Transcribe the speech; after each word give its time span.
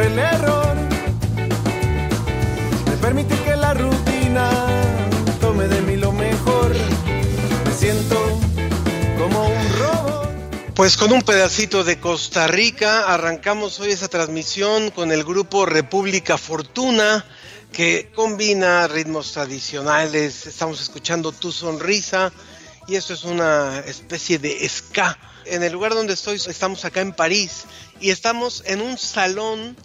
El 0.00 0.18
error 0.18 0.76
de 2.90 2.96
permitir 3.00 3.38
que 3.38 3.56
la 3.56 3.74
rutina 3.74 4.50
tome 5.40 5.68
de 5.68 5.80
mí 5.82 5.96
lo 5.96 6.12
mejor. 6.12 6.74
Me 7.64 7.72
siento 7.72 8.16
como 9.18 9.46
un 9.46 9.78
robot. 9.78 10.28
Pues 10.74 10.96
con 10.96 11.12
un 11.12 11.22
pedacito 11.22 11.84
de 11.84 11.98
Costa 11.98 12.46
Rica 12.46 13.12
arrancamos 13.12 13.78
hoy 13.80 13.92
esa 13.92 14.08
transmisión 14.08 14.90
con 14.90 15.12
el 15.12 15.24
grupo 15.24 15.66
República 15.66 16.38
Fortuna 16.38 17.24
que 17.72 18.10
combina 18.14 18.86
ritmos 18.88 19.32
tradicionales. 19.32 20.46
Estamos 20.46 20.80
escuchando 20.80 21.32
Tu 21.32 21.52
Sonrisa 21.52 22.32
y 22.86 22.96
esto 22.96 23.14
es 23.14 23.24
una 23.24 23.80
especie 23.80 24.38
de 24.38 24.68
ska. 24.68 25.18
En 25.46 25.62
el 25.62 25.72
lugar 25.72 25.94
donde 25.94 26.14
estoy 26.14 26.36
estamos 26.36 26.84
acá 26.84 27.00
en 27.00 27.12
París 27.12 27.64
y 28.00 28.10
estamos 28.10 28.62
en 28.66 28.80
un 28.80 28.98
salón 28.98 29.76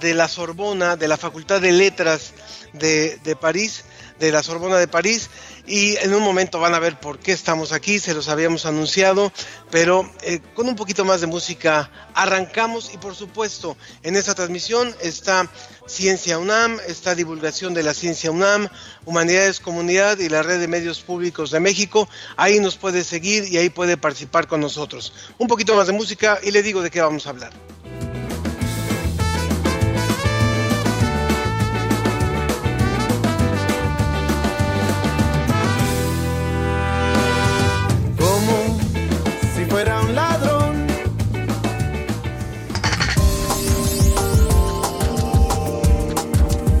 de 0.00 0.14
la 0.14 0.28
Sorbona, 0.28 0.96
de 0.96 1.08
la 1.08 1.16
Facultad 1.16 1.60
de 1.60 1.72
Letras 1.72 2.32
de, 2.72 3.18
de 3.24 3.36
París, 3.36 3.84
de 4.18 4.32
la 4.32 4.42
Sorbona 4.42 4.78
de 4.78 4.88
París 4.88 5.30
y 5.66 5.96
en 5.96 6.14
un 6.14 6.22
momento 6.22 6.58
van 6.58 6.74
a 6.74 6.78
ver 6.78 6.98
por 6.98 7.18
qué 7.18 7.32
estamos 7.32 7.72
aquí, 7.72 7.98
se 7.98 8.14
los 8.14 8.28
habíamos 8.28 8.64
anunciado, 8.66 9.32
pero 9.70 10.10
eh, 10.22 10.40
con 10.54 10.66
un 10.66 10.76
poquito 10.76 11.04
más 11.04 11.20
de 11.20 11.26
música 11.26 11.90
arrancamos 12.14 12.92
y 12.94 12.98
por 12.98 13.14
supuesto 13.14 13.76
en 14.02 14.16
esta 14.16 14.34
transmisión 14.34 14.94
está 15.00 15.48
Ciencia 15.88 16.38
UNAM, 16.38 16.78
está 16.86 17.14
divulgación 17.14 17.72
de 17.72 17.82
la 17.82 17.94
Ciencia 17.94 18.30
UNAM, 18.30 18.68
Humanidades 19.06 19.58
Comunidad 19.58 20.18
y 20.18 20.28
la 20.28 20.42
Red 20.42 20.60
de 20.60 20.68
Medios 20.68 21.00
Públicos 21.00 21.50
de 21.50 21.60
México, 21.60 22.08
ahí 22.36 22.60
nos 22.60 22.76
puede 22.76 23.04
seguir 23.04 23.44
y 23.50 23.56
ahí 23.56 23.70
puede 23.70 23.96
participar 23.96 24.46
con 24.46 24.60
nosotros. 24.60 25.14
Un 25.38 25.48
poquito 25.48 25.74
más 25.74 25.86
de 25.86 25.94
música 25.94 26.38
y 26.42 26.50
le 26.50 26.62
digo 26.62 26.82
de 26.82 26.90
qué 26.90 27.00
vamos 27.00 27.26
a 27.26 27.30
hablar. 27.30 27.52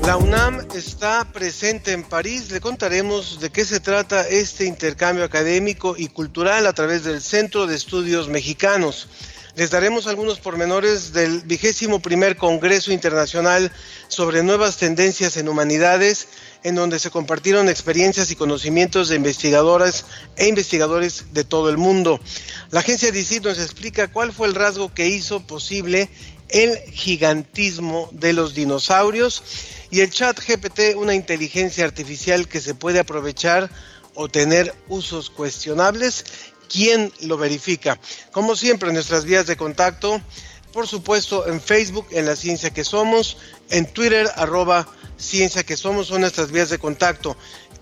La 0.08 0.16
UNAM 0.16 0.66
está 0.74 1.30
presente 1.34 1.92
en 1.92 2.02
París. 2.02 2.50
Le 2.50 2.62
contaremos 2.62 3.40
de 3.40 3.50
qué 3.50 3.66
se 3.66 3.78
trata 3.78 4.26
este 4.26 4.64
intercambio 4.64 5.22
académico 5.22 5.96
y 5.98 6.08
cultural 6.08 6.66
a 6.66 6.72
través 6.72 7.04
del 7.04 7.20
Centro 7.20 7.66
de 7.66 7.76
Estudios 7.76 8.26
Mexicanos. 8.26 9.06
Les 9.54 9.68
daremos 9.68 10.06
algunos 10.06 10.40
pormenores 10.40 11.12
del 11.12 11.42
vigésimo 11.42 12.00
primer 12.00 12.38
Congreso 12.38 12.90
Internacional 12.90 13.70
sobre 14.08 14.42
nuevas 14.42 14.78
tendencias 14.78 15.36
en 15.36 15.46
humanidades, 15.46 16.28
en 16.62 16.74
donde 16.74 16.98
se 17.00 17.10
compartieron 17.10 17.68
experiencias 17.68 18.30
y 18.30 18.36
conocimientos 18.36 19.10
de 19.10 19.16
investigadoras 19.16 20.06
e 20.36 20.48
investigadores 20.48 21.34
de 21.34 21.44
todo 21.44 21.68
el 21.68 21.76
mundo. 21.76 22.18
La 22.70 22.80
agencia 22.80 23.12
DICIT 23.12 23.44
nos 23.44 23.58
explica 23.58 24.08
cuál 24.08 24.32
fue 24.32 24.48
el 24.48 24.54
rasgo 24.54 24.94
que 24.94 25.08
hizo 25.08 25.46
posible 25.46 26.08
el 26.48 26.78
gigantismo 26.92 28.08
de 28.12 28.32
los 28.32 28.54
dinosaurios 28.54 29.42
y 29.90 30.00
el 30.00 30.10
chat 30.10 30.38
GPT, 30.38 30.96
una 30.96 31.14
inteligencia 31.14 31.84
artificial 31.84 32.48
que 32.48 32.60
se 32.60 32.74
puede 32.74 32.98
aprovechar 32.98 33.70
o 34.14 34.28
tener 34.28 34.74
usos 34.88 35.30
cuestionables 35.30 36.24
quién 36.68 37.12
lo 37.20 37.36
verifica. 37.36 37.98
Como 38.30 38.56
siempre, 38.56 38.92
nuestras 38.92 39.24
vías 39.24 39.46
de 39.46 39.56
contacto, 39.56 40.20
por 40.72 40.86
supuesto, 40.86 41.48
en 41.48 41.60
Facebook, 41.60 42.06
en 42.10 42.26
La 42.26 42.36
Ciencia 42.36 42.70
que 42.70 42.84
Somos, 42.84 43.38
en 43.70 43.86
Twitter, 43.86 44.28
arroba 44.36 44.86
Ciencia 45.16 45.64
que 45.64 45.76
Somos, 45.76 46.08
son 46.08 46.20
nuestras 46.20 46.50
vías 46.50 46.68
de 46.70 46.78
contacto. 46.78 47.36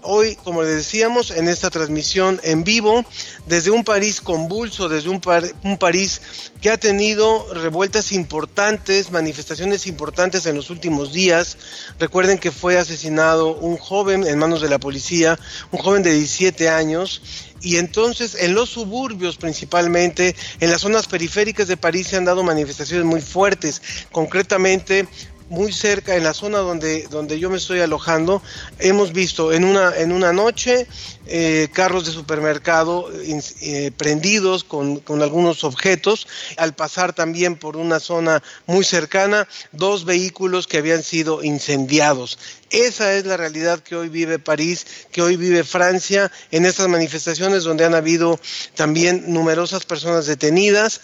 Hoy, 0.09 0.37
como 0.37 0.63
les 0.63 0.77
decíamos, 0.77 1.33
en 1.33 1.49
esta 1.49 1.69
transmisión 1.69 2.41
en 2.45 2.63
vivo, 2.63 3.05
desde 3.47 3.73
un 3.73 3.83
París 3.83 4.21
convulso, 4.21 4.89
desde 4.89 5.09
un, 5.09 5.21
par 5.21 5.43
un 5.65 5.79
París 5.79 6.21
que 6.61 6.71
ha 6.71 6.77
tenido 6.77 7.53
revueltas 7.53 8.13
importantes, 8.13 9.11
manifestaciones 9.11 9.89
importantes 9.89 10.47
en 10.47 10.55
los 10.55 10.71
últimos 10.71 11.13
días. 11.13 11.59
Recuerden 11.99 12.39
que 12.39 12.53
fue 12.53 12.79
asesinado 12.79 13.57
un 13.57 13.77
joven 13.79 14.25
en 14.25 14.39
manos 14.39 14.63
de 14.63 14.69
la 14.69 14.79
policía, 14.79 15.41
un 15.73 15.81
joven 15.81 16.05
de 16.05 16.13
17 16.13 16.69
años, 16.69 17.21
y 17.61 17.79
entonces 17.79 18.37
en 18.39 18.55
los 18.55 18.71
suburbios 18.71 19.37
principalmente, 19.39 20.37
en 20.61 20.71
las 20.71 20.83
zonas 20.83 21.09
periféricas 21.09 21.67
de 21.67 21.77
París 21.77 22.07
se 22.07 22.17
han 22.17 22.25
dado 22.25 22.45
manifestaciones 22.45 23.05
muy 23.05 23.21
fuertes, 23.21 23.83
concretamente 24.13 25.09
muy 25.49 25.73
cerca 25.73 26.17
en 26.17 26.25
la 26.25 26.35
zona 26.35 26.59
donde, 26.59 27.07
donde 27.09 27.39
yo 27.39 27.51
me 27.51 27.59
estoy 27.59 27.81
alojando, 27.81 28.43
hemos 28.79 29.13
visto 29.13 29.53
en 29.53 29.65
una, 29.65 29.97
en 29.97 30.13
una 30.13 30.33
noche 30.33 30.87
eh, 31.27 31.69
carros 31.73 32.07
de 32.07 32.13
supermercado 32.13 33.11
eh, 33.13 33.91
prendidos 33.97 34.65
con, 34.65 35.01
con, 35.01 35.23
algunos 35.23 35.65
objetos, 35.65 36.27
al 36.57 36.75
pasar 36.75 37.15
también 37.15 37.57
por 37.57 37.77
una 37.77 38.01
zona 38.01 38.43
muy 38.67 38.85
cercana, 38.85 39.49
dos 39.73 40.05
vehículos 40.05 40.67
que 40.67 40.79
habían 40.79 41.03
sido 41.03 41.43
incendiados. 41.43 42.39
Esa 42.71 43.15
es 43.15 43.27
la 43.27 43.37
realidad 43.37 43.81
que 43.81 43.95
hoy 43.95 44.09
vive 44.09 44.39
París, 44.39 44.87
que 45.13 45.23
hoy 45.23 45.37
vive 45.37 45.63
Francia, 45.63 46.33
en 46.51 46.67
estas 46.67 46.89
manifestaciones 46.89 47.63
donde 47.63 47.85
han 47.85 47.95
habido 47.95 48.41
también 48.75 49.25
numerosas 49.33 49.85
personas 49.85 50.27
detenidas, 50.27 51.01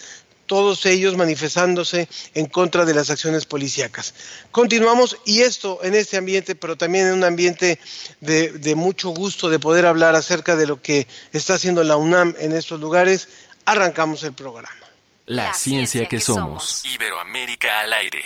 todos 0.52 0.84
ellos 0.84 1.16
manifestándose 1.16 2.10
en 2.34 2.44
contra 2.44 2.84
de 2.84 2.92
las 2.92 3.08
acciones 3.08 3.46
policíacas. 3.46 4.12
Continuamos 4.50 5.16
y 5.24 5.40
esto 5.40 5.78
en 5.82 5.94
este 5.94 6.18
ambiente, 6.18 6.54
pero 6.54 6.76
también 6.76 7.06
en 7.06 7.14
un 7.14 7.24
ambiente 7.24 7.78
de, 8.20 8.50
de, 8.50 8.74
mucho 8.74 9.08
gusto 9.08 9.48
de 9.48 9.58
poder 9.58 9.86
hablar 9.86 10.14
acerca 10.14 10.54
de 10.54 10.66
lo 10.66 10.82
que 10.82 11.06
está 11.32 11.54
haciendo 11.54 11.82
la 11.84 11.96
UNAM 11.96 12.34
en 12.38 12.52
estos 12.52 12.78
lugares, 12.78 13.28
arrancamos 13.64 14.24
el 14.24 14.34
programa. 14.34 14.68
La, 15.24 15.44
la 15.44 15.54
ciencia, 15.54 15.72
ciencia 15.72 16.00
que, 16.02 16.16
que 16.16 16.20
somos. 16.20 16.64
somos. 16.64 16.94
Iberoamérica 16.96 17.80
al 17.80 17.92
aire. 17.94 18.22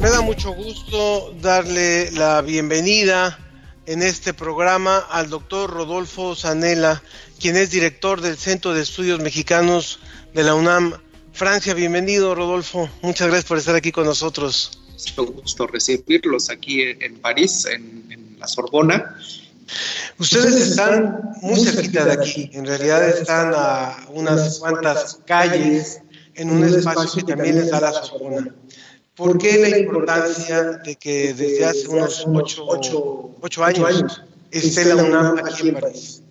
Me 0.00 0.08
da 0.08 0.20
mucho 0.20 0.52
gusto 0.52 1.34
darle 1.40 2.12
la 2.12 2.42
bienvenida 2.42 3.43
en 3.86 4.02
este 4.02 4.32
programa 4.32 4.98
al 4.98 5.28
doctor 5.28 5.70
Rodolfo 5.70 6.34
Zanella, 6.34 7.02
quien 7.38 7.56
es 7.56 7.70
director 7.70 8.20
del 8.20 8.36
Centro 8.36 8.72
de 8.72 8.82
Estudios 8.82 9.20
Mexicanos 9.20 10.00
de 10.32 10.42
la 10.42 10.54
UNAM. 10.54 10.94
Francia, 11.32 11.74
bienvenido 11.74 12.34
Rodolfo, 12.34 12.88
muchas 13.02 13.28
gracias 13.28 13.46
por 13.46 13.58
estar 13.58 13.74
aquí 13.74 13.92
con 13.92 14.06
nosotros. 14.06 14.80
Es 14.96 15.16
un 15.18 15.26
gusto 15.26 15.66
recibirlos 15.66 16.48
aquí 16.48 16.82
en 16.82 17.18
París, 17.18 17.66
en, 17.66 18.06
en 18.10 18.38
la 18.38 18.46
Sorbona. 18.46 19.16
Ustedes 20.18 20.54
están 20.56 21.32
muy 21.42 21.60
cerquita 21.60 22.04
de 22.04 22.12
aquí, 22.12 22.50
en 22.52 22.66
realidad 22.66 23.08
están 23.08 23.52
a 23.54 24.06
unas 24.10 24.58
cuantas 24.58 25.18
calles 25.26 26.00
en 26.34 26.50
un 26.50 26.64
espacio 26.64 27.24
que 27.24 27.34
también 27.34 27.58
está 27.58 27.80
la 27.80 27.92
Sorbona. 27.92 28.54
¿Por 29.16 29.38
qué 29.38 29.58
la 29.58 29.78
importancia 29.78 30.62
de 30.84 30.96
que 30.96 31.32
desde 31.34 31.64
hace 31.64 31.88
unos 31.88 32.24
ocho, 32.26 32.64
ocho, 32.66 33.30
ocho 33.40 33.64
años 33.64 34.22
esté 34.50 34.84
la 34.92 35.04
UNAM 35.04 35.38
aquí 35.38 35.68
en 35.68 35.74
París? 35.74 36.22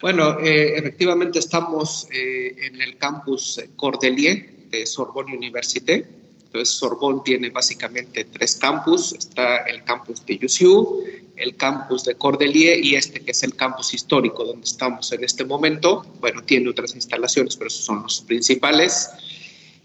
Bueno, 0.00 0.38
eh, 0.40 0.76
efectivamente 0.76 1.38
estamos 1.38 2.08
eh, 2.12 2.54
en 2.66 2.82
el 2.82 2.98
campus 2.98 3.60
Cordelier 3.76 4.68
de 4.70 4.84
Sorbonne 4.84 5.36
Université. 5.36 6.06
Entonces, 6.44 6.74
Sorbonne 6.74 7.22
tiene 7.24 7.50
básicamente 7.50 8.24
tres 8.24 8.56
campus. 8.56 9.12
Está 9.12 9.58
el 9.58 9.84
campus 9.84 10.26
de 10.26 10.38
Jussieu, 10.38 11.04
el 11.36 11.56
campus 11.56 12.04
de 12.04 12.14
Cordelier 12.16 12.84
y 12.84 12.96
este 12.96 13.20
que 13.20 13.30
es 13.30 13.42
el 13.42 13.54
campus 13.54 13.94
histórico 13.94 14.44
donde 14.44 14.64
estamos 14.64 15.12
en 15.12 15.22
este 15.24 15.44
momento. 15.44 16.04
Bueno, 16.20 16.42
tiene 16.42 16.68
otras 16.68 16.94
instalaciones, 16.94 17.56
pero 17.56 17.68
esos 17.68 17.84
son 17.84 18.02
los 18.02 18.20
principales. 18.22 19.10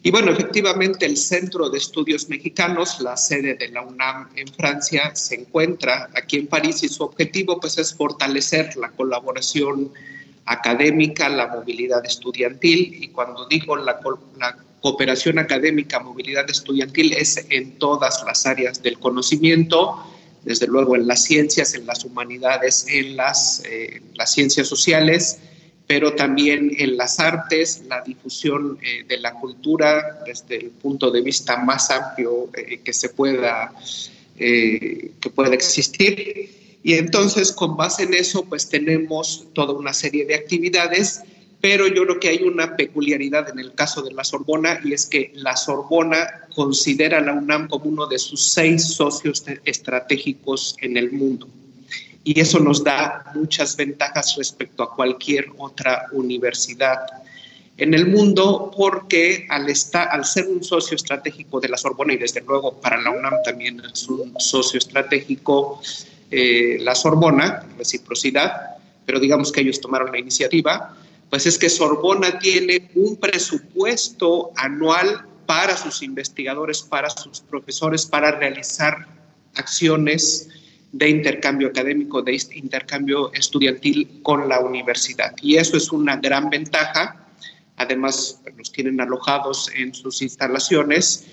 Y 0.04 0.10
bueno, 0.10 0.32
efectivamente 0.32 1.06
el 1.06 1.16
Centro 1.16 1.70
de 1.70 1.78
Estudios 1.78 2.28
Mexicanos, 2.28 3.00
la 3.02 3.16
sede 3.16 3.54
de 3.54 3.70
la 3.70 3.84
UNAM 3.84 4.30
en 4.36 4.48
Francia, 4.48 5.16
se 5.16 5.36
encuentra 5.36 6.10
aquí 6.16 6.38
en 6.38 6.48
París 6.48 6.82
y 6.82 6.90
su 6.90 7.04
objetivo 7.04 7.60
pues 7.60 7.78
es 7.78 7.94
fortalecer 7.94 8.76
la 8.78 8.90
colaboración 8.90 9.92
académica, 10.46 11.30
la 11.30 11.48
movilidad 11.48 12.04
estudiantil, 12.04 12.98
y 13.04 13.10
cuando 13.10 13.48
digo 13.48 13.76
la, 13.76 14.00
cooperación 14.82 15.38
académica, 15.38 16.00
movilidad 16.00 16.50
estudiantil, 16.50 17.14
es 17.14 17.46
en 17.52 17.78
todas 17.78 18.24
las 18.26 18.48
áreas 18.48 18.82
del 18.82 18.98
conocimiento, 18.98 20.04
desde 20.42 20.66
luego 20.66 20.96
en 20.96 21.06
las 21.06 21.24
ciencias, 21.24 21.76
en 21.76 21.86
las 21.86 22.04
humanidades, 22.04 22.88
en 22.90 23.16
las, 23.16 23.62
eh, 23.70 24.02
las 24.16 24.34
ciencias 24.34 24.68
sociales, 24.68 25.38
pero 25.92 26.14
también 26.14 26.72
en 26.78 26.96
las 26.96 27.20
artes, 27.20 27.84
la 27.90 28.00
difusión 28.00 28.78
eh, 28.82 29.04
de 29.06 29.18
la 29.18 29.34
cultura 29.34 30.24
desde 30.26 30.56
el 30.56 30.70
punto 30.70 31.12
de 31.12 31.20
vista 31.20 31.58
más 31.58 31.92
amplio 31.92 32.50
eh, 32.56 32.78
que 32.78 32.94
se 32.94 33.10
pueda, 33.10 33.74
que 34.38 35.30
pueda 35.36 35.54
existir. 35.54 36.80
Y 36.82 36.94
entonces, 36.94 37.52
con 37.52 37.76
base 37.76 38.04
en 38.04 38.14
eso, 38.14 38.46
pues 38.46 38.70
tenemos 38.70 39.48
toda 39.52 39.74
una 39.74 39.92
serie 39.92 40.26
de 40.26 40.36
actividades 40.36 41.24
pero 41.60 41.88
yo 41.88 42.04
creo 42.06 42.20
que 42.20 42.30
hay 42.30 42.42
una 42.42 42.76
peculiaridad 42.76 43.50
en 43.50 43.60
el 43.60 43.74
caso 43.74 44.02
de 44.02 44.12
la 44.12 44.24
Sorbona 44.24 44.80
y 44.84 44.94
es 44.94 45.06
que 45.06 45.32
la 45.36 45.56
Sorbona 45.56 46.48
considera 46.56 47.20
a 47.20 47.22
la 47.22 47.34
UNAM 47.34 47.68
como 47.68 47.86
uno 47.86 48.08
de 48.08 48.18
sus 48.18 48.50
seis 48.50 48.96
socios 48.96 49.46
estratégicos 49.64 50.76
en 50.82 50.98
el 50.98 51.12
mundo. 51.12 51.48
Y 52.24 52.40
eso 52.40 52.60
nos 52.60 52.84
da 52.84 53.32
muchas 53.34 53.76
ventajas 53.76 54.36
respecto 54.38 54.84
a 54.84 54.96
cualquier 54.96 55.48
otra 55.58 56.06
universidad 56.12 57.00
en 57.78 57.96
el 57.96 58.08
mundo 58.08 58.72
porque 58.78 59.48
al, 59.50 59.68
estar, 59.70 60.08
al 60.10 60.24
ser 60.24 60.48
un 60.48 60.64
socio 60.64 60.96
estratégico 60.96 61.60
de 61.60 61.70
la 61.70 61.78
Sorbona 61.78 62.14
y 62.14 62.18
desde 62.18 62.42
luego 62.42 62.80
para 62.80 63.02
la 63.02 63.10
UNAM 63.10 63.34
también 63.44 63.82
es 63.92 64.08
un 64.08 64.40
socio 64.40 64.78
estratégico 64.78 65.82
eh, 66.30 66.78
la 66.80 66.94
Sorbona, 66.94 67.66
reciprocidad, 67.78 68.78
pero 69.06 69.20
digamos 69.20 69.52
que 69.52 69.62
ellos 69.62 69.82
tomaron 69.82 70.12
la 70.12 70.20
iniciativa, 70.20 70.96
pues 71.30 71.46
es 71.48 71.58
que 71.58 71.70
Sorbona 71.70 72.38
tiene 72.38 72.92
un 72.94 73.16
presupuesto 73.16 74.52
anual 74.56 75.26
para 75.48 75.76
sus 75.76 76.04
investigadores, 76.04 76.84
para 76.84 77.10
sus 77.10 77.40
profesores, 77.42 78.06
para 78.06 78.32
realizar 78.32 79.08
acciones 79.56 80.50
de 80.92 81.10
intercambio 81.10 81.70
académico, 81.70 82.22
de 82.22 82.40
intercambio 82.54 83.32
estudiantil 83.34 84.22
con 84.24 84.50
la 84.50 84.60
universidad. 84.60 85.34
Y 85.42 85.56
eso 85.56 85.78
es 85.78 85.92
una 85.92 86.18
gran 86.18 86.50
ventaja. 86.50 87.28
Además, 87.78 88.42
los 88.58 88.72
tienen 88.72 89.00
alojados 89.00 89.72
en 89.76 89.94
sus 89.94 90.22
instalaciones 90.22 91.26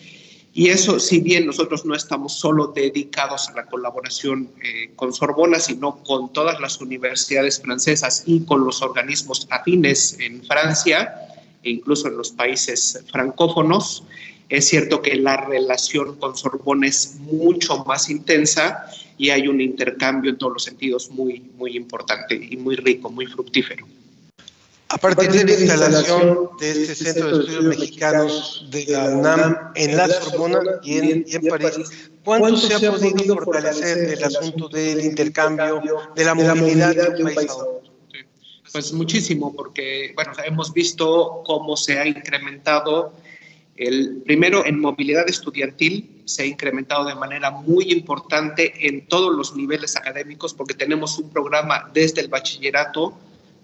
y 0.59 0.71
eso, 0.71 0.99
si 0.99 1.21
bien 1.21 1.47
nosotros 1.47 1.85
no 1.85 1.95
estamos 1.95 2.35
solo 2.35 2.73
dedicados 2.75 3.49
a 3.49 3.53
la 3.53 3.67
colaboración 3.67 4.51
eh, 4.63 4.91
con 4.97 5.13
Sorbona, 5.13 5.61
sino 5.61 6.03
con 6.03 6.33
todas 6.33 6.59
las 6.59 6.81
universidades 6.81 7.61
francesas 7.61 8.25
y 8.27 8.45
con 8.45 8.65
los 8.65 8.83
organismos 8.83 9.47
afines 9.51 10.19
en 10.19 10.43
Francia 10.45 11.15
e 11.63 11.71
incluso 11.71 12.09
en 12.09 12.17
los 12.17 12.33
países 12.33 13.05
francófonos, 13.13 14.03
es 14.49 14.67
cierto 14.67 15.01
que 15.01 15.15
la 15.17 15.37
relación 15.37 16.17
con 16.17 16.37
Sorbona 16.37 16.89
es 16.89 17.17
mucho 17.21 17.85
más 17.85 18.11
intensa 18.11 18.87
y 19.19 19.31
hay 19.31 19.49
un 19.49 19.61
intercambio 19.61 20.31
en 20.31 20.39
todos 20.39 20.55
los 20.55 20.65
sentidos 20.65 21.11
muy, 21.11 21.41
muy 21.57 21.77
importante 21.77 22.35
y 22.35 22.57
muy 22.57 22.77
rico, 22.77 23.11
muy 23.11 23.27
fructífero. 23.27 23.87
A 24.91 24.97
partir 24.97 25.31
de 25.31 25.45
la 25.45 25.53
instalación 25.53 26.51
de 26.59 26.71
este 26.71 26.95
Centro 26.95 27.37
de 27.37 27.41
Estudios 27.41 27.65
Mexicanos 27.65 28.67
de 28.71 28.87
la 28.87 29.11
UNAM 29.11 29.73
en 29.75 29.97
la 29.97 30.09
Sorbona 30.09 30.61
y 30.83 30.99
en, 30.99 31.25
París, 31.51 32.11
¿cuánto 32.25 32.57
se 32.57 32.75
ha 32.75 32.91
podido 32.91 33.35
fortalecer 33.37 33.99
el 33.99 34.25
asunto 34.25 34.69
del 34.69 35.05
intercambio, 35.05 35.83
de 36.17 36.25
la 36.25 36.35
movilidad 36.35 36.95
de 36.95 37.23
un 37.23 37.35
país 37.35 37.51
a 37.51 37.55
otro? 37.57 37.83
Pues 38.73 38.93
muchísimo, 38.93 39.55
porque 39.55 40.13
bueno, 40.15 40.33
hemos 40.45 40.73
visto 40.73 41.43
cómo 41.45 41.77
se 41.77 41.99
ha 41.99 42.07
incrementado 42.07 43.13
el 43.79 44.23
primero 44.27 44.67
en 44.67 44.81
movilidad 44.81 45.29
estudiantil 45.29 46.23
se 46.25 46.43
ha 46.43 46.47
incrementado 46.47 47.05
de 47.05 47.15
manera 47.15 47.51
muy 47.51 47.93
importante 47.93 48.89
en 48.89 49.07
todos 49.07 49.35
los 49.35 49.55
niveles 49.55 49.97
académicos 49.97 50.53
porque 50.53 50.75
tenemos 50.75 51.17
un 51.19 51.31
programa 51.31 51.89
desde 51.95 52.21
el 52.21 52.29
bachillerato 52.29 53.17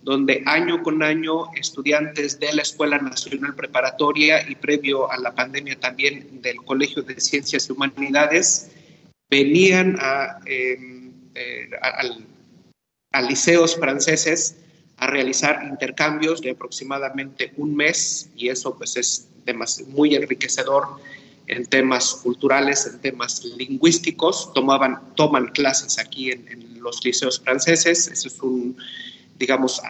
donde 0.03 0.43
año 0.47 0.83
con 0.83 1.03
año 1.03 1.53
estudiantes 1.55 2.39
de 2.39 2.53
la 2.53 2.63
Escuela 2.63 2.99
Nacional 2.99 3.55
Preparatoria 3.57 4.49
y 4.49 4.55
previo 4.55 5.11
a 5.11 5.19
la 5.19 5.35
pandemia 5.35 5.81
también 5.81 6.43
del 6.43 6.57
Colegio 6.59 7.03
de 7.03 7.21
Ciencias 7.21 7.69
y 7.69 7.73
Humanidades 7.73 8.71
venían 9.31 9.97
a, 9.99 10.39
em, 10.47 11.13
eh, 11.35 11.71
a, 13.13 13.23
liceos 13.23 13.77
franceses 13.77 14.59
a 14.97 15.07
realizar 15.07 15.65
intercambios 15.69 16.41
de 16.41 16.51
aproximadamente 16.51 17.53
un 17.57 17.75
mes 17.75 18.31
y 18.37 18.49
eso 18.49 18.77
pues 18.77 18.97
es 18.97 19.29
muy 19.89 20.15
enriquecedor 20.15 20.87
en 21.47 21.67
temas 21.67 22.15
culturales, 22.23 22.87
en 22.87 23.01
temas 23.01 23.45
lingüísticos, 23.45 24.53
tomaban, 24.55 25.15
toman 25.15 25.49
clases 25.49 25.99
aquí 25.99 26.31
en, 26.31 26.75
los 26.81 27.03
liceos 27.03 27.41
franceses, 27.41 28.09
eso 28.09 28.29
es 28.29 28.41
un 28.41 28.77
digamos, 29.39 29.81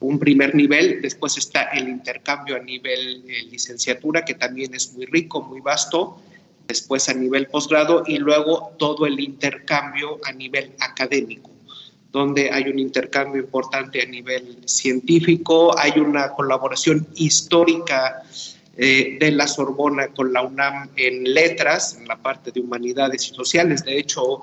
un 0.00 0.18
primer 0.18 0.54
nivel, 0.54 1.02
después 1.02 1.36
está 1.36 1.64
el 1.64 1.88
intercambio 1.88 2.56
a 2.56 2.60
nivel 2.60 3.24
eh, 3.28 3.42
licenciatura, 3.50 4.24
que 4.24 4.34
también 4.34 4.74
es 4.74 4.94
muy 4.94 5.04
rico, 5.06 5.42
muy 5.42 5.60
vasto, 5.60 6.20
después 6.66 7.08
a 7.08 7.14
nivel 7.14 7.46
posgrado 7.48 8.04
y 8.06 8.16
luego 8.18 8.72
todo 8.78 9.06
el 9.06 9.20
intercambio 9.20 10.18
a 10.24 10.32
nivel 10.32 10.72
académico, 10.80 11.50
donde 12.12 12.50
hay 12.50 12.64
un 12.64 12.78
intercambio 12.78 13.40
importante 13.40 14.02
a 14.02 14.06
nivel 14.06 14.58
científico, 14.66 15.76
hay 15.78 15.98
una 16.00 16.30
colaboración 16.32 17.06
histórica 17.14 18.22
eh, 18.76 19.16
de 19.20 19.30
la 19.32 19.46
Sorbona 19.46 20.08
con 20.08 20.32
la 20.32 20.42
UNAM 20.42 20.90
en 20.96 21.34
letras, 21.34 21.96
en 21.98 22.08
la 22.08 22.16
parte 22.16 22.50
de 22.50 22.60
humanidades 22.60 23.30
y 23.30 23.34
sociales. 23.34 23.84
De 23.84 23.98
hecho, 23.98 24.40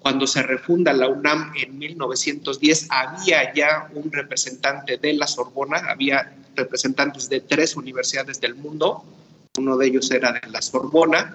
cuando 0.00 0.26
se 0.26 0.42
refunda 0.42 0.92
la 0.92 1.08
UNAM 1.08 1.52
en 1.56 1.78
1910, 1.78 2.88
había 2.90 3.54
ya 3.54 3.90
un 3.94 4.10
representante 4.12 4.98
de 4.98 5.14
la 5.14 5.26
Sorbona, 5.26 5.78
había 5.88 6.34
representantes 6.54 7.28
de 7.28 7.40
tres 7.40 7.76
universidades 7.76 8.40
del 8.40 8.54
mundo, 8.54 9.04
uno 9.58 9.76
de 9.76 9.86
ellos 9.86 10.10
era 10.10 10.32
de 10.32 10.50
la 10.50 10.60
Sorbona, 10.62 11.34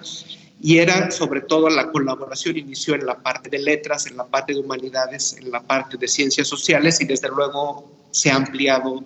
y 0.62 0.78
era 0.78 1.10
sobre 1.10 1.40
todo 1.40 1.68
la 1.68 1.90
colaboración 1.90 2.56
inició 2.56 2.94
en 2.94 3.04
la 3.04 3.18
parte 3.18 3.50
de 3.50 3.58
letras, 3.58 4.06
en 4.06 4.16
la 4.16 4.24
parte 4.24 4.54
de 4.54 4.60
humanidades, 4.60 5.36
en 5.36 5.50
la 5.50 5.60
parte 5.60 5.96
de 5.96 6.06
ciencias 6.06 6.46
sociales 6.46 7.00
y 7.00 7.04
desde 7.04 7.28
luego 7.28 7.90
se 8.12 8.30
ha 8.30 8.36
ampliado 8.36 9.04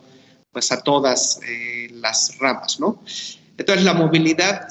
pues 0.53 0.71
a 0.71 0.83
todas 0.83 1.41
eh, 1.49 1.89
las 1.93 2.39
ramas, 2.39 2.79
¿no? 2.79 3.03
Entonces 3.57 3.85
la 3.85 3.95
movilidad 3.95 4.69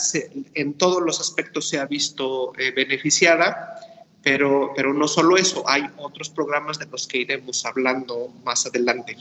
en 0.54 0.74
todos 0.76 1.02
los 1.02 1.20
aspectos 1.20 1.68
se 1.68 1.80
ha 1.80 1.86
visto 1.88 2.54
eh, 2.58 2.72
beneficiada 2.72 3.80
pero, 4.26 4.72
pero 4.76 4.92
no 4.92 5.08
solo 5.08 5.38
eso, 5.38 5.64
hay 5.68 5.84
otros 5.98 6.32
programas 6.32 6.80
de 6.80 6.88
los 6.88 7.06
que 7.06 7.20
iremos 7.20 7.64
hablando 7.64 8.34
más 8.44 8.66
adelante. 8.66 9.16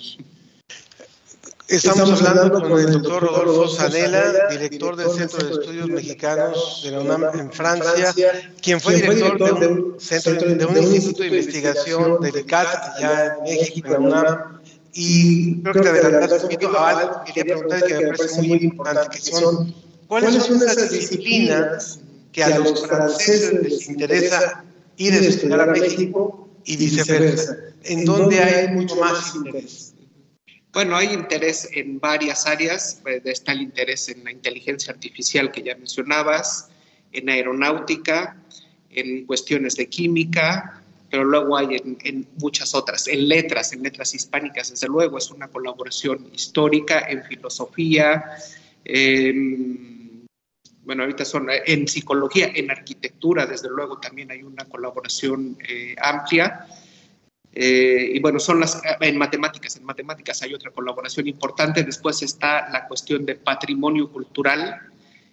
Estamos, 1.68 2.23
hablando 2.23 2.61
con 2.61 2.78
el 2.78 2.92
doctor 2.92 3.23
Rodolfo 3.23 3.75
Zanella, 3.75 4.49
director 4.50 4.97
del 4.97 5.09
Centro 5.11 5.47
de 5.47 5.52
Estudios 5.52 5.88
Mexicanos 5.88 6.83
de 6.85 6.90
la 6.90 7.00
UNAM 7.00 7.40
en 7.40 7.50
Francia, 7.50 8.14
quien 8.61 8.78
fue 8.78 8.97
director 8.97 9.59
de 9.59 9.66
un, 9.66 9.97
centro, 9.99 10.35
de 10.35 10.66
un 10.66 10.76
instituto 10.76 11.23
de 11.23 11.28
investigación 11.28 12.21
del 12.21 12.44
CAT 12.44 12.66
allá 12.97 13.37
en 13.38 13.42
México, 13.44 13.87
en 13.87 13.92
la 13.92 13.99
UNAM. 13.99 14.61
Y 14.92 15.62
creo 15.62 15.75
que 15.75 15.80
te 15.80 15.88
adelantaste 15.88 16.35
un 16.35 16.42
poquito 16.42 16.78
a 16.78 17.25
quería 17.25 17.44
preguntar 17.44 17.83
que 17.85 17.94
me 17.94 18.06
parece 18.09 18.42
muy 18.42 18.59
importante, 18.59 19.16
que 19.16 19.23
son, 19.23 19.75
¿cuáles 20.06 20.44
son 20.44 20.56
esas 20.56 20.90
disciplinas 20.90 21.99
que 22.33 22.44
a 22.44 22.59
los 22.59 22.87
franceses 22.87 23.62
les 23.62 23.88
interesa 23.88 24.64
ir 24.99 25.14
a 25.14 25.16
estudiar 25.16 25.61
a 25.62 25.66
México 25.66 26.47
y 26.64 26.76
viceversa, 26.76 27.56
en 27.85 28.04
donde 28.04 28.38
hay 28.38 28.68
mucho 28.68 28.97
más 28.97 29.35
interés. 29.35 29.93
Bueno, 30.75 30.97
hay 30.97 31.12
interés 31.12 31.69
en 31.73 32.00
varias 32.00 32.47
áreas. 32.47 32.99
Pues, 33.02 33.25
está 33.25 33.52
el 33.52 33.62
interés 33.62 34.09
en 34.09 34.25
la 34.25 34.33
inteligencia 34.33 34.93
artificial 34.93 35.52
que 35.52 35.62
ya 35.62 35.76
mencionabas, 35.76 36.69
en 37.12 37.31
aeronáutica, 37.31 38.37
en 38.90 39.25
cuestiones 39.25 39.76
de 39.76 39.88
química, 39.88 40.83
pero 41.09 41.25
luego 41.25 41.57
hay 41.57 41.76
en, 42.02 42.26
muchas 42.38 42.75
otras, 42.75 43.07
en 43.07 43.28
letras, 43.28 43.73
en 43.73 43.85
letras 43.85 44.14
hispánicas, 44.14 44.71
desde 44.71 44.88
luego, 44.88 45.16
es 45.16 45.31
una 45.31 45.47
colaboración 45.47 46.28
histórica, 46.33 47.07
en 47.09 47.23
filosofía, 47.23 48.25
en 48.85 49.95
bueno, 50.85 51.04
ahorita 51.04 51.25
son 51.25 51.50
eh, 51.50 51.62
en 51.66 51.88
psicología, 51.88 52.50
en 52.54 52.71
arquitectura, 52.71 53.47
desde 53.47 53.69
luego 53.71 53.99
también 53.99 54.31
hay 54.31 54.43
una 54.43 54.64
colaboración 54.64 55.57
eh, 55.66 55.95
amplia. 56.00 56.66
Eh, 57.56 58.11
y 58.14 58.20
bueno, 58.20 58.40
son 58.40 58.58
las, 58.58 58.82
en 59.00 59.16
matemáticas, 59.16 59.76
en 59.76 59.84
matemáticas 59.84 60.42
hay 60.42 60.54
otra 60.54 60.73
colaboración 60.73 61.28
importante. 61.28 61.84
Después 61.84 62.20
está 62.23 62.68
la 62.70 62.88
cuestión 62.88 63.25
de 63.25 63.37
patrimonio 63.37 64.11
cultural. 64.11 64.80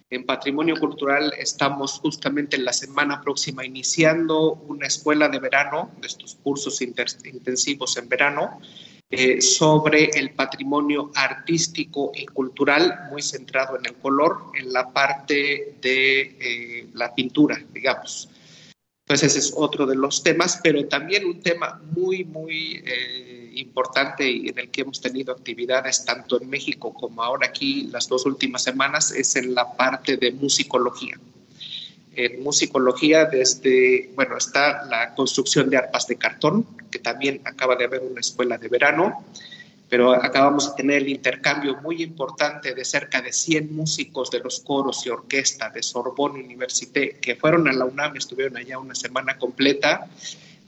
En 0.08 0.24
patrimonio 0.24 0.76
cultural 0.78 1.32
estamos 1.36 1.98
justamente 1.98 2.56
en 2.56 2.64
la 2.64 2.72
semana 2.72 3.20
próxima 3.20 3.64
iniciando 3.64 4.52
una 4.68 4.86
escuela 4.86 5.28
de 5.28 5.40
verano, 5.40 5.90
de 6.00 6.06
estos 6.06 6.36
cursos 6.42 6.80
intensivos 6.82 7.96
en 7.96 8.08
verano, 8.08 8.60
eh, 9.10 9.42
sobre 9.42 10.04
el 10.14 10.30
patrimonio 10.30 11.10
artístico 11.14 12.12
y 12.14 12.24
cultural, 12.26 13.08
muy 13.10 13.20
centrado 13.20 13.76
en 13.76 13.84
el 13.84 13.94
color, 13.96 14.52
en 14.54 14.72
la 14.72 14.90
parte 14.90 15.76
de 15.82 16.20
eh, 16.40 16.88
la 16.94 17.14
pintura, 17.14 17.62
digamos. 17.72 18.30
Entonces 19.12 19.36
ese 19.36 19.46
es 19.46 19.54
otro 19.54 19.84
de 19.84 19.94
los 19.94 20.22
temas, 20.22 20.58
pero 20.62 20.86
también 20.86 21.26
un 21.26 21.42
tema 21.42 21.78
muy, 21.94 22.24
muy 22.24 22.82
eh, 22.82 23.50
importante 23.56 24.26
y 24.26 24.48
en 24.48 24.58
el 24.58 24.70
que 24.70 24.80
hemos 24.80 25.02
tenido 25.02 25.34
actividades 25.34 26.06
tanto 26.06 26.40
en 26.40 26.48
México 26.48 26.94
como 26.94 27.22
ahora 27.22 27.48
aquí 27.48 27.88
las 27.92 28.08
dos 28.08 28.24
últimas 28.24 28.62
semanas 28.62 29.10
es 29.12 29.36
en 29.36 29.54
la 29.54 29.70
parte 29.76 30.16
de 30.16 30.32
musicología. 30.32 31.20
En 32.16 32.42
musicología 32.42 33.26
desde, 33.26 34.10
bueno, 34.14 34.38
está 34.38 34.82
la 34.86 35.14
construcción 35.14 35.68
de 35.68 35.76
arpas 35.76 36.06
de 36.06 36.16
cartón, 36.16 36.66
que 36.90 36.98
también 36.98 37.42
acaba 37.44 37.76
de 37.76 37.84
haber 37.84 38.00
una 38.00 38.20
escuela 38.20 38.56
de 38.56 38.68
verano, 38.68 39.26
pero 39.92 40.12
acabamos 40.12 40.70
de 40.70 40.76
tener 40.82 41.02
el 41.02 41.10
intercambio 41.10 41.76
muy 41.82 42.02
importante 42.02 42.74
de 42.74 42.82
cerca 42.82 43.20
de 43.20 43.30
100 43.30 43.76
músicos 43.76 44.30
de 44.30 44.38
los 44.38 44.60
coros 44.60 45.04
y 45.04 45.10
orquesta 45.10 45.68
de 45.68 45.82
Sorbonne 45.82 46.42
Université 46.42 47.18
que 47.20 47.36
fueron 47.36 47.68
a 47.68 47.74
la 47.74 47.84
UNAM, 47.84 48.16
estuvieron 48.16 48.56
allá 48.56 48.78
una 48.78 48.94
semana 48.94 49.36
completa, 49.36 50.08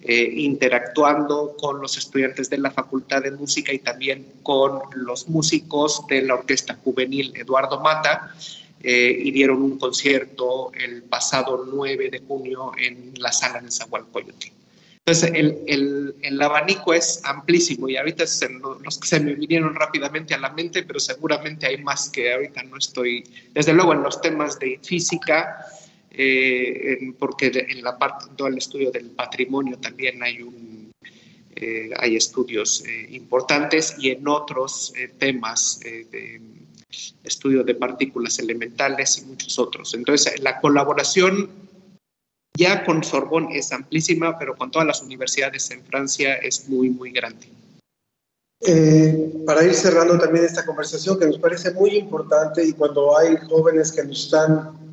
eh, 0.03 0.31
interactuando 0.31 1.57
con 1.57 1.81
los 1.81 1.97
estudiantes 1.97 2.51
de 2.51 2.59
la 2.59 2.71
Facultad 2.71 3.23
de 3.23 3.31
Música 3.31 3.73
y 3.73 3.79
también 3.79 4.31
con 4.43 4.81
los 4.95 5.27
músicos 5.27 6.07
de 6.07 6.21
la 6.21 6.35
Orquesta 6.35 6.79
Juvenil 6.85 7.33
Eduardo 7.35 7.81
Mata, 7.81 8.35
eh, 8.83 9.23
y 9.25 9.31
dieron 9.31 9.63
un 9.63 9.79
concierto 9.79 10.71
el 10.75 11.03
pasado 11.03 11.65
9 11.67 12.11
de 12.11 12.19
junio 12.19 12.73
en 12.77 13.15
la 13.17 13.33
sala 13.33 13.63
de 13.63 13.71
Zahualcoyotl. 13.71 14.64
Entonces, 15.07 15.33
el, 15.35 16.15
el, 16.23 16.41
abanico 16.41 16.95
es 16.95 17.21
amplísimo 17.25 17.91
y 17.91 17.97
ahorita 17.99 18.25
es 18.25 18.43
los 18.83 18.99
que 18.99 19.07
se 19.07 19.21
me 19.21 19.35
vinieron 19.35 19.75
rápidamente 19.75 20.33
a 20.33 20.39
la 20.39 20.49
mente, 20.49 20.83
pero 20.83 20.99
seguramente 20.99 21.67
hay 21.67 21.77
más 21.83 22.09
que 22.09 22.33
ahorita 22.33 22.63
no 22.63 22.79
estoy, 22.79 23.23
desde 23.53 23.75
luego 23.75 23.93
en 23.93 24.03
los 24.03 24.19
temas 24.23 24.59
de 24.59 24.81
física, 24.83 25.59
eh, 26.11 27.13
porque 27.19 27.67
en 27.69 27.83
la 27.83 27.99
parte, 27.99 28.27
todo 28.35 28.49
el 28.49 28.57
estudio 28.57 28.91
del 28.91 29.11
patrimonio 29.11 29.77
también 29.77 30.23
hay 30.23 30.41
un, 30.41 30.91
eh, 31.55 31.91
hay 31.99 32.17
estudios 32.17 32.83
eh, 32.87 33.09
importantes 33.11 33.97
y 33.99 34.09
en 34.09 34.27
otros 34.27 34.95
temas 35.19 35.81
de 35.81 36.41
estudio 37.25 37.63
de 37.63 37.75
partículas 37.75 38.39
elementales 38.39 39.19
y 39.19 39.27
muchos 39.27 39.59
otros. 39.59 39.93
Entonces, 39.93 40.41
la 40.41 40.61
colaboración 40.61 41.64
ya 42.57 42.85
con 42.85 43.03
Sorbonne 43.03 43.57
es 43.57 43.73
amplísima, 43.73 44.39
pero 44.39 44.57
con 44.57 44.71
todas 44.71 44.87
las 44.87 45.03
universidades 45.03 45.71
en 45.71 45.83
Francia 45.85 46.35
es 46.37 46.69
muy, 46.69 46.91
muy 46.91 47.11
grande. 47.11 47.49
Eh, 48.61 49.43
para 49.45 49.65
ir 49.65 49.75
cerrando 49.75 50.19
también 50.19 50.45
esta 50.45 50.65
conversación 50.65 51.19
que 51.19 51.27
nos 51.27 51.39
parece 51.39 51.73
muy 51.73 51.97
importante 51.97 52.65
y 52.65 52.73
cuando 52.73 53.19
hay 53.19 53.37
jóvenes 53.49 53.93
que 53.93 54.05
nos 54.05 54.25
están 54.25 54.85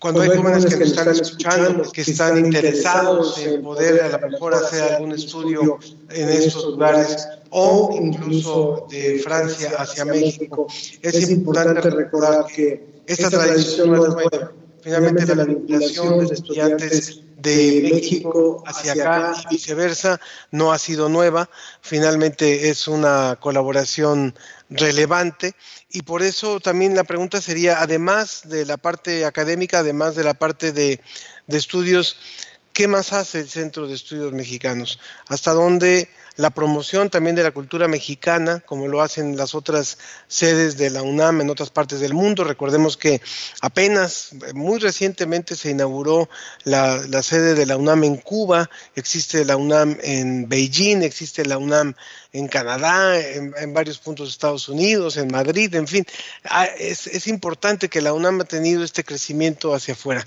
cuando, 0.00 0.20
hay 0.20 0.36
jóvenes 0.36 0.66
que, 0.66 0.76
nos 0.76 0.88
están 0.88 1.08
escuchando, 1.08 1.90
que 1.90 2.02
están 2.02 2.44
interesados 2.44 3.38
en 3.38 3.62
poder 3.62 4.02
a 4.02 4.18
lo 4.18 4.28
mejor 4.28 4.52
hacer 4.52 4.82
algún 4.82 5.12
estudio 5.12 5.78
en 6.10 6.28
estos 6.28 6.66
lugares 6.66 7.26
o 7.48 7.96
incluso 7.98 8.86
de 8.90 9.20
Francia 9.20 9.72
hacia 9.78 10.04
México, 10.04 10.66
es 11.00 11.30
importante 11.30 11.88
recordar 11.88 12.44
que 12.54 13.02
esta 13.06 13.30
tradición 13.30 13.92
no 13.92 14.06
es 14.08 14.12
nueva 14.12 14.52
finalmente 14.84 15.34
la 15.34 15.44
vinculación 15.44 16.26
de 16.26 16.34
estudiantes 16.34 17.22
de 17.38 17.88
México 17.90 18.62
hacia 18.66 18.92
acá 18.92 19.32
y 19.50 19.54
viceversa 19.54 20.20
no 20.50 20.72
ha 20.72 20.78
sido 20.78 21.08
nueva, 21.08 21.48
finalmente 21.80 22.68
es 22.68 22.86
una 22.86 23.38
colaboración 23.40 24.34
relevante 24.68 25.54
y 25.90 26.02
por 26.02 26.22
eso 26.22 26.60
también 26.60 26.94
la 26.94 27.04
pregunta 27.04 27.40
sería, 27.40 27.80
además 27.80 28.42
de 28.44 28.66
la 28.66 28.76
parte 28.76 29.24
académica, 29.24 29.78
además 29.78 30.16
de 30.16 30.24
la 30.24 30.34
parte 30.34 30.72
de, 30.72 31.00
de 31.46 31.58
estudios, 31.58 32.18
¿qué 32.74 32.86
más 32.86 33.14
hace 33.14 33.40
el 33.40 33.48
Centro 33.48 33.88
de 33.88 33.94
Estudios 33.94 34.32
Mexicanos? 34.32 34.98
¿Hasta 35.28 35.52
dónde 35.52 36.08
la 36.36 36.50
promoción 36.50 37.10
también 37.10 37.36
de 37.36 37.42
la 37.42 37.52
cultura 37.52 37.86
mexicana, 37.86 38.60
como 38.66 38.88
lo 38.88 39.02
hacen 39.02 39.36
las 39.36 39.54
otras 39.54 39.98
sedes 40.26 40.76
de 40.76 40.90
la 40.90 41.02
UNAM 41.02 41.40
en 41.40 41.50
otras 41.50 41.70
partes 41.70 42.00
del 42.00 42.14
mundo. 42.14 42.42
Recordemos 42.42 42.96
que 42.96 43.20
apenas, 43.60 44.30
muy 44.52 44.78
recientemente, 44.80 45.54
se 45.54 45.70
inauguró 45.70 46.28
la, 46.64 47.22
sede 47.22 47.54
de 47.54 47.66
la 47.66 47.76
UNAM 47.76 48.04
en 48.04 48.16
Cuba, 48.16 48.68
existe 48.96 49.44
la 49.44 49.56
UNAM 49.56 49.96
en 50.02 50.48
Beijing, 50.48 51.02
existe 51.02 51.44
la 51.44 51.58
UNAM 51.58 51.94
en 52.34 52.48
Canadá, 52.48 53.18
en, 53.18 53.72
varios 53.72 53.98
puntos 53.98 54.26
de 54.26 54.32
Estados 54.32 54.68
Unidos, 54.68 55.16
en 55.16 55.28
Madrid, 55.28 55.74
en 55.74 55.86
fin. 55.86 56.04
Ah, 56.44 56.66
es, 56.66 57.26
importante 57.26 57.88
que 57.88 58.02
la 58.02 58.12
UNAM 58.12 58.40
ha 58.42 58.44
tenido 58.44 58.84
este 58.84 59.04
crecimiento 59.04 59.72
hacia 59.72 59.94
afuera. 59.94 60.24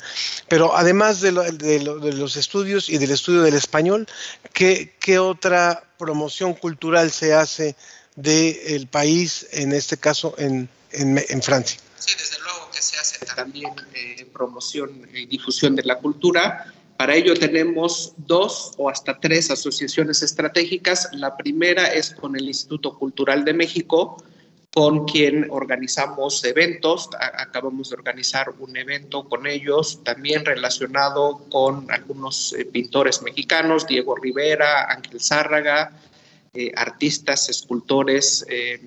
Pero 0.48 0.76
además 0.76 1.22
de, 1.22 1.32
los 1.32 2.36
estudios 2.38 2.90
y 2.90 2.98
del 2.98 3.12
estudio 3.12 3.42
del 3.44 3.56
español, 3.56 4.08
¿qué, 4.54 4.96
qué 5.00 5.20
otra 5.20 5.84
promoción 5.98 6.54
cultural 6.54 7.12
se 7.12 7.34
hace 7.34 7.76
del 8.18 8.88
país, 8.88 9.48
en 9.52 9.74
este 9.74 9.98
caso 9.98 10.34
en, 10.38 10.68
en, 10.92 11.42
Francia. 11.42 11.80
Sí, 12.00 12.16
desde 12.18 12.40
luego 12.40 12.70
que 12.72 12.82
se 12.82 12.98
hace 12.98 13.24
también 13.26 13.72
eh, 13.94 14.26
promoción 14.34 15.08
y 15.14 15.28
difusión 15.28 15.76
de 15.76 15.84
la 15.84 16.00
cultura. 16.00 16.74
Para 16.98 17.14
ello 17.14 17.36
tenemos 17.36 18.14
dos 18.18 18.74
o 18.78 18.90
hasta 18.90 19.20
tres 19.20 19.52
asociaciones 19.52 20.24
estratégicas. 20.24 21.10
La 21.14 21.38
primera 21.38 21.94
es 21.94 22.10
con 22.12 22.36
el 22.36 22.48
Instituto 22.48 22.98
Cultural 22.98 23.46
de 23.46 23.54
México, 23.54 24.18
con 24.74 25.06
quien 25.06 25.48
organizamos 25.52 26.44
eventos. 26.44 27.10
Acabamos 27.20 27.92
de 27.92 27.98
organizar 27.98 28.52
un 28.60 28.76
evento 28.76 29.30
con 29.30 29.46
ellos, 29.46 30.04
también 30.04 30.44
relacionado 30.44 31.46
con 31.50 31.90
algunos 31.92 32.54
eh, 32.54 32.66
pintores 32.66 33.22
mexicanos, 33.22 33.86
Diego 33.86 34.16
Rivera, 34.16 34.92
Ángel 34.92 35.22
Zárraga, 35.22 35.92
eh, 36.54 36.72
artistas, 36.76 37.48
escultores, 37.50 38.44
eh, 38.50 38.82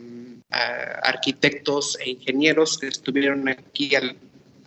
arquitectos 0.50 1.96
e 2.00 2.10
ingenieros 2.10 2.76
que 2.76 2.88
estuvieron 2.88 3.48
aquí 3.48 3.94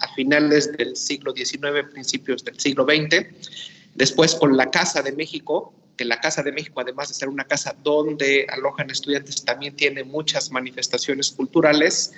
a 0.04 0.14
finales 0.14 0.72
del 0.78 0.96
siglo 0.96 1.34
XIX, 1.34 1.90
principios 1.92 2.44
del 2.44 2.60
siglo 2.60 2.86
XX. 2.86 3.26
Después 3.96 4.36
con 4.36 4.58
la 4.58 4.70
Casa 4.70 5.02
de 5.02 5.12
México, 5.14 5.74
que 5.96 6.06
la 6.06 6.20
Casa 6.20 6.44
de 6.44 6.52
México, 6.52 6.82
además 6.82 7.10
de 7.10 7.14
ser 7.14 7.30
una 7.30 7.46
casa 7.46 7.76
donde 7.84 8.46
alojan 8.50 8.90
estudiantes, 8.90 9.46
también 9.46 9.76
tiene 9.76 10.04
muchas 10.04 10.52
manifestaciones 10.52 11.32
culturales 11.32 12.12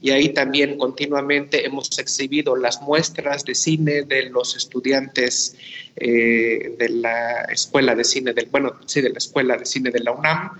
y 0.00 0.10
ahí 0.10 0.28
también 0.30 0.76
continuamente 0.76 1.66
hemos 1.66 1.98
exhibido 1.98 2.54
las 2.54 2.82
muestras 2.82 3.44
de 3.44 3.54
cine 3.54 4.02
de 4.02 4.28
los 4.28 4.54
estudiantes 4.56 5.56
eh, 5.96 6.74
de 6.78 6.88
la 6.90 7.42
Escuela 7.44 7.94
de 7.94 8.04
Cine 8.04 8.32
del, 8.34 8.46
bueno, 8.46 8.74
sí, 8.84 9.00
de 9.00 9.10
la 9.10 9.18
Escuela 9.18 9.56
de 9.56 9.64
Cine 9.64 9.90
de 9.90 10.00
la 10.00 10.12
UNAM. 10.12 10.52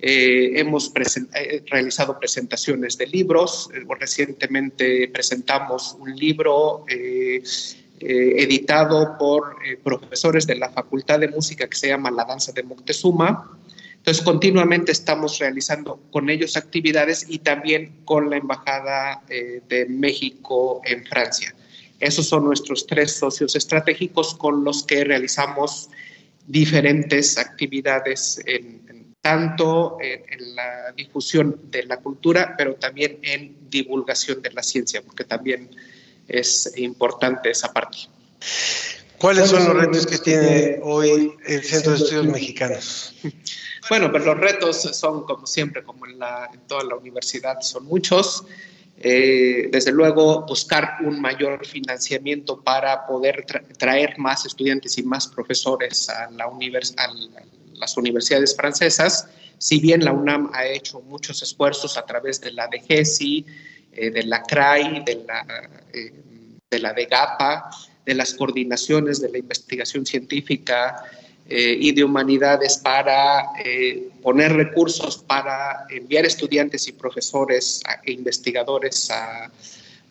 Eh, 0.00 0.52
hemos 0.60 0.92
eh, 0.94 1.62
realizado 1.66 2.18
presentaciones 2.18 2.96
de 2.96 3.06
libros. 3.06 3.68
recientemente 3.98 5.08
presentamos 5.12 5.96
un 5.98 6.14
libro 6.14 6.84
eh, 8.00 8.44
editado 8.44 9.16
por 9.18 9.56
eh, 9.66 9.76
profesores 9.76 10.46
de 10.46 10.54
la 10.54 10.70
Facultad 10.70 11.18
de 11.18 11.26
Música 11.26 11.66
que 11.66 11.76
se 11.76 11.88
llama 11.88 12.12
La 12.12 12.24
Danza 12.24 12.52
de 12.52 12.62
Moctezuma. 12.62 13.58
Entonces, 13.96 14.22
continuamente 14.22 14.92
estamos 14.92 15.36
realizando 15.40 16.00
con 16.12 16.30
ellos 16.30 16.56
actividades 16.56 17.26
y 17.28 17.40
también 17.40 18.02
con 18.04 18.30
la 18.30 18.36
Embajada 18.36 19.24
eh, 19.28 19.62
de 19.68 19.86
México 19.86 20.80
en 20.84 21.04
Francia. 21.06 21.52
Esos 21.98 22.28
son 22.28 22.44
nuestros 22.44 22.86
tres 22.86 23.16
socios 23.16 23.56
estratégicos 23.56 24.32
con 24.36 24.62
los 24.62 24.84
que 24.84 25.02
realizamos 25.02 25.90
diferentes 26.46 27.36
actividades 27.36 28.40
tanto 29.28 29.98
en, 30.00 30.22
en, 30.30 30.56
la 30.56 30.92
difusión 30.96 31.60
de 31.70 31.82
la 31.82 31.98
cultura, 31.98 32.54
pero 32.56 32.76
también 32.76 33.18
en 33.22 33.68
divulgación 33.68 34.40
de 34.40 34.50
la 34.52 34.62
ciencia, 34.62 35.02
porque 35.02 35.24
también 35.24 35.68
es 36.26 36.72
importante 36.76 37.50
esa 37.50 37.70
parte. 37.72 37.98
¿Cuáles 39.18 39.50
son 39.50 39.64
los 39.66 39.76
retos 39.76 40.06
que 40.06 40.18
tiene 40.18 40.78
hoy 40.82 41.34
el 41.46 41.62
Centro 41.62 41.92
de 41.92 41.98
Estudios 41.98 42.26
Mexicanos? 42.26 43.14
Bueno, 43.88 44.10
pues 44.10 44.22
los 44.26 44.36
retos 44.36 44.82
son 44.82 45.24
como 45.24 45.46
siempre, 45.46 45.82
como 45.82 46.04
en, 46.04 46.18
la, 46.18 46.50
en 46.52 46.60
toda 46.66 46.84
la 46.84 46.96
universidad, 46.96 47.62
son 47.62 47.86
muchos. 47.86 48.44
Eh, 48.98 49.70
desde 49.72 49.92
luego, 49.92 50.44
buscar 50.44 50.98
un 51.06 51.18
mayor 51.22 51.64
financiamiento 51.64 52.60
para 52.60 53.06
poder 53.06 53.46
traer 53.78 54.18
más 54.18 54.44
estudiantes 54.44 54.98
y 54.98 55.04
más 55.04 55.26
profesores 55.28 56.10
a, 56.10 56.30
la 56.32 56.48
univers 56.48 56.92
las 57.78 57.96
universidades 57.96 58.54
francesas. 58.54 59.28
Si 59.58 59.80
bien 59.80 60.04
la 60.04 60.12
UNAM 60.12 60.50
ha 60.52 60.66
hecho 60.66 61.00
muchos 61.00 61.42
esfuerzos 61.42 61.96
a 61.96 62.04
través 62.04 62.40
de 62.40 62.52
la 62.52 62.68
DGESI, 62.68 63.46
eh, 63.92 64.10
de 64.10 64.22
la 64.24 64.42
CRAI, 64.42 65.04
de 65.04 65.24
la, 65.26 65.68
eh, 65.92 66.12
de 66.70 66.78
la 66.78 66.92
DEGAPA, 66.92 67.70
de 68.04 68.14
las 68.14 68.34
coordinaciones 68.34 69.20
de 69.20 69.30
la 69.30 69.38
investigación 69.38 70.06
científica 70.06 71.04
eh, 71.50 71.78
y 71.80 71.92
de 71.92 72.04
humanidades 72.04 72.76
para 72.76 73.52
eh, 73.64 74.08
poner 74.22 74.52
recursos 74.52 75.16
para 75.16 75.86
enviar 75.88 76.26
estudiantes 76.26 76.88
y 76.88 76.92
profesores 76.92 77.82
e 78.04 78.12
investigadores 78.12 79.10
a, 79.10 79.50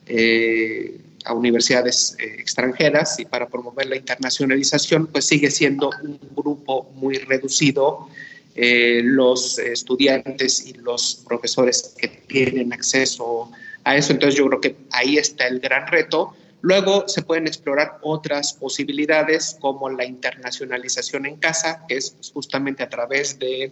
eh, 0.08 0.98
a 1.28 1.34
universidades 1.34 2.16
extranjeras 2.20 3.20
y 3.20 3.26
para 3.26 3.48
promover 3.48 3.88
la 3.88 3.96
internacionalización, 3.96 5.08
pues 5.08 5.26
sigue 5.26 5.52
siendo 5.52 5.90
un 6.02 6.20
grupo 6.36 6.92
muy 6.96 7.18
reducido. 7.18 8.10
los 8.56 9.60
estudiantes 9.60 10.66
y 10.66 10.74
los 10.74 11.24
profesores 11.28 11.94
que 11.96 12.08
tienen 12.08 12.74
acceso 12.74 13.52
a 13.84 13.96
eso, 13.96 14.14
entonces 14.14 14.36
yo 14.36 14.48
creo 14.48 14.62
que 14.62 14.76
ahí 14.92 15.18
está 15.18 15.48
el 15.48 15.60
gran 15.60 15.86
reto, 15.88 16.34
Luego 16.62 17.08
se 17.08 17.22
pueden 17.22 17.48
explorar 17.48 18.00
otras 18.02 18.54
posibilidades 18.54 19.58
como 19.60 19.90
la 19.90 20.06
internacionalización 20.06 21.26
en 21.26 21.38
casa, 21.38 21.86
que 21.88 21.98
es 21.98 22.16
justamente 22.34 22.84
a 22.84 22.90
través 22.90 23.38
de 23.38 23.72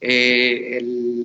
eh, 0.00 0.80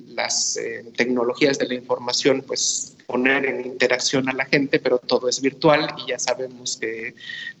las 0.08 0.56
eh, 0.56 0.84
tecnologías 0.96 1.58
de 1.58 1.66
la 1.66 1.74
información, 1.74 2.44
pues 2.46 2.96
poner 3.06 3.46
en 3.46 3.64
interacción 3.64 4.28
a 4.28 4.32
la 4.32 4.44
gente, 4.44 4.80
pero 4.80 4.98
todo 4.98 5.28
es 5.28 5.40
virtual 5.40 5.94
y 6.04 6.10
ya 6.10 6.18
sabemos 6.18 6.76
que 6.76 7.14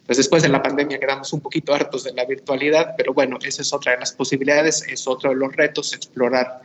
pues 0.04 0.18
después 0.18 0.42
de 0.42 0.48
la 0.48 0.62
pandemia 0.62 0.98
quedamos 0.98 1.32
un 1.32 1.40
poquito 1.40 1.72
hartos 1.72 2.04
de 2.04 2.12
la 2.12 2.24
virtualidad, 2.24 2.94
pero 2.96 3.14
bueno, 3.14 3.38
esa 3.42 3.62
es 3.62 3.72
otra 3.72 3.92
de 3.92 3.98
las 3.98 4.12
posibilidades, 4.12 4.84
es 4.88 5.06
otro 5.06 5.30
de 5.30 5.36
los 5.36 5.54
retos, 5.54 5.92
explorar 5.92 6.62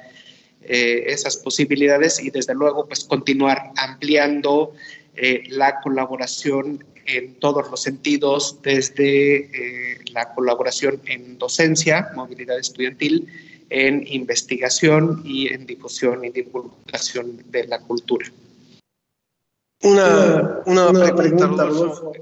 eh, 0.64 1.06
esas 1.08 1.38
posibilidades 1.38 2.24
y 2.24 2.30
desde 2.30 2.54
luego 2.54 2.88
pues 2.88 3.04
continuar 3.04 3.72
ampliando 3.78 4.74
eh, 5.16 5.44
la 5.50 5.82
colaboración 5.82 6.86
en 7.08 7.36
todos 7.40 7.70
los 7.72 7.82
sentidos, 7.82 8.62
desde 8.62 9.38
eh, 9.38 9.98
la 10.14 10.34
colaboración 10.34 11.02
en 11.08 11.40
docencia, 11.40 12.12
movilidad 12.16 12.60
estudiantil, 12.60 13.28
en 13.72 14.06
investigación 14.08 15.22
y 15.26 15.48
en 15.48 15.66
difusión 15.66 16.24
y 16.26 16.30
divulgación 16.30 17.42
de 17.50 17.68
la 17.68 17.80
cultura. 17.80 18.28
Una, 19.84 20.62
una, 20.68 21.16
pregunta, 21.16 21.68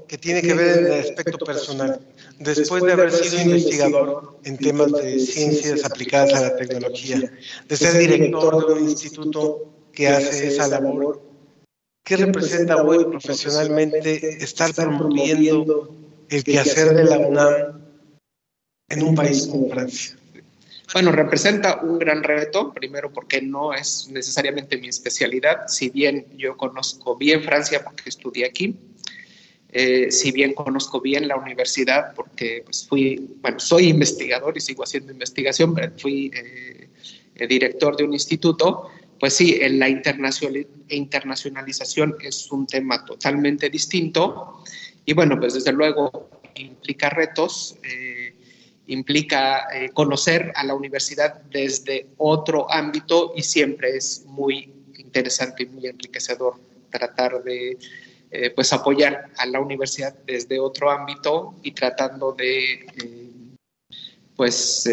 que 0.08 0.16
tiene 0.16 0.40
que 0.40 0.54
ver 0.54 0.78
en 0.78 0.86
el 0.86 1.00
aspecto 1.00 1.44
personal. 1.44 2.00
Después 2.38 2.82
de 2.84 2.92
haber 2.92 3.12
sido 3.12 3.42
investigador 3.42 4.38
en 4.44 4.56
temas 4.56 4.92
de 4.92 5.18
ciencias 5.18 5.84
aplicadas 5.84 6.32
a 6.34 6.40
la 6.40 6.56
tecnología, 6.56 7.20
de 7.68 7.76
ser 7.76 7.98
director 7.98 8.66
de 8.66 8.80
un 8.80 8.88
instituto 8.88 9.66
que 9.92 10.08
hace 10.08 10.48
esa 10.48 10.68
labor, 10.68 11.20
¿Qué 12.02 12.16
representa 12.16 12.82
hoy 12.82 13.04
profesionalmente 13.04 14.42
estar 14.42 14.74
promoviendo 14.74 15.94
el 16.28 16.42
quehacer 16.42 16.94
de 16.94 17.04
la 17.04 17.18
UNAM 17.18 17.82
en 18.88 19.02
un 19.02 19.14
país 19.14 19.46
como 19.46 19.68
Francia? 19.68 20.16
Bueno, 20.92 21.12
representa 21.12 21.80
un 21.82 22.00
gran 22.00 22.24
reto, 22.24 22.72
primero 22.72 23.12
porque 23.12 23.40
no 23.40 23.72
es 23.72 24.08
necesariamente 24.10 24.76
mi 24.76 24.88
especialidad, 24.88 25.68
si 25.68 25.88
bien 25.88 26.26
yo 26.36 26.56
conozco 26.56 27.16
bien 27.16 27.44
Francia 27.44 27.84
porque 27.84 28.08
estudié 28.08 28.46
aquí, 28.46 28.74
eh, 29.72 30.10
si 30.10 30.32
bien 30.32 30.52
conozco 30.52 31.00
bien 31.00 31.28
la 31.28 31.36
universidad 31.36 32.12
porque 32.16 32.62
pues, 32.64 32.88
fui, 32.88 33.36
bueno, 33.40 33.60
soy 33.60 33.86
investigador 33.86 34.56
y 34.56 34.60
sigo 34.60 34.82
haciendo 34.82 35.12
investigación, 35.12 35.76
pero 35.76 35.92
fui 35.96 36.28
eh, 36.34 36.88
director 37.46 37.96
de 37.96 38.02
un 38.02 38.12
instituto, 38.12 38.88
pues 39.20 39.34
sí, 39.34 39.60
la 39.60 39.88
internacionalización 39.88 42.16
es 42.20 42.50
un 42.50 42.66
tema 42.66 43.04
totalmente 43.04 43.70
distinto 43.70 44.60
y 45.04 45.12
bueno, 45.12 45.38
pues 45.38 45.54
desde 45.54 45.72
luego 45.72 46.30
implica 46.56 47.10
retos, 47.10 47.76
eh, 47.84 48.09
implica 48.92 49.66
eh, 49.72 49.90
conocer 49.90 50.52
a 50.54 50.64
la 50.64 50.74
universidad 50.74 51.42
desde 51.50 52.08
otro 52.16 52.70
ámbito 52.70 53.32
y 53.36 53.42
siempre 53.42 53.96
es 53.96 54.24
muy 54.26 54.72
interesante 54.98 55.62
y 55.64 55.66
muy 55.66 55.86
enriquecedor 55.86 56.54
tratar 56.90 57.42
de 57.42 57.78
eh, 58.30 58.50
pues 58.50 58.72
apoyar 58.72 59.30
a 59.36 59.46
la 59.46 59.60
universidad 59.60 60.14
desde 60.26 60.60
otro 60.60 60.90
ámbito 60.90 61.54
y 61.62 61.72
tratando 61.72 62.32
de 62.32 62.86
pues 64.36 64.88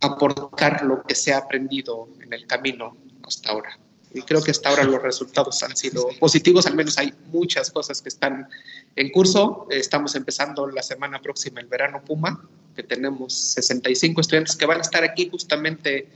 aportar 0.00 0.82
lo 0.82 1.02
que 1.02 1.14
se 1.14 1.32
ha 1.32 1.38
aprendido 1.38 2.08
en 2.20 2.32
el 2.32 2.46
camino 2.46 2.96
hasta 3.22 3.50
ahora. 3.50 3.78
Y 4.12 4.22
creo 4.22 4.42
que 4.42 4.50
hasta 4.50 4.70
ahora 4.70 4.84
los 4.84 5.00
resultados 5.00 5.62
han 5.62 5.76
sido 5.76 6.08
positivos, 6.18 6.66
al 6.66 6.74
menos 6.74 6.98
hay 6.98 7.14
muchas 7.32 7.70
cosas 7.70 8.02
que 8.02 8.08
están 8.08 8.48
en 8.96 9.10
curso. 9.10 9.66
Estamos 9.70 10.16
empezando 10.16 10.66
la 10.66 10.82
semana 10.82 11.22
próxima 11.22 11.60
el 11.60 11.66
verano 11.66 12.02
Puma, 12.04 12.44
que 12.74 12.82
tenemos 12.82 13.32
65 13.32 14.20
estudiantes 14.20 14.56
que 14.56 14.66
van 14.66 14.78
a 14.78 14.82
estar 14.82 15.04
aquí 15.04 15.28
justamente 15.30 16.08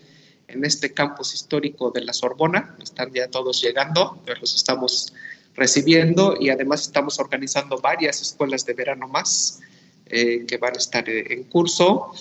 en 0.49 0.65
este 0.65 0.93
campus 0.93 1.35
histórico 1.35 1.91
de 1.93 2.03
la 2.03 2.13
Sorbona. 2.13 2.77
Están 2.83 3.13
ya 3.13 3.29
todos 3.29 3.63
llegando, 3.63 4.21
los 4.41 4.55
estamos 4.55 5.13
recibiendo 5.55 6.37
y 6.39 6.51
además 6.51 6.83
estamos 6.83 7.21
organizando 7.21 7.79
varias 7.79 8.21
escuelas 8.21 8.67
de 8.67 8.75
verano 8.75 9.07
más 9.07 9.61
eh, 10.07 10.45
que 10.47 10.59
van 10.59 10.75
a 10.75 10.79
estar 10.79 11.09
en 11.09 11.45
curso 11.45 12.13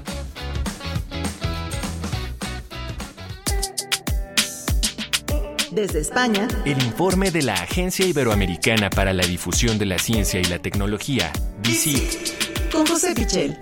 Desde 5.74 5.98
España, 5.98 6.46
el 6.64 6.80
informe 6.84 7.32
de 7.32 7.42
la 7.42 7.54
Agencia 7.54 8.06
Iberoamericana 8.06 8.90
para 8.90 9.12
la 9.12 9.26
Difusión 9.26 9.76
de 9.76 9.86
la 9.86 9.98
Ciencia 9.98 10.38
y 10.38 10.44
la 10.44 10.60
Tecnología, 10.60 11.32
BICIT. 11.64 12.70
Con 12.70 12.86
José 12.86 13.12
Pichel. 13.12 13.58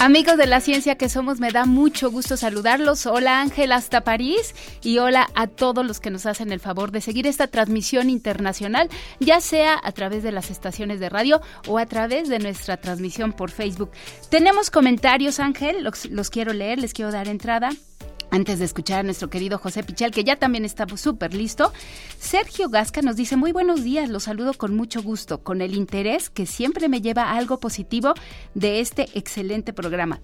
Amigos 0.00 0.36
de 0.36 0.46
la 0.46 0.60
ciencia 0.60 0.96
que 0.96 1.08
somos, 1.08 1.40
me 1.40 1.50
da 1.50 1.64
mucho 1.64 2.10
gusto 2.10 2.36
saludarlos. 2.36 3.06
Hola 3.06 3.40
Ángel 3.40 3.72
hasta 3.72 4.02
París 4.02 4.54
y 4.82 4.98
hola 4.98 5.28
a 5.34 5.46
todos 5.46 5.86
los 5.86 6.00
que 6.00 6.10
nos 6.10 6.26
hacen 6.26 6.52
el 6.52 6.60
favor 6.60 6.90
de 6.90 7.00
seguir 7.00 7.26
esta 7.26 7.46
transmisión 7.46 8.10
internacional, 8.10 8.90
ya 9.20 9.40
sea 9.40 9.80
a 9.82 9.92
través 9.92 10.22
de 10.22 10.32
las 10.32 10.50
estaciones 10.50 11.00
de 11.00 11.08
radio 11.08 11.40
o 11.68 11.78
a 11.78 11.86
través 11.86 12.28
de 12.28 12.38
nuestra 12.38 12.76
transmisión 12.76 13.32
por 13.32 13.50
Facebook. 13.50 13.92
Tenemos 14.30 14.70
comentarios, 14.70 15.40
Ángel, 15.40 15.84
los, 16.10 16.30
quiero 16.30 16.52
leer, 16.52 16.80
les 16.80 16.92
quiero 16.92 17.10
dar 17.10 17.28
entrada. 17.28 17.70
Antes 18.34 18.58
de 18.58 18.64
escuchar 18.64 18.98
a 18.98 19.02
nuestro 19.04 19.30
querido 19.30 19.58
José 19.58 19.84
Pichel, 19.84 20.10
que 20.10 20.24
ya 20.24 20.34
también 20.34 20.64
está 20.64 20.88
súper 20.96 21.34
listo, 21.34 21.72
Sergio 22.18 22.68
Gasca 22.68 23.00
nos 23.00 23.14
dice, 23.14 23.36
muy 23.36 23.52
buenos 23.52 23.84
días, 23.84 24.10
los 24.10 24.24
saludo 24.24 24.54
con 24.54 24.74
mucho 24.74 25.04
gusto, 25.04 25.44
con 25.44 25.60
el 25.60 25.76
interés 25.76 26.30
que 26.30 26.44
siempre 26.44 26.88
me 26.88 27.00
lleva 27.00 27.22
a 27.22 27.36
algo 27.36 27.60
positivo 27.60 28.14
de 28.54 28.80
este 28.80 29.06
excelente 29.16 29.72
programa. 29.72 30.20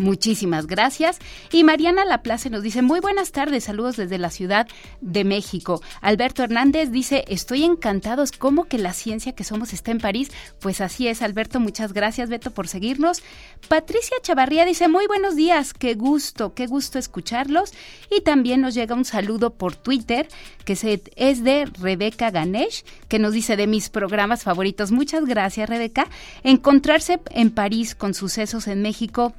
Muchísimas 0.00 0.66
gracias. 0.66 1.18
Y 1.52 1.62
Mariana 1.62 2.04
Laplace 2.04 2.50
nos 2.50 2.62
dice, 2.62 2.82
muy 2.82 3.00
buenas 3.00 3.32
tardes, 3.32 3.64
saludos 3.64 3.96
desde 3.96 4.18
la 4.18 4.30
Ciudad 4.30 4.66
de 5.00 5.24
México. 5.24 5.82
Alberto 6.00 6.42
Hernández 6.42 6.90
dice, 6.90 7.24
estoy 7.28 7.64
encantados, 7.64 8.32
¿cómo 8.32 8.64
que 8.64 8.78
la 8.78 8.94
ciencia 8.94 9.32
que 9.32 9.44
somos 9.44 9.72
está 9.72 9.90
en 9.90 9.98
París? 9.98 10.30
Pues 10.58 10.80
así 10.80 11.06
es, 11.06 11.20
Alberto, 11.20 11.60
muchas 11.60 11.92
gracias, 11.92 12.30
Beto, 12.30 12.50
por 12.50 12.66
seguirnos. 12.66 13.22
Patricia 13.68 14.16
Chavarría 14.22 14.64
dice, 14.64 14.88
muy 14.88 15.06
buenos 15.06 15.36
días, 15.36 15.74
qué 15.74 15.94
gusto, 15.94 16.54
qué 16.54 16.66
gusto 16.66 16.98
escucharlos. 16.98 17.72
Y 18.10 18.22
también 18.22 18.62
nos 18.62 18.74
llega 18.74 18.94
un 18.94 19.04
saludo 19.04 19.50
por 19.50 19.76
Twitter, 19.76 20.28
que 20.64 20.72
es 21.16 21.44
de 21.44 21.66
Rebeca 21.78 22.30
Ganesh, 22.30 22.84
que 23.08 23.18
nos 23.18 23.34
dice 23.34 23.56
de 23.56 23.66
mis 23.66 23.90
programas 23.90 24.44
favoritos. 24.44 24.92
Muchas 24.92 25.26
gracias, 25.26 25.68
Rebeca. 25.68 26.08
Encontrarse 26.42 27.20
en 27.30 27.50
París 27.50 27.94
con 27.94 28.14
sucesos 28.14 28.66
en 28.66 28.80
México 28.80 29.34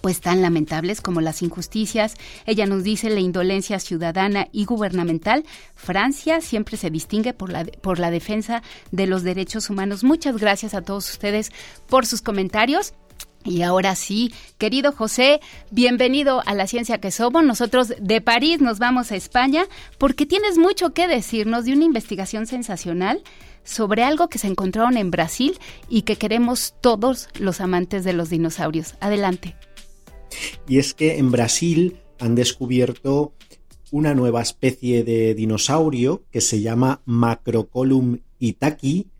pues 0.00 0.20
tan 0.20 0.42
lamentables 0.42 1.00
como 1.00 1.20
las 1.20 1.42
injusticias. 1.42 2.14
Ella 2.46 2.66
nos 2.66 2.84
dice 2.84 3.10
la 3.10 3.20
indolencia 3.20 3.78
ciudadana 3.78 4.48
y 4.52 4.64
gubernamental. 4.64 5.44
Francia 5.74 6.40
siempre 6.40 6.76
se 6.76 6.90
distingue 6.90 7.32
por 7.32 7.50
la, 7.50 7.64
por 7.64 7.98
la 7.98 8.10
defensa 8.10 8.62
de 8.90 9.06
los 9.06 9.22
derechos 9.22 9.70
humanos. 9.70 10.04
Muchas 10.04 10.38
gracias 10.38 10.74
a 10.74 10.82
todos 10.82 11.10
ustedes 11.10 11.50
por 11.88 12.06
sus 12.06 12.22
comentarios. 12.22 12.94
Y 13.44 13.62
ahora 13.62 13.94
sí, 13.94 14.32
querido 14.58 14.92
José, 14.92 15.40
bienvenido 15.70 16.42
a 16.44 16.54
la 16.54 16.66
ciencia 16.66 16.98
que 16.98 17.10
somos. 17.10 17.44
Nosotros 17.44 17.94
de 18.00 18.20
París 18.20 18.60
nos 18.60 18.78
vamos 18.78 19.10
a 19.12 19.16
España 19.16 19.64
porque 19.96 20.26
tienes 20.26 20.58
mucho 20.58 20.92
que 20.92 21.08
decirnos 21.08 21.64
de 21.64 21.72
una 21.72 21.84
investigación 21.84 22.46
sensacional 22.46 23.22
sobre 23.64 24.02
algo 24.02 24.28
que 24.28 24.38
se 24.38 24.48
encontraron 24.48 24.96
en 24.96 25.10
Brasil 25.10 25.58
y 25.88 26.02
que 26.02 26.16
queremos 26.16 26.74
todos 26.80 27.28
los 27.38 27.60
amantes 27.60 28.04
de 28.04 28.12
los 28.12 28.28
dinosaurios. 28.28 28.96
Adelante. 29.00 29.56
Y 30.66 30.78
es 30.78 30.94
que 30.94 31.18
en 31.18 31.30
Brasil 31.30 31.98
han 32.18 32.34
descubierto 32.34 33.34
una 33.90 34.14
nueva 34.14 34.42
especie 34.42 35.04
de 35.04 35.34
dinosaurio 35.34 36.24
que 36.30 36.40
se 36.40 36.60
llama 36.60 37.02
Macrocolum 37.06 38.18
itaki, 38.38 39.10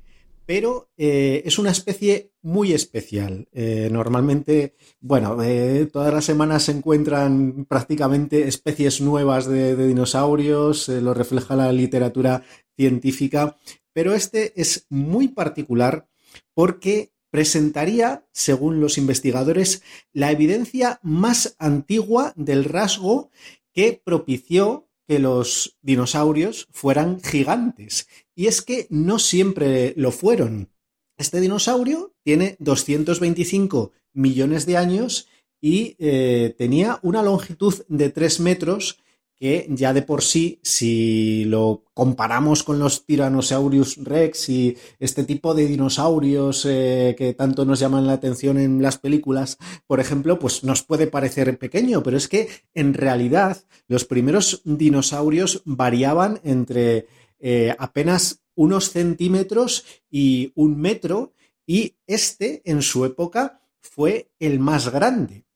pero 0.47 0.91
eh, 0.97 1.43
es 1.45 1.59
una 1.59 1.71
especie 1.71 2.33
muy 2.41 2.73
especial. 2.73 3.49
Eh, 3.53 3.89
normalmente, 3.93 4.75
bueno, 5.01 5.43
eh, 5.43 5.89
todas 5.93 6.13
las 6.13 6.25
semanas 6.25 6.65
se 6.65 6.73
encuentran 6.73 7.67
prácticamente 7.67 8.49
especies 8.49 9.01
nuevas 9.01 9.47
de, 9.47 9.77
de 9.77 9.87
dinosaurios, 9.87 10.89
lo 10.89 11.13
refleja 11.13 11.55
la 11.55 11.73
literatura 11.73 12.43
científica, 12.77 13.57
pero 13.93 14.15
este 14.15 14.59
es 14.61 14.87
muy 14.89 15.29
particular 15.29 16.09
porque 16.55 17.13
presentaría, 17.31 18.27
según 18.33 18.81
los 18.81 18.99
investigadores, 18.99 19.83
la 20.13 20.31
evidencia 20.31 21.01
más 21.03 21.55
antigua 21.59 22.33
del 22.37 22.65
rasgo 22.65 23.31
que 23.73 24.01
propició 24.03 24.89
que 25.07 25.19
los 25.19 25.79
dinosaurios 25.81 26.69
fueran 26.71 27.21
gigantes. 27.23 28.09
Y 28.35 28.47
es 28.47 28.63
que 28.63 28.87
no 28.91 29.19
siempre 29.19 29.95
lo 29.97 30.13
fueron. 30.13 30.71
Este 31.17 31.41
dinosaurio 31.41 32.15
tiene 32.23 32.57
225 32.61 33.93
millones 34.13 34.67
de 34.67 34.77
años 34.77 35.29
y 35.61 35.97
eh, 35.99 36.55
tenía 36.57 37.01
una 37.03 37.23
longitud 37.23 37.75
de 37.89 38.11
3 38.11 38.41
metros 38.41 39.01
que 39.39 39.67
ya 39.71 39.93
de 39.93 40.03
por 40.03 40.23
sí, 40.23 40.59
si 40.63 41.45
lo 41.45 41.85
comparamos 41.95 42.65
con 42.65 42.79
los 42.79 43.07
Tyrannosaurus 43.07 43.99
rex 43.99 44.49
y 44.49 44.77
este 44.99 45.25
tipo 45.25 45.55
de 45.55 45.67
dinosaurios 45.67 46.67
eh, 46.69 47.15
que 47.17 47.35
tanto 47.35 47.65
nos 47.65 47.79
llaman 47.79 48.07
la 48.07 48.15
atención 48.15 48.59
en 48.59 48.83
las 48.83 48.99
películas, 48.99 49.59
por 49.87 50.01
ejemplo, 50.01 50.39
pues 50.39 50.65
nos 50.65 50.83
puede 50.83 51.07
parecer 51.07 51.57
pequeño, 51.59 52.03
pero 52.03 52.17
es 52.17 52.27
que 52.29 52.49
en 52.75 52.95
realidad 52.95 53.59
los 53.87 54.05
primeros 54.05 54.63
dinosaurios 54.65 55.63
variaban 55.65 56.41
entre 56.43 57.07
eh, 57.39 57.75
apenas 57.79 58.43
unos 58.57 58.91
centímetros 58.91 59.85
y 60.11 60.53
un 60.57 60.81
metro 60.81 61.33
y 61.65 61.95
este 62.07 62.63
en 62.65 62.83
su 62.83 63.05
época 63.05 63.61
fue 63.81 64.31
el 64.41 64.59
más 64.59 64.91
grande. 64.91 65.48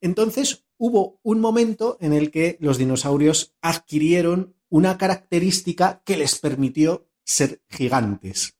Entonces, 0.00 0.64
hubo 0.78 1.20
un 1.22 1.40
momento 1.40 1.98
en 2.00 2.12
el 2.12 2.30
que 2.30 2.56
los 2.60 2.78
dinosaurios 2.78 3.54
adquirieron 3.60 4.54
una 4.68 4.96
característica 4.98 6.02
que 6.04 6.16
les 6.16 6.38
permitió 6.38 7.06
ser 7.24 7.62
gigantes. 7.68 8.56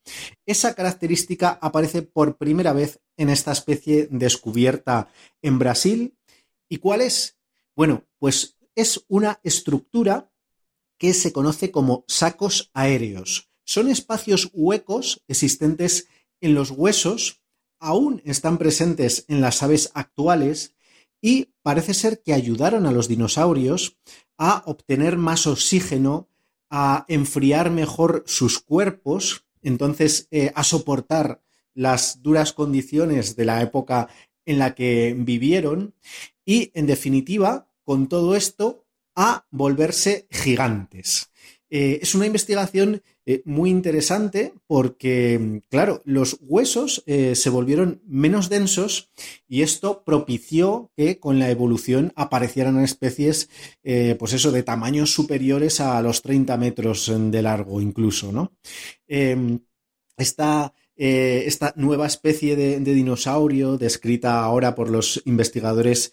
Esa 0.46 0.74
característica 0.74 1.58
aparece 1.60 2.02
por 2.02 2.36
primera 2.36 2.72
vez 2.72 3.00
en 3.16 3.30
esta 3.30 3.52
especie 3.52 4.08
descubierta 4.10 5.08
en 5.42 5.58
Brasil. 5.58 6.16
¿Y 6.68 6.76
cuál 6.76 7.00
es? 7.00 7.36
Bueno, 7.74 8.04
pues 8.18 8.56
es 8.74 9.04
una 9.08 9.40
estructura 9.42 10.30
que 10.98 11.14
se 11.14 11.32
conoce 11.32 11.70
como 11.70 12.04
sacos 12.06 12.70
aéreos. 12.74 13.50
Son 13.64 13.88
espacios 13.88 14.50
huecos 14.52 15.22
existentes 15.26 16.06
en 16.40 16.54
los 16.54 16.70
huesos, 16.70 17.40
aún 17.78 18.20
están 18.24 18.58
presentes 18.58 19.24
en 19.28 19.40
las 19.40 19.62
aves 19.62 19.90
actuales 19.94 20.74
y 21.20 21.50
parece 21.62 21.94
ser 21.94 22.22
que 22.22 22.32
ayudaron 22.32 22.86
a 22.86 22.92
los 22.92 23.08
dinosaurios 23.08 23.96
a 24.38 24.62
obtener 24.66 25.16
más 25.16 25.46
oxígeno, 25.46 26.28
a 26.70 27.04
enfriar 27.08 27.70
mejor 27.70 28.24
sus 28.26 28.58
cuerpos, 28.58 29.44
entonces 29.62 30.28
eh, 30.30 30.52
a 30.54 30.64
soportar 30.64 31.42
las 31.74 32.22
duras 32.22 32.52
condiciones 32.52 33.36
de 33.36 33.44
la 33.44 33.62
época 33.62 34.08
en 34.46 34.58
la 34.58 34.74
que 34.74 35.14
vivieron 35.16 35.94
y, 36.44 36.70
en 36.74 36.86
definitiva, 36.86 37.68
con 37.84 38.08
todo 38.08 38.34
esto, 38.34 38.84
a 39.14 39.46
volverse 39.50 40.26
gigantes. 40.30 41.29
Eh, 41.70 42.00
es 42.02 42.16
una 42.16 42.26
investigación 42.26 43.02
eh, 43.26 43.42
muy 43.44 43.70
interesante 43.70 44.54
porque, 44.66 45.62
claro, 45.68 46.02
los 46.04 46.38
huesos 46.40 47.04
eh, 47.06 47.36
se 47.36 47.48
volvieron 47.48 48.02
menos 48.06 48.48
densos 48.48 49.12
y 49.46 49.62
esto 49.62 50.02
propició 50.04 50.90
que 50.96 51.20
con 51.20 51.38
la 51.38 51.48
evolución 51.48 52.12
aparecieran 52.16 52.80
especies, 52.80 53.48
pues 53.82 54.32
eso, 54.32 54.50
de 54.50 54.62
tamaños 54.62 55.12
superiores 55.14 55.80
a 55.80 56.00
los 56.02 56.22
30 56.22 56.56
metros 56.56 57.12
de 57.14 57.42
largo 57.42 57.80
incluso, 57.80 58.32
¿no? 58.32 58.52
Em, 59.06 59.60
esta, 60.16 60.74
esta 60.96 61.72
nueva 61.76 62.06
especie 62.06 62.56
de, 62.56 62.80
dinosaurio, 62.80 63.78
descrita 63.78 64.42
ahora 64.42 64.74
por 64.74 64.90
los 64.90 65.22
investigadores 65.24 66.12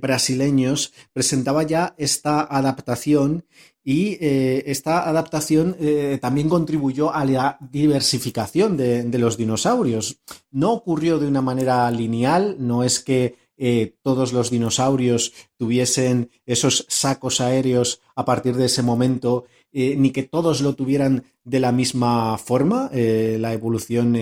brasileños, 0.00 0.92
presentaba 1.12 1.62
ya 1.62 1.94
esta 1.98 2.42
adaptación 2.42 3.44
y 3.88 4.18
eh, 4.20 4.64
esta 4.66 5.08
adaptación 5.08 5.74
eh, 5.80 6.18
también 6.20 6.50
contribuyó 6.50 7.10
a 7.14 7.24
la 7.24 7.56
diversificación 7.72 8.76
de, 8.76 9.18
los 9.18 9.38
dinosaurios. 9.38 10.20
No 10.50 10.74
ocurrió 10.74 11.18
de 11.18 11.26
una 11.26 11.40
manera 11.40 11.90
lineal, 11.90 12.56
no 12.58 12.84
es 12.84 13.00
que 13.00 13.36
eh, 13.56 13.94
todos 14.02 14.34
los 14.34 14.50
dinosaurios 14.50 15.32
tuviesen 15.56 16.30
esos 16.44 16.84
sacos 16.90 17.40
aéreos 17.40 18.02
a 18.14 18.26
partir 18.26 18.56
de 18.56 18.66
ese 18.66 18.82
momento, 18.82 19.46
ni 19.72 20.10
que 20.10 20.22
todos 20.22 20.60
lo 20.60 20.74
tuvieran 20.74 21.24
de 21.44 21.60
la 21.60 21.72
misma 21.72 22.36
forma. 22.36 22.90
la 22.92 23.52
evolución 23.54 24.12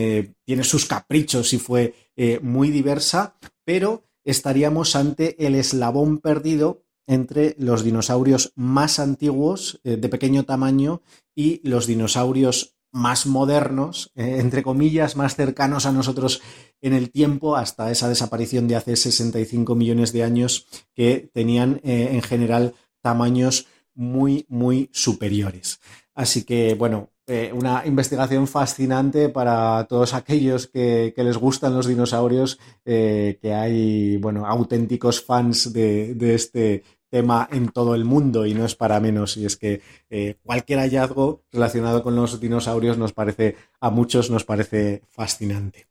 tiene 0.44 0.62
sus 0.62 0.86
caprichos 0.86 1.52
y 1.52 1.58
fue 1.58 1.94
muy 2.40 2.70
diversa, 2.70 3.34
pero 3.64 4.04
estaríamos 4.24 4.94
ante 4.94 5.44
el 5.44 5.56
eslabón 5.56 6.18
perdido 6.18 6.85
entre 7.06 7.54
los 7.58 7.84
dinosaurios 7.84 8.52
más 8.56 8.98
antiguos, 8.98 9.80
eh, 9.84 9.96
de 9.96 10.08
pequeño 10.08 10.44
tamaño, 10.44 11.02
y 11.34 11.66
los 11.68 11.86
dinosaurios 11.86 12.76
más 12.92 13.26
modernos, 13.26 14.10
eh, 14.14 14.38
entre 14.40 14.62
comillas, 14.62 15.16
más 15.16 15.36
cercanos 15.36 15.86
a 15.86 15.92
nosotros 15.92 16.40
en 16.80 16.94
el 16.94 17.10
tiempo, 17.10 17.56
hasta 17.56 17.90
esa 17.90 18.08
desaparición 18.08 18.68
de 18.68 18.76
hace 18.76 18.96
65 18.96 19.74
millones 19.74 20.12
de 20.12 20.24
años, 20.24 20.66
que 20.94 21.30
tenían 21.32 21.80
eh, 21.84 22.10
en 22.12 22.22
general 22.22 22.74
tamaños 23.02 23.66
muy, 23.94 24.46
muy 24.48 24.90
superiores. 24.92 25.80
Así 26.14 26.44
que, 26.44 26.74
bueno, 26.74 27.10
una 27.54 27.84
investigación 27.84 28.46
fascinante 28.46 29.28
para 29.28 29.84
todos 29.88 30.14
aquellos 30.14 30.68
que, 30.68 31.12
les 31.16 31.36
gustan 31.36 31.74
los 31.74 31.88
dinosaurios, 31.88 32.60
que 32.84 33.52
hay, 33.52 34.16
bueno, 34.18 34.46
auténticos 34.46 35.24
fans 35.24 35.72
de, 35.72 36.16
este 36.34 36.84
tema 37.10 37.48
en 37.52 37.68
todo 37.68 37.94
el 37.94 38.04
mundo 38.04 38.46
y 38.46 38.54
no 38.54 38.64
es 38.64 38.74
para 38.74 39.00
menos. 39.00 39.36
Y 39.36 39.46
es 39.46 39.56
que 39.56 39.80
eh, 40.10 40.36
cualquier 40.42 40.80
hallazgo 40.80 41.42
relacionado 41.52 42.02
con 42.02 42.16
los 42.16 42.40
dinosaurios 42.40 42.98
nos 42.98 43.12
parece, 43.12 43.56
a 43.80 43.90
muchos 43.90 44.30
nos 44.30 44.44
parece 44.44 45.02
fascinante. 45.08 45.86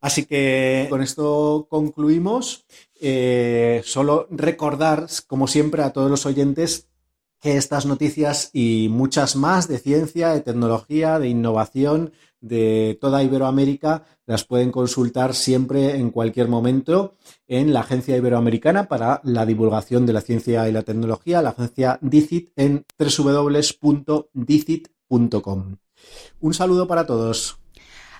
Así 0.00 0.24
que 0.24 0.86
con 0.90 1.02
esto 1.02 1.66
concluimos. 1.68 2.66
solo 3.84 4.26
recordar, 4.30 5.06
como 5.26 5.46
siempre, 5.46 5.82
a 5.82 5.92
todos 5.92 6.10
los 6.10 6.26
oyentes 6.26 6.88
que 7.40 7.56
estas 7.56 7.86
noticias 7.86 8.50
y 8.52 8.88
muchas 8.90 9.36
más 9.36 9.68
de 9.68 9.78
ciencia, 9.78 10.30
de 10.30 10.40
tecnología, 10.40 11.18
de 11.18 11.28
innovación 11.28 12.12
de 12.40 12.98
toda 13.00 13.22
Iberoamérica 13.22 14.04
las 14.26 14.44
pueden 14.44 14.70
consultar 14.70 15.34
siempre 15.34 15.96
en 15.96 16.10
cualquier 16.10 16.48
momento 16.48 17.14
en 17.46 17.72
la 17.72 17.80
Agencia 17.80 18.14
Iberoamericana 18.16 18.88
para 18.88 19.22
la 19.24 19.46
divulgación 19.46 20.04
de 20.06 20.12
la 20.12 20.20
ciencia 20.20 20.68
y 20.68 20.72
la 20.72 20.82
tecnología, 20.82 21.40
la 21.42 21.50
agencia 21.50 21.98
DICIT 22.02 22.50
en 22.56 22.84
www.dicit.com. 22.98 25.76
Un 26.40 26.54
saludo 26.54 26.86
para 26.86 27.06
todos. 27.06 27.58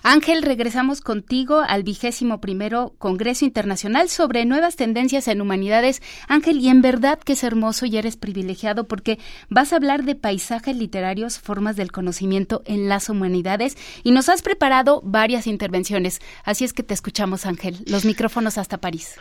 Ángel, 0.03 0.41
regresamos 0.41 1.01
contigo 1.01 1.61
al 1.67 1.83
vigésimo 1.83 2.39
primero 2.39 2.93
Congreso 2.97 3.45
Internacional 3.45 4.09
sobre 4.09 4.45
nuevas 4.45 4.75
tendencias 4.75 5.27
en 5.27 5.41
humanidades. 5.41 6.01
Ángel, 6.27 6.59
y 6.59 6.69
en 6.69 6.81
verdad 6.81 7.19
que 7.19 7.33
es 7.33 7.43
hermoso 7.43 7.85
y 7.85 7.97
eres 7.97 8.17
privilegiado 8.17 8.87
porque 8.87 9.19
vas 9.49 9.73
a 9.73 9.77
hablar 9.77 10.03
de 10.03 10.15
paisajes 10.15 10.75
literarios, 10.75 11.39
formas 11.39 11.75
del 11.75 11.91
conocimiento 11.91 12.61
en 12.65 12.89
las 12.89 13.09
humanidades 13.09 13.75
y 14.03 14.11
nos 14.11 14.29
has 14.29 14.41
preparado 14.41 15.01
varias 15.03 15.47
intervenciones. 15.47 16.19
Así 16.43 16.63
es 16.63 16.73
que 16.73 16.83
te 16.83 16.93
escuchamos, 16.93 17.45
Ángel. 17.45 17.83
Los 17.85 18.05
micrófonos 18.05 18.57
hasta 18.57 18.77
París. 18.77 19.15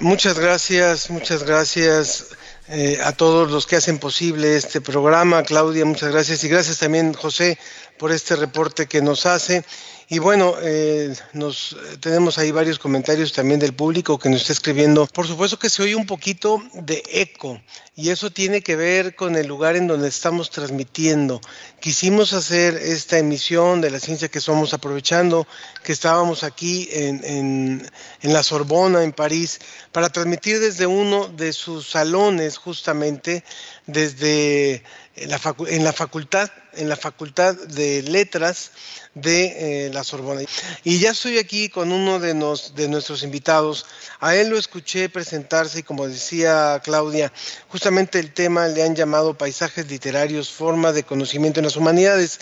Muchas 0.00 0.38
gracias, 0.38 1.10
muchas 1.10 1.42
gracias 1.42 2.28
eh, 2.68 2.98
a 3.02 3.12
todos 3.12 3.50
los 3.50 3.66
que 3.66 3.76
hacen 3.76 3.98
posible 3.98 4.56
este 4.56 4.80
programa. 4.80 5.42
Claudia, 5.42 5.84
muchas 5.84 6.12
gracias 6.12 6.42
y 6.44 6.48
gracias 6.48 6.78
también, 6.78 7.12
José, 7.12 7.58
por 7.98 8.12
este 8.12 8.36
reporte 8.36 8.86
que 8.86 9.02
nos 9.02 9.26
hace. 9.26 9.64
Y 10.12 10.18
bueno, 10.18 10.56
eh, 10.60 11.14
nos 11.32 11.74
tenemos 12.00 12.36
ahí 12.36 12.50
varios 12.50 12.78
comentarios 12.78 13.32
también 13.32 13.58
del 13.58 13.72
público 13.72 14.18
que 14.18 14.28
nos 14.28 14.42
está 14.42 14.52
escribiendo. 14.52 15.06
Por 15.06 15.26
supuesto 15.26 15.58
que 15.58 15.70
se 15.70 15.82
oye 15.82 15.94
un 15.94 16.04
poquito 16.04 16.62
de 16.74 17.02
eco 17.12 17.58
y 17.96 18.10
eso 18.10 18.30
tiene 18.30 18.60
que 18.60 18.76
ver 18.76 19.14
con 19.14 19.36
el 19.36 19.46
lugar 19.46 19.74
en 19.74 19.86
donde 19.86 20.08
estamos 20.08 20.50
transmitiendo. 20.50 21.40
Quisimos 21.80 22.34
hacer 22.34 22.74
esta 22.74 23.16
emisión 23.16 23.80
de 23.80 23.90
la 23.90 24.00
ciencia 24.00 24.28
que 24.28 24.42
somos 24.42 24.74
aprovechando 24.74 25.46
que 25.82 25.92
estábamos 25.92 26.44
aquí 26.44 26.90
en, 26.92 27.24
en, 27.24 27.90
en 28.20 28.32
la 28.34 28.42
Sorbona, 28.42 29.04
en 29.04 29.12
París, 29.12 29.60
para 29.92 30.10
transmitir 30.10 30.60
desde 30.60 30.84
uno 30.84 31.28
de 31.28 31.54
sus 31.54 31.88
salones 31.88 32.58
justamente, 32.58 33.44
desde 33.86 34.82
la, 35.16 35.40
en 35.68 35.84
la 35.84 35.92
facultad, 35.94 36.50
en 36.74 36.88
la 36.88 36.96
facultad 36.96 37.54
de 37.54 38.02
letras 38.02 38.70
de 39.14 39.86
eh, 39.86 39.90
la 39.92 40.04
Sorbona. 40.04 40.42
Y 40.84 40.98
ya 40.98 41.10
estoy 41.10 41.38
aquí 41.38 41.68
con 41.68 41.92
uno 41.92 42.18
de, 42.18 42.34
nos, 42.34 42.74
de 42.74 42.88
nuestros 42.88 43.22
invitados. 43.22 43.86
A 44.20 44.34
él 44.34 44.48
lo 44.48 44.58
escuché 44.58 45.08
presentarse 45.08 45.80
y 45.80 45.82
como 45.82 46.08
decía 46.08 46.80
Claudia, 46.82 47.32
justamente 47.68 48.18
el 48.18 48.32
tema 48.32 48.68
le 48.68 48.82
han 48.82 48.96
llamado 48.96 49.36
paisajes 49.36 49.88
literarios, 49.88 50.50
forma 50.50 50.92
de 50.92 51.02
conocimiento 51.04 51.60
en 51.60 51.66
las 51.66 51.76
humanidades. 51.76 52.40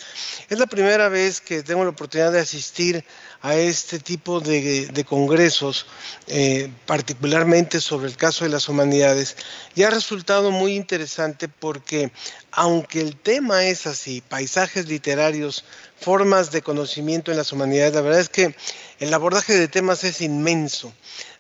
Es 0.48 0.58
la 0.58 0.66
primera 0.66 1.08
vez 1.08 1.40
que 1.40 1.62
tengo 1.62 1.82
la 1.84 1.90
oportunidad 1.90 2.32
de 2.32 2.40
asistir 2.40 3.04
a 3.42 3.56
este 3.56 3.98
tipo 3.98 4.40
de, 4.40 5.04
congresos, 5.08 5.86
eh, 6.26 6.70
particularmente 6.86 7.80
sobre 7.80 8.08
el 8.08 8.16
caso 8.16 8.44
de 8.44 8.50
las 8.50 8.68
humanidades, 8.68 9.36
y 9.74 9.82
ha 9.82 9.90
resultado 9.90 10.50
muy 10.50 10.74
interesante 10.74 11.48
porque 11.48 12.12
aunque 12.52 13.00
el 13.00 13.16
tema 13.16 13.64
es 13.64 13.86
así, 13.86 14.20
paisajes 14.20 14.88
literarios, 14.88 15.64
formas 15.98 16.50
de 16.50 16.62
conocimiento 16.62 17.30
en 17.30 17.36
las 17.36 17.52
humanidades, 17.52 17.94
la 17.94 18.00
verdad 18.00 18.20
es 18.20 18.28
que 18.28 18.54
el 18.98 19.14
abordaje 19.14 19.54
de 19.54 19.68
temas 19.68 20.04
es 20.04 20.20
inmenso. 20.20 20.92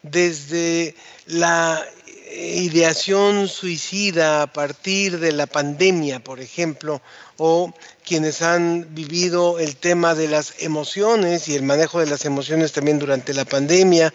Desde 0.02 0.94
la 1.26 1.84
ideación 2.32 3.48
suicida 3.48 4.42
a 4.42 4.52
partir 4.52 5.18
de 5.18 5.32
la 5.32 5.46
pandemia, 5.46 6.20
por 6.20 6.40
ejemplo, 6.40 7.02
o 7.42 7.72
quienes 8.04 8.42
han 8.42 8.92
vivido 8.94 9.58
el 9.58 9.76
tema 9.76 10.14
de 10.14 10.28
las 10.28 10.54
emociones 10.58 11.48
y 11.48 11.54
el 11.54 11.62
manejo 11.62 12.00
de 12.00 12.06
las 12.06 12.26
emociones 12.26 12.72
también 12.72 12.98
durante 12.98 13.32
la 13.32 13.46
pandemia. 13.46 14.12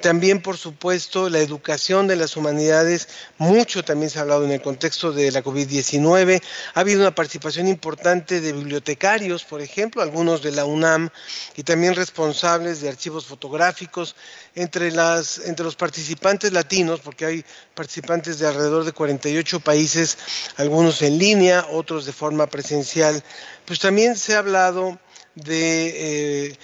También, 0.00 0.42
por 0.42 0.56
supuesto, 0.56 1.28
la 1.28 1.38
educación 1.38 2.08
de 2.08 2.16
las 2.16 2.36
humanidades, 2.36 3.06
mucho 3.38 3.84
también 3.84 4.10
se 4.10 4.18
ha 4.18 4.22
hablado 4.22 4.44
en 4.44 4.50
el 4.50 4.60
contexto 4.60 5.12
de 5.12 5.30
la 5.30 5.44
COVID-19. 5.44 6.42
Ha 6.74 6.80
habido 6.80 7.02
una 7.02 7.14
participación 7.14 7.68
importante 7.68 8.40
de 8.40 8.52
bibliotecarios, 8.52 9.44
por 9.44 9.60
ejemplo, 9.60 10.02
algunos 10.02 10.42
de 10.42 10.50
la 10.50 10.64
UNAM 10.64 11.10
y 11.54 11.62
también 11.62 11.94
responsables 11.94 12.80
de 12.80 12.88
archivos 12.88 13.26
fotográficos. 13.26 14.16
Entre, 14.56 14.92
las, 14.92 15.40
entre 15.40 15.64
los 15.64 15.74
participantes 15.74 16.52
latinos, 16.52 17.00
porque 17.00 17.26
hay 17.26 17.44
participantes 17.74 18.38
de 18.38 18.46
alrededor 18.46 18.84
de 18.84 18.92
48 18.92 19.58
países, 19.58 20.16
algunos 20.58 21.02
en 21.02 21.18
línea, 21.18 21.66
otros 21.72 22.06
de 22.06 22.12
forma 22.12 22.46
presencial, 22.46 22.63
esencial, 22.64 23.22
pues 23.64 23.78
también 23.78 24.16
se 24.16 24.34
ha 24.34 24.38
hablado 24.38 24.98
de 25.34 26.48
eh, 26.48 26.58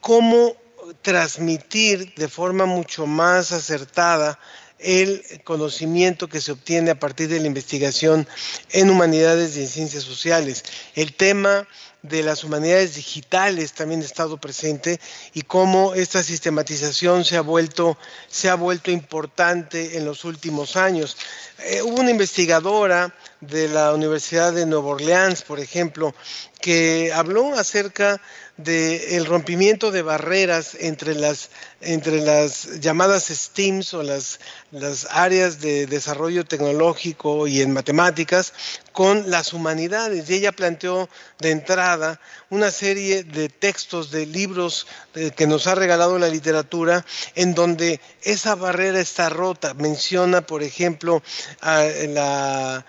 cómo 0.00 0.56
transmitir 1.02 2.14
de 2.14 2.28
forma 2.28 2.66
mucho 2.66 3.06
más 3.06 3.52
acertada 3.52 4.38
el 4.78 5.22
conocimiento 5.44 6.28
que 6.28 6.40
se 6.40 6.52
obtiene 6.52 6.90
a 6.90 6.98
partir 6.98 7.28
de 7.28 7.38
la 7.38 7.46
investigación 7.46 8.26
en 8.70 8.88
humanidades 8.88 9.56
y 9.56 9.60
en 9.60 9.68
ciencias 9.68 10.04
sociales. 10.04 10.64
El 10.94 11.14
tema 11.14 11.68
de 12.02 12.22
las 12.22 12.44
humanidades 12.44 12.94
digitales 12.94 13.74
también 13.74 14.00
ha 14.00 14.06
estado 14.06 14.38
presente 14.38 14.98
y 15.34 15.42
cómo 15.42 15.92
esta 15.94 16.22
sistematización 16.22 17.26
se 17.26 17.36
ha 17.36 17.42
vuelto, 17.42 17.98
se 18.28 18.48
ha 18.48 18.54
vuelto 18.54 18.90
importante 18.90 19.98
en 19.98 20.06
los 20.06 20.24
últimos 20.24 20.76
años. 20.76 21.18
Eh, 21.58 21.82
hubo 21.82 22.00
una 22.00 22.10
investigadora 22.10 23.14
de 23.40 23.68
la 23.68 23.92
Universidad 23.94 24.52
de 24.52 24.66
Nueva 24.66 24.88
Orleans, 24.88 25.42
por 25.42 25.60
ejemplo, 25.60 26.14
que 26.60 27.12
habló 27.12 27.54
acerca 27.54 28.20
del 28.58 29.24
rompimiento 29.24 29.90
de 29.90 30.02
barreras 30.02 30.76
entre 30.78 31.14
las, 31.14 31.48
entre 31.80 32.20
las 32.20 32.80
llamadas 32.80 33.28
STEAMs 33.28 33.94
o 33.94 34.02
las, 34.02 34.38
las 34.70 35.06
áreas 35.10 35.60
de 35.60 35.86
desarrollo 35.86 36.44
tecnológico 36.44 37.46
y 37.46 37.62
en 37.62 37.72
matemáticas 37.72 38.52
con 38.92 39.30
las 39.30 39.54
humanidades. 39.54 40.28
Y 40.28 40.34
ella 40.34 40.52
planteó 40.52 41.08
de 41.38 41.52
entrada 41.52 42.20
una 42.50 42.70
serie 42.70 43.24
de 43.24 43.48
textos, 43.48 44.10
de 44.10 44.26
libros 44.26 44.86
eh, 45.14 45.30
que 45.34 45.46
nos 45.46 45.66
ha 45.66 45.74
regalado 45.74 46.18
la 46.18 46.28
literatura, 46.28 47.06
en 47.34 47.54
donde 47.54 48.00
esa 48.22 48.56
barrera 48.56 49.00
está 49.00 49.30
rota. 49.30 49.72
Menciona, 49.72 50.42
por 50.42 50.62
ejemplo, 50.62 51.22
la 51.62 52.84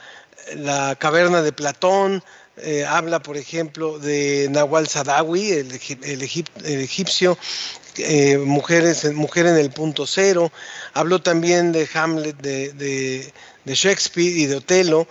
la 0.56 0.96
caverna 0.96 1.42
de 1.42 1.52
Platón, 1.52 2.24
eh, 2.58 2.86
habla, 2.86 3.22
por 3.22 3.38
ejemplo, 3.38 3.98
de 3.98 4.48
Nawal 4.52 4.88
Sadawi, 4.88 5.52
el, 5.52 5.72
egipcio, 6.22 7.38
eh, 7.98 8.38
mujeres, 8.38 9.12
mujer 9.14 9.48
en 9.48 9.58
el 9.58 9.72
punto 9.72 10.06
cero. 10.06 10.52
Habló 10.94 11.22
también 11.22 11.72
de 11.72 11.90
Hamlet 11.94 12.38
de, 12.38 13.34
de 13.66 13.76
Shakespeare 13.76 14.38
y 14.38 14.46
de 14.46 14.56
Otelo. 14.58 15.08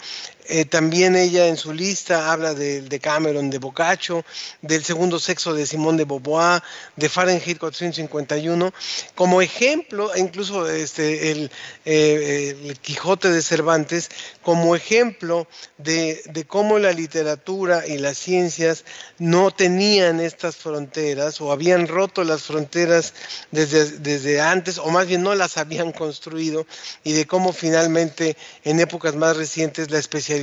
Eh, 0.53 0.65
también 0.65 1.15
ella 1.15 1.47
en 1.47 1.57
su 1.57 1.73
lista 1.73 2.33
habla 2.33 2.55
de, 2.55 2.99
Cameron, 3.01 3.51
de 3.51 3.59
Boccaccio, 3.59 4.25
del 4.63 4.83
segundo 4.83 5.21
sexo 5.21 5.55
de 5.55 5.65
Simón 5.65 5.97
de 5.97 6.05
Beauvoir, 6.05 6.61
de 6.97 7.09
Fahrenheit 7.09 7.57
451, 7.57 8.73
como 9.15 9.43
ejemplo, 9.43 10.11
incluso 10.17 10.69
este, 10.69 11.31
el, 11.31 11.53
eh, 11.85 12.57
el 12.65 12.81
Quijote 12.81 13.31
de 13.31 13.43
Cervantes, 13.43 14.11
como 14.43 14.75
ejemplo 14.75 15.47
de, 15.79 16.21
de, 16.25 16.45
cómo 16.45 16.81
la 16.81 16.91
literatura 16.91 17.87
y 17.87 17.99
las 17.99 18.19
ciencias 18.19 18.85
no 19.21 19.53
tenían 19.53 20.19
estas 20.19 20.57
fronteras 20.57 21.41
o 21.41 21.53
habían 21.53 21.87
roto 21.87 22.25
las 22.25 22.43
fronteras 22.43 23.15
desde, 23.53 23.99
desde 23.99 24.41
antes, 24.41 24.79
o 24.79 24.91
más 24.91 25.07
bien 25.07 25.23
no 25.23 25.33
las 25.37 25.59
habían 25.59 25.93
construido, 25.93 26.67
y 27.05 27.13
de 27.13 27.25
cómo 27.29 27.53
finalmente 27.53 28.37
en 28.65 28.81
épocas 28.81 29.15
más 29.15 29.37
recientes 29.37 29.93
la 29.93 30.01
especialización 30.01 30.40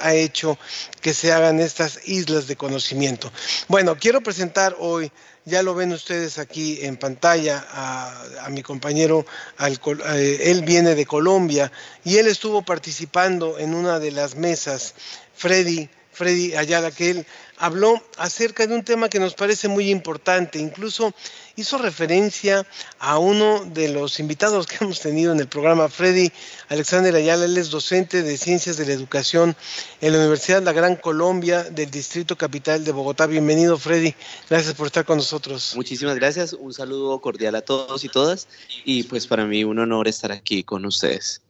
ha 0.00 0.14
hecho 0.14 0.58
que 1.00 1.14
se 1.14 1.32
hagan 1.32 1.60
estas 1.60 2.00
islas 2.06 2.46
de 2.46 2.56
conocimiento. 2.56 3.30
Bueno, 3.68 3.96
quiero 3.98 4.20
presentar 4.20 4.76
hoy, 4.78 5.10
ya 5.44 5.62
lo 5.62 5.74
ven 5.74 5.92
ustedes 5.92 6.38
aquí 6.38 6.78
en 6.82 6.96
pantalla, 6.96 7.66
a, 7.70 8.48
mi 8.50 8.62
compañero, 8.62 9.26
eh, 9.58 10.38
él 10.44 10.62
viene 10.62 10.94
de 10.94 11.06
Colombia 11.06 11.70
y 12.04 12.16
él 12.16 12.26
estuvo 12.26 12.62
participando 12.62 13.58
en 13.58 13.74
una 13.74 13.98
de 13.98 14.10
las 14.10 14.36
mesas, 14.36 14.94
Freddy 15.34 15.88
Freddy 16.14 16.54
Ayala, 16.54 16.90
que 16.90 17.10
él 17.10 17.26
habló 17.58 18.02
acerca 18.16 18.66
de 18.66 18.74
un 18.74 18.84
tema 18.84 19.08
que 19.08 19.20
nos 19.20 19.34
parece 19.34 19.68
muy 19.68 19.90
importante, 19.90 20.58
incluso 20.58 21.14
hizo 21.56 21.78
referencia 21.78 22.66
a 22.98 23.18
uno 23.18 23.64
de 23.64 23.88
los 23.88 24.18
invitados 24.20 24.66
que 24.66 24.76
hemos 24.80 25.00
tenido 25.00 25.32
en 25.32 25.40
el 25.40 25.48
programa, 25.48 25.88
Freddy 25.88 26.32
Alexander 26.68 27.14
Ayala, 27.14 27.44
él 27.44 27.56
es 27.56 27.70
docente 27.70 28.22
de 28.22 28.36
Ciencias 28.36 28.76
de 28.76 28.86
la 28.86 28.92
Educación 28.92 29.56
en 30.00 30.12
la 30.12 30.18
Universidad 30.18 30.62
La 30.62 30.72
Gran 30.72 30.96
Colombia 30.96 31.64
del 31.64 31.90
Distrito 31.90 32.36
Capital 32.36 32.84
de 32.84 32.92
Bogotá. 32.92 33.26
Bienvenido, 33.26 33.78
Freddy, 33.78 34.14
gracias 34.48 34.74
por 34.74 34.86
estar 34.86 35.04
con 35.04 35.18
nosotros. 35.18 35.74
Muchísimas 35.76 36.16
gracias, 36.16 36.52
un 36.52 36.72
saludo 36.72 37.20
cordial 37.20 37.54
a 37.56 37.62
todos 37.62 38.04
y 38.04 38.08
todas, 38.08 38.48
y 38.84 39.04
pues 39.04 39.26
para 39.26 39.44
mí 39.44 39.64
un 39.64 39.78
honor 39.78 40.08
estar 40.08 40.32
aquí 40.32 40.64
con 40.64 40.84
ustedes. 40.86 41.40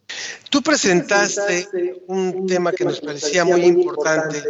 Tú 0.50 0.62
presentaste 0.62 2.03
un 2.07 2.46
tema 2.46 2.72
que 2.72 2.85
nos 2.85 3.00
parecía 3.00 3.44
muy 3.44 3.62
importante, 3.62 4.42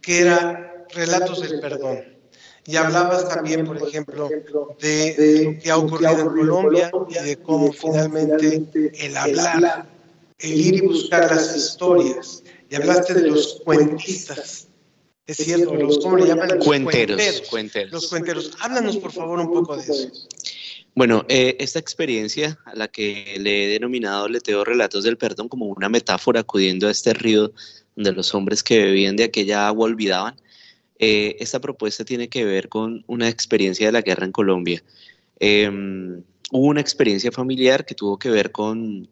que 0.00 0.20
era 0.20 0.86
relatos 0.94 1.42
del 1.42 1.60
perdón. 1.60 2.12
Y 2.64 2.76
hablabas 2.76 3.28
también, 3.28 3.66
por 3.66 3.76
ejemplo, 3.76 4.28
de 4.80 5.44
lo 5.44 5.58
que 5.58 5.70
ha 5.70 5.76
ocurrido 5.76 6.20
en 6.20 6.28
Colombia 6.28 6.90
y 7.08 7.14
de 7.14 7.36
cómo 7.38 7.72
finalmente 7.72 8.92
el 8.94 9.16
hablar, 9.16 9.86
el 10.38 10.52
ir 10.52 10.74
y 10.76 10.80
buscar 10.86 11.34
las 11.34 11.56
historias. 11.56 12.42
Y 12.70 12.76
hablaste 12.76 13.14
de 13.14 13.28
los 13.28 13.60
cuentistas. 13.64 14.68
Es 15.26 15.36
cierto, 15.36 15.74
los, 15.74 15.98
¿cómo 15.98 16.16
le 16.16 16.26
llaman? 16.26 16.48
Los 16.56 16.64
cuenteros, 16.64 17.42
cuenteros. 17.48 17.92
Los 17.92 18.08
cuenteros. 18.08 18.52
Háblanos, 18.60 18.96
por 18.96 19.12
favor, 19.12 19.38
un 19.40 19.52
poco 19.52 19.76
de 19.76 19.82
eso. 19.82 20.10
Bueno, 20.94 21.24
eh, 21.28 21.56
esta 21.58 21.78
experiencia 21.78 22.58
a 22.66 22.74
la 22.74 22.86
que 22.86 23.36
le 23.40 23.64
he 23.64 23.68
denominado 23.68 24.28
Leteo 24.28 24.62
Relatos 24.62 25.04
del 25.04 25.16
Perdón 25.16 25.48
como 25.48 25.66
una 25.66 25.88
metáfora 25.88 26.40
acudiendo 26.40 26.86
a 26.86 26.90
este 26.90 27.14
río 27.14 27.52
donde 27.96 28.12
los 28.12 28.34
hombres 28.34 28.62
que 28.62 28.78
bebían 28.78 29.16
de 29.16 29.24
aquella 29.24 29.66
agua 29.66 29.86
olvidaban, 29.86 30.36
eh, 30.98 31.36
esta 31.40 31.60
propuesta 31.60 32.04
tiene 32.04 32.28
que 32.28 32.44
ver 32.44 32.68
con 32.68 33.04
una 33.06 33.28
experiencia 33.28 33.86
de 33.86 33.92
la 33.92 34.02
guerra 34.02 34.26
en 34.26 34.32
Colombia. 34.32 34.82
Em, 35.40 36.22
hubo 36.50 36.66
una 36.66 36.80
experiencia 36.82 37.32
familiar 37.32 37.86
que 37.86 37.94
tuvo 37.94 38.18
que 38.18 38.30
ver 38.30 38.52
con 38.52 39.08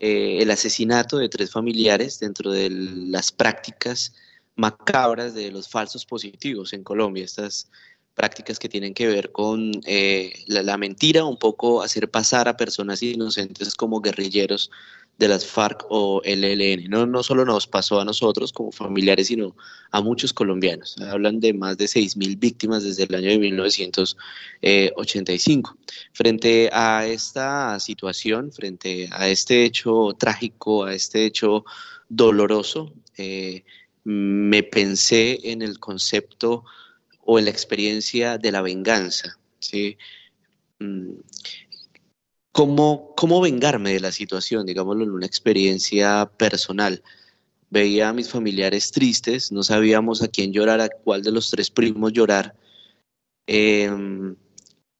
eh, 0.00 0.38
el 0.40 0.50
asesinato 0.50 1.18
de 1.18 1.28
tres 1.28 1.50
familiares 1.50 2.18
dentro 2.18 2.50
de 2.50 2.70
las 2.70 3.30
prácticas 3.32 4.14
macabras 4.56 5.34
de 5.34 5.50
los 5.50 5.68
falsos 5.68 6.04
positivos 6.06 6.72
en 6.72 6.84
Colombia. 6.84 7.24
Estas 7.24 7.70
prácticas 8.14 8.58
que 8.58 8.68
tienen 8.68 8.94
que 8.94 9.06
ver 9.06 9.32
con 9.32 9.72
eh, 9.86 10.32
la, 10.46 10.76
mentira, 10.76 11.24
un 11.24 11.36
poco 11.36 11.82
hacer 11.82 12.10
pasar 12.10 12.48
a 12.48 12.56
personas 12.56 13.02
inocentes 13.02 13.74
como 13.74 14.00
guerrilleros 14.00 14.70
de 15.18 15.28
las 15.28 15.46
FARC 15.46 15.84
o 15.90 16.22
el 16.24 16.44
ELN. 16.44 16.90
No, 16.90 17.06
no 17.06 17.22
solo 17.22 17.44
nos 17.44 17.66
pasó 17.66 18.00
a 18.00 18.04
nosotros 18.04 18.52
como 18.52 18.72
familiares, 18.72 19.28
sino 19.28 19.54
a 19.90 20.00
muchos 20.00 20.32
colombianos. 20.32 20.96
Hablan 20.98 21.40
de 21.40 21.54
más 21.54 21.76
de 21.76 21.86
6.000 21.86 22.38
víctimas 22.38 22.82
desde 22.82 23.04
el 23.04 23.14
año 23.14 23.30
de 23.30 23.38
1985. 23.38 25.76
Frente 26.12 26.70
a 26.72 27.06
esta 27.06 27.78
situación, 27.78 28.50
frente 28.52 29.08
a 29.12 29.28
este 29.28 29.64
hecho 29.64 30.14
trágico, 30.18 30.84
a 30.84 30.94
este 30.94 31.26
hecho 31.26 31.64
doloroso, 32.08 32.92
eh, 33.16 33.64
me 34.04 34.62
pensé 34.62 35.40
en 35.44 35.62
el 35.62 35.78
concepto 35.78 36.64
o 37.24 37.38
en 37.38 37.46
la 37.46 37.50
experiencia 37.50 38.38
de 38.38 38.52
la 38.52 38.62
venganza. 38.62 39.38
¿sí? 39.60 39.96
Mm, 40.78 41.12
¿Cómo, 42.52 43.14
¿Cómo 43.16 43.40
vengarme 43.40 43.92
de 43.92 44.00
la 44.00 44.12
situación? 44.12 44.66
Digámoslo 44.66 45.04
en 45.04 45.10
una 45.10 45.26
experiencia 45.26 46.30
personal. 46.36 47.02
Veía 47.70 48.10
a 48.10 48.12
mis 48.12 48.30
familiares 48.30 48.92
tristes, 48.92 49.50
no 49.50 49.64
sabíamos 49.64 50.22
a 50.22 50.28
quién 50.28 50.52
llorar, 50.52 50.80
a 50.80 50.88
cuál 50.88 51.22
de 51.22 51.32
los 51.32 51.50
tres 51.50 51.70
primos 51.70 52.12
llorar, 52.12 52.54
em, 53.46 54.36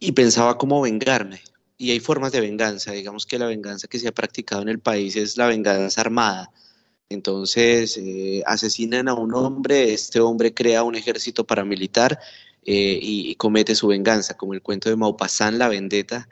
y 0.01 0.13
pensaba 0.13 0.59
cómo 0.59 0.81
vengarme. 0.81 1.41
Y 1.79 1.93
hay 1.93 2.01
formas 2.01 2.33
de 2.33 2.41
venganza, 2.41 2.93
digamos 2.93 3.27
que 3.27 3.39
la 3.39 3.47
venganza 3.47 3.87
que 3.87 3.99
se 4.01 4.09
ha 4.09 4.13
practicado 4.13 4.63
en 4.63 4.69
el 4.69 4.81
país 4.81 5.15
es 5.17 5.37
la 5.37 5.47
venganza 5.47 6.01
armada, 6.01 6.51
entonces, 7.11 7.97
eh, 7.99 8.43
asesinan 8.47 9.09
a 9.09 9.15
un 9.15 9.35
hombre, 9.35 9.93
este 9.93 10.21
hombre 10.21 10.55
crea 10.55 10.83
un 10.83 10.95
ejército 10.95 11.47
paramilitar 11.47 12.19
eh, 12.65 12.99
y, 13.01 13.35
comete 13.37 13.75
su 13.75 13.89
venganza, 13.89 14.37
como 14.37 14.55
el 14.55 14.63
cuento 14.63 14.89
de 14.89 14.97
Maupassant, 14.97 15.59
La 15.59 15.69
Vendetta, 15.69 16.29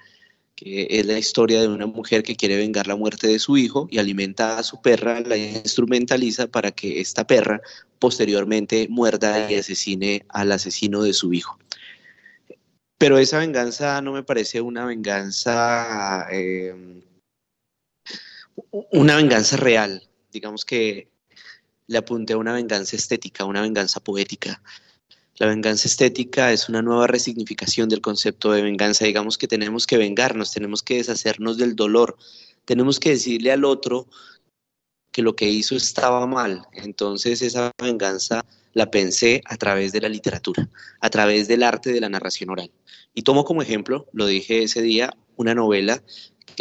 que 0.56 0.86
es 0.90 1.06
la 1.06 1.18
historia 1.18 1.60
de 1.60 1.68
una 1.68 1.86
mujer 1.86 2.22
que 2.22 2.36
quiere 2.36 2.56
vengar 2.56 2.86
la 2.86 2.96
muerte 2.96 3.26
de 3.26 3.38
su 3.38 3.56
hijo 3.56 3.88
y 3.90 3.98
alimenta 3.98 4.58
a 4.58 4.62
su 4.62 4.80
perra, 4.80 5.20
la 5.20 5.36
instrumentaliza 5.36 6.46
para 6.46 6.70
que 6.70 7.00
esta 7.00 7.26
perra 7.26 7.60
posteriormente 7.98 8.86
muerda 8.88 9.50
y 9.50 9.56
asesine 9.56 10.24
al 10.28 10.52
asesino 10.52 11.02
de 11.02 11.12
su 11.12 11.32
hijo. 11.32 11.58
Pero 12.98 13.18
esa 13.18 13.38
venganza 13.38 14.00
no 14.00 14.12
me 14.12 14.22
parece 14.22 14.60
una 14.60 14.84
venganza, 14.86 16.26
eh, 16.30 17.02
una 18.92 19.16
venganza 19.16 19.56
real, 19.56 20.08
digamos 20.32 20.64
que 20.64 21.08
le 21.86 21.98
apunté 21.98 22.32
a 22.32 22.38
una 22.38 22.52
venganza 22.52 22.96
estética, 22.96 23.44
una 23.44 23.60
venganza 23.60 24.00
poética. 24.00 24.62
La 25.36 25.46
venganza 25.46 25.88
estética 25.88 26.52
es 26.52 26.68
una 26.68 26.82
nueva 26.82 27.06
resignificación 27.06 27.88
del 27.88 28.00
concepto 28.00 28.52
de 28.52 28.62
venganza. 28.62 29.04
Digamos 29.04 29.38
que 29.38 29.48
tenemos 29.48 29.86
que 29.86 29.98
vengarnos, 29.98 30.52
tenemos 30.52 30.82
que 30.82 30.96
deshacernos 30.96 31.56
del 31.58 31.74
dolor, 31.74 32.16
tenemos 32.64 32.98
que 33.00 33.10
decirle 33.10 33.52
al 33.52 33.64
otro 33.64 34.08
que 35.10 35.22
lo 35.22 35.36
que 35.36 35.48
hizo 35.48 35.76
estaba 35.76 36.26
mal. 36.26 36.66
Entonces 36.72 37.42
esa 37.42 37.70
venganza 37.80 38.44
la 38.72 38.90
pensé 38.90 39.42
a 39.44 39.56
través 39.56 39.92
de 39.92 40.00
la 40.00 40.08
literatura, 40.08 40.68
a 41.00 41.10
través 41.10 41.48
del 41.48 41.62
arte 41.62 41.92
de 41.92 42.00
la 42.00 42.08
narración 42.08 42.50
oral. 42.50 42.70
Y 43.14 43.22
tomo 43.22 43.44
como 43.44 43.62
ejemplo, 43.62 44.06
lo 44.12 44.26
dije 44.26 44.62
ese 44.62 44.80
día, 44.80 45.14
una 45.36 45.54
novela 45.54 46.02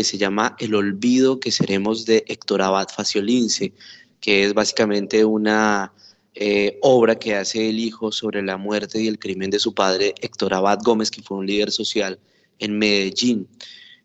que 0.01 0.05
se 0.05 0.17
llama 0.17 0.55
El 0.57 0.73
olvido 0.73 1.39
que 1.39 1.51
seremos 1.51 2.07
de 2.07 2.23
Héctor 2.27 2.63
Abad 2.63 2.87
Faciolince, 2.87 3.71
que 4.19 4.45
es 4.45 4.55
básicamente 4.55 5.23
una 5.23 5.93
eh, 6.33 6.79
obra 6.81 7.19
que 7.19 7.35
hace 7.35 7.69
el 7.69 7.77
hijo 7.77 8.11
sobre 8.11 8.41
la 8.41 8.57
muerte 8.57 8.99
y 8.99 9.07
el 9.07 9.19
crimen 9.19 9.51
de 9.51 9.59
su 9.59 9.75
padre, 9.75 10.15
Héctor 10.19 10.55
Abad 10.55 10.79
Gómez, 10.83 11.11
que 11.11 11.21
fue 11.21 11.37
un 11.37 11.45
líder 11.45 11.69
social 11.69 12.17
en 12.57 12.79
Medellín. 12.79 13.47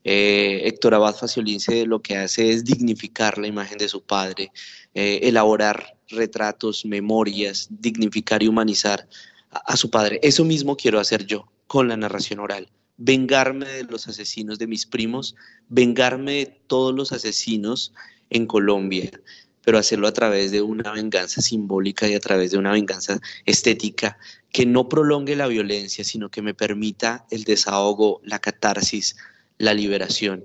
Eh, 0.05 0.65
Héctor 0.65 0.97
Abad 0.97 1.17
Faciolince 1.17 1.87
lo 1.87 2.03
que 2.03 2.19
hace 2.19 2.51
es 2.51 2.63
dignificar 2.63 3.39
la 3.39 3.47
imagen 3.47 3.79
de 3.79 3.89
su 3.89 4.03
padre, 4.03 4.53
eh, 4.93 5.21
elaborar 5.23 5.97
retratos, 6.09 6.85
memorias, 6.85 7.69
dignificar 7.71 8.43
y 8.43 8.49
humanizar 8.49 9.09
a 9.51 9.79
su 9.79 9.89
padre. 9.89 10.21
Eso 10.23 10.45
mismo 10.45 10.77
quiero 10.77 11.01
hacer 11.01 11.25
yo 11.25 11.49
con 11.67 11.89
la 11.89 11.97
narración 11.97 12.41
oral 12.41 12.69
vengarme 12.97 13.67
de 13.67 13.85
los 13.85 14.09
asesinos 14.09 14.59
de 14.59 14.67
mis 14.67 14.87
primos, 14.87 15.37
vengarme 15.69 16.33
de 16.33 16.47
todos 16.67 16.95
los 16.95 17.13
asesinos 17.13 17.93
en 18.31 18.47
Colombia, 18.47 19.11
pero 19.65 19.79
hacerlo 19.79 20.07
a 20.07 20.13
través 20.13 20.51
de 20.51 20.63
una 20.63 20.93
venganza 20.93 21.43
simbólica 21.43 22.09
y 22.09 22.15
a 22.15 22.21
través 22.21 22.53
de 22.53 22.59
una 22.59 22.73
venganza 22.73 23.21
estética 23.45 24.19
que 24.51 24.65
no 24.65 24.89
prolongue 24.89 25.37
la 25.37 25.49
violencia, 25.49 26.05
sino 26.05 26.31
que 26.31 26.43
me 26.43 26.55
permita 26.55 27.27
el 27.31 27.45
desahogo, 27.45 28.21
la 28.25 28.39
catarsis, 28.39 29.17
la 29.59 29.75
liberación. 29.75 30.45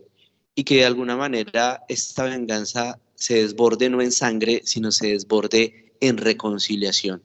Y 0.55 0.63
que 0.63 0.77
de 0.77 0.85
alguna 0.85 1.15
manera 1.15 1.83
esta 1.87 2.25
venganza 2.25 2.99
se 3.15 3.35
desborde 3.35 3.89
no 3.89 4.01
en 4.01 4.11
sangre, 4.11 4.61
sino 4.65 4.91
se 4.91 5.07
desborde 5.07 5.93
en 6.01 6.17
reconciliación 6.17 7.21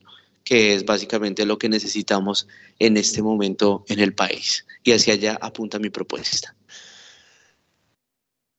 que 0.46 0.74
es 0.74 0.84
básicamente 0.84 1.44
lo 1.44 1.58
que 1.58 1.68
necesitamos 1.68 2.46
en 2.78 2.96
este 2.96 3.20
momento 3.20 3.84
en 3.88 3.98
el 3.98 4.14
país. 4.14 4.64
Y 4.84 4.92
hacia 4.92 5.14
allá 5.14 5.38
apunta 5.42 5.80
mi 5.80 5.90
propuesta. 5.90 6.55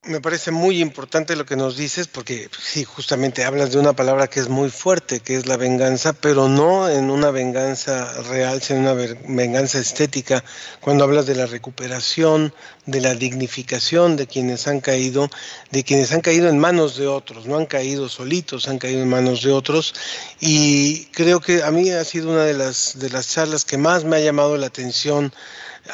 Me 0.08 0.22
parece 0.22 0.50
muy 0.52 0.80
importante 0.80 1.36
lo 1.36 1.44
que 1.44 1.54
nos 1.54 1.76
dices 1.76 2.08
porque 2.08 2.48
sí, 2.58 2.82
justamente 2.82 3.44
hablas 3.44 3.72
de 3.72 3.78
una 3.78 3.92
palabra 3.92 4.26
que 4.26 4.40
es 4.40 4.48
muy 4.48 4.70
fuerte, 4.70 5.20
que 5.20 5.36
es 5.36 5.46
la 5.46 5.58
venganza, 5.58 6.14
pero 6.14 6.48
no 6.48 6.88
en 6.88 7.10
una 7.10 7.30
venganza 7.30 8.10
real, 8.22 8.62
sino 8.62 8.78
en 8.78 8.84
una 8.86 9.18
venganza 9.28 9.78
estética, 9.78 10.42
cuando 10.80 11.04
hablas 11.04 11.26
de 11.26 11.34
la 11.34 11.44
recuperación, 11.44 12.54
de 12.86 13.02
la 13.02 13.14
dignificación 13.14 14.16
de 14.16 14.26
quienes 14.26 14.66
han 14.66 14.80
caído, 14.80 15.28
de 15.72 15.84
quienes 15.84 16.10
han 16.12 16.22
caído 16.22 16.48
en 16.48 16.58
manos 16.58 16.96
de 16.96 17.06
otros, 17.06 17.44
no 17.44 17.58
han 17.58 17.66
caído 17.66 18.08
solitos, 18.08 18.66
han 18.66 18.78
caído 18.78 19.02
en 19.02 19.10
manos 19.10 19.42
de 19.42 19.52
otros. 19.52 19.94
Y 20.40 21.04
creo 21.12 21.40
que 21.40 21.62
a 21.62 21.70
mí 21.70 21.90
ha 21.90 22.04
sido 22.04 22.30
una 22.30 22.44
de 22.44 22.54
las, 22.54 22.98
de 22.98 23.10
las 23.10 23.28
charlas 23.28 23.66
que 23.66 23.76
más 23.76 24.04
me 24.04 24.16
ha 24.16 24.20
llamado 24.20 24.56
la 24.56 24.68
atención 24.68 25.34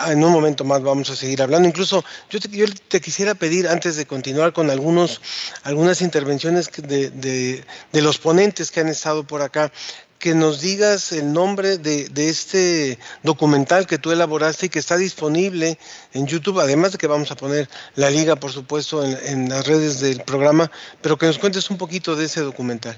en 0.07 0.25
un 0.25 0.33
momento 0.33 0.65
más 0.65 0.83
vamos 0.83 1.11
a 1.11 1.17
seguir 1.17 1.43
hablando. 1.43 1.69
Incluso 1.69 2.05
yo 2.31 2.41
te, 2.41 2.49
yo 2.49 2.67
te 2.89 3.01
quisiera 3.01 3.35
pedir, 3.35 3.69
antes 3.69 3.97
de 3.97 4.07
continuar 4.07 4.53
con 4.53 4.71
algunos, 4.71 5.21
algunas 5.63 6.03
intervenciones 6.03 6.71
de, 6.73 7.11
de, 7.11 8.03
los 8.03 8.19
ponentes 8.19 8.71
que 8.71 8.81
han 8.81 8.89
estado 8.89 9.25
por 9.25 9.43
acá, 9.43 9.73
que 10.19 10.35
nos 10.35 10.61
digas 10.61 11.13
el 11.13 11.33
nombre 11.33 11.77
de, 11.77 12.09
este 12.17 12.99
documental 13.23 13.87
que 13.87 13.99
tú 13.99 14.11
elaboraste 14.11 14.67
y 14.67 14.69
que 14.71 14.79
está 14.79 14.97
disponible 14.97 15.79
en 16.13 16.27
YouTube, 16.27 16.61
además 16.61 16.93
de 16.93 16.99
que 16.99 17.07
vamos 17.07 17.31
a 17.31 17.37
poner 17.37 17.69
la 17.95 18.11
liga, 18.11 18.37
por 18.37 18.51
supuesto, 18.51 19.05
en, 19.05 19.49
las 19.51 19.67
redes 19.67 20.01
del 20.01 20.23
programa, 20.23 20.71
pero 21.03 21.19
que 21.19 21.27
nos 21.27 21.39
cuentes 21.39 21.69
un 21.69 21.77
poquito 21.77 22.17
de 22.17 22.25
ese 22.25 22.41
documental. 22.41 22.97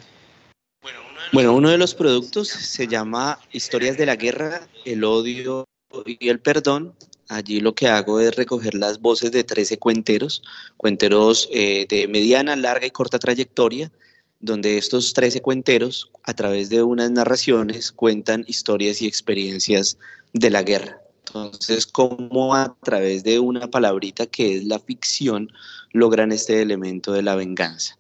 Bueno, 1.33 1.55
uno 1.55 1.71
de 1.71 1.79
los 1.79 1.97
productos 1.97 2.49
se 2.49 2.87
llama 2.87 3.41
Historias 3.51 3.97
de 3.97 4.07
la 4.07 4.15
Guerra, 4.15 4.61
el 4.85 5.03
odio 5.03 5.66
y 6.07 6.29
el 6.29 6.41
perdón. 6.41 6.95
Allí 7.29 7.59
lo 7.61 7.75
que 7.75 7.89
hago 7.89 8.21
es 8.21 8.37
recoger 8.37 8.75
las 8.75 9.01
voces 9.01 9.33
de 9.33 9.43
13 9.43 9.79
cuenteros, 9.79 10.43
cuenteros 10.77 11.49
eh, 11.51 11.87
de 11.89 12.07
mediana, 12.07 12.55
larga 12.55 12.87
y 12.87 12.93
corta 12.93 13.19
trayectoria, 13.19 13.91
donde 14.39 14.79
estos 14.79 15.13
13 15.13 15.41
cuenteros, 15.41 16.09
a 16.23 16.35
través 16.35 16.69
de 16.69 16.85
unas 16.85 17.11
narraciones, 17.11 17.91
cuentan 17.91 18.45
historias 18.47 19.03
y 19.03 19.09
experiencias 19.09 19.99
de 20.35 20.51
la 20.51 20.63
guerra. 20.63 21.01
Entonces, 21.27 21.85
cómo 21.85 22.55
a 22.55 22.77
través 22.85 23.25
de 23.25 23.41
una 23.41 23.69
palabrita 23.69 24.27
que 24.27 24.59
es 24.59 24.65
la 24.65 24.79
ficción 24.79 25.51
logran 25.93 26.31
este 26.31 26.63
elemento 26.63 27.13
de 27.13 27.23
la 27.23 27.35
venganza 27.35 27.99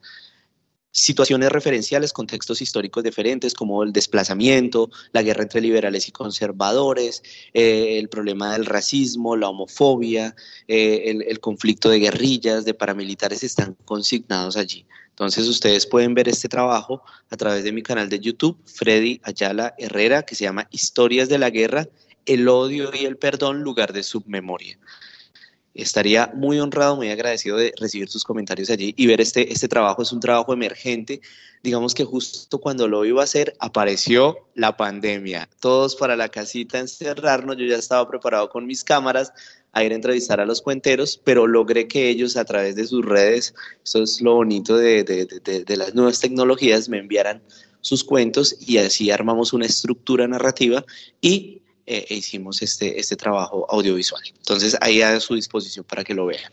situaciones 0.96 1.52
referenciales, 1.52 2.14
contextos 2.14 2.62
históricos 2.62 3.04
diferentes 3.04 3.52
como 3.52 3.82
el 3.82 3.92
desplazamiento, 3.92 4.90
la 5.12 5.22
guerra 5.22 5.42
entre 5.42 5.60
liberales 5.60 6.08
y 6.08 6.12
conservadores, 6.12 7.22
eh, 7.52 7.98
el 7.98 8.08
problema 8.08 8.54
del 8.54 8.64
racismo, 8.64 9.36
la 9.36 9.50
homofobia, 9.50 10.34
eh, 10.68 11.02
el, 11.06 11.22
el, 11.22 11.38
conflicto 11.38 11.90
de 11.90 11.98
guerrillas, 11.98 12.64
de 12.64 12.72
paramilitares 12.72 13.44
están 13.44 13.76
consignados 13.84 14.56
allí. 14.56 14.86
Entonces 15.10 15.46
ustedes 15.48 15.86
pueden 15.86 16.14
ver 16.14 16.28
este 16.28 16.48
trabajo 16.48 17.02
a 17.28 17.36
través 17.36 17.62
de 17.64 17.72
mi 17.72 17.82
canal 17.82 18.08
de 18.08 18.18
YouTube, 18.18 18.58
Freddy 18.64 19.20
Ayala 19.22 19.74
Herrera, 19.78 20.22
que 20.22 20.34
se 20.34 20.44
llama 20.44 20.66
Historias 20.70 21.28
de 21.28 21.38
la 21.38 21.50
Guerra, 21.50 21.86
el 22.24 22.48
odio 22.48 22.90
y 22.94 23.04
el 23.04 23.18
perdón, 23.18 23.62
lugar 23.62 23.92
de 23.92 24.02
submemoria. 24.02 24.78
Estaría 25.76 26.32
muy 26.34 26.58
honrado, 26.58 26.96
muy 26.96 27.10
agradecido 27.10 27.56
de 27.56 27.72
recibir 27.78 28.08
sus 28.08 28.24
comentarios 28.24 28.70
allí 28.70 28.94
y 28.96 29.06
ver 29.06 29.20
este, 29.20 29.52
este 29.52 29.68
trabajo. 29.68 30.02
Es 30.02 30.12
un 30.12 30.20
trabajo 30.20 30.52
emergente. 30.52 31.20
Digamos 31.62 31.94
que 31.94 32.04
justo 32.04 32.58
cuando 32.58 32.88
lo 32.88 33.04
iba 33.04 33.20
a 33.20 33.24
hacer 33.24 33.54
apareció 33.58 34.38
la 34.54 34.76
pandemia. 34.76 35.48
Todos 35.60 35.96
para 35.96 36.16
la 36.16 36.28
casita 36.28 36.78
encerrarnos. 36.78 37.56
Yo 37.56 37.66
ya 37.66 37.76
estaba 37.76 38.08
preparado 38.08 38.48
con 38.48 38.66
mis 38.66 38.84
cámaras 38.84 39.32
a 39.72 39.84
ir 39.84 39.92
a 39.92 39.96
entrevistar 39.96 40.40
a 40.40 40.46
los 40.46 40.62
cuenteros, 40.62 41.20
pero 41.22 41.46
logré 41.46 41.86
que 41.86 42.08
ellos 42.08 42.38
a 42.38 42.46
través 42.46 42.76
de 42.76 42.86
sus 42.86 43.04
redes, 43.04 43.54
eso 43.84 44.02
es 44.02 44.22
lo 44.22 44.34
bonito 44.36 44.78
de, 44.78 45.04
de, 45.04 45.26
de, 45.26 45.64
de 45.64 45.76
las 45.76 45.94
nuevas 45.94 46.18
tecnologías, 46.18 46.88
me 46.88 46.98
enviaran 46.98 47.42
sus 47.82 48.02
cuentos 48.02 48.56
y 48.58 48.78
así 48.78 49.10
armamos 49.10 49.52
una 49.52 49.66
estructura 49.66 50.26
narrativa 50.26 50.84
y 51.20 51.60
eh, 51.86 52.06
e 52.08 52.14
hicimos 52.14 52.62
este, 52.62 52.98
este 52.98 53.16
trabajo 53.16 53.66
audiovisual. 53.70 54.22
Entonces, 54.36 54.76
ahí 54.80 55.02
a 55.02 55.18
su 55.20 55.34
disposición 55.34 55.84
para 55.84 56.04
que 56.04 56.14
lo 56.14 56.26
vean. 56.26 56.52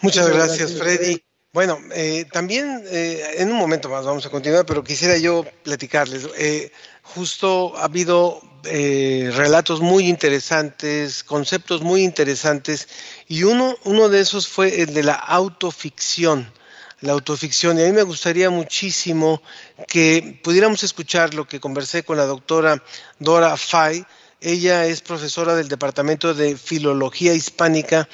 Muchas 0.00 0.28
gracias, 0.28 0.74
Freddy. 0.74 1.22
Bueno, 1.52 1.78
eh, 1.94 2.26
también 2.30 2.84
eh, 2.86 3.36
en 3.38 3.50
un 3.50 3.56
momento 3.56 3.88
más 3.88 4.04
vamos 4.04 4.24
a 4.26 4.30
continuar, 4.30 4.66
pero 4.66 4.84
quisiera 4.84 5.16
yo 5.16 5.44
platicarles. 5.62 6.28
Eh, 6.36 6.70
justo 7.02 7.74
ha 7.76 7.84
habido 7.84 8.40
eh, 8.64 9.30
relatos 9.34 9.80
muy 9.80 10.08
interesantes, 10.08 11.24
conceptos 11.24 11.80
muy 11.80 12.04
interesantes, 12.04 12.86
y 13.28 13.44
uno, 13.44 13.76
uno 13.84 14.08
de 14.10 14.20
esos 14.20 14.46
fue 14.46 14.82
el 14.82 14.92
de 14.92 15.02
la 15.02 15.14
autoficción. 15.14 16.52
La 17.00 17.12
autoficción, 17.12 17.78
y 17.78 17.82
a 17.82 17.86
mí 17.86 17.92
me 17.92 18.02
gustaría 18.02 18.50
muchísimo 18.50 19.40
que 19.86 20.40
pudiéramos 20.42 20.82
escuchar 20.82 21.32
lo 21.32 21.46
que 21.46 21.60
conversé 21.60 22.02
con 22.02 22.16
la 22.16 22.26
doctora 22.26 22.82
Dora 23.20 23.56
Fay, 23.56 24.04
ella 24.40 24.86
es 24.86 25.00
profesora 25.00 25.54
del 25.54 25.68
Departamento 25.68 26.34
de 26.34 26.56
Filología 26.56 27.34
Hispánica 27.34 28.08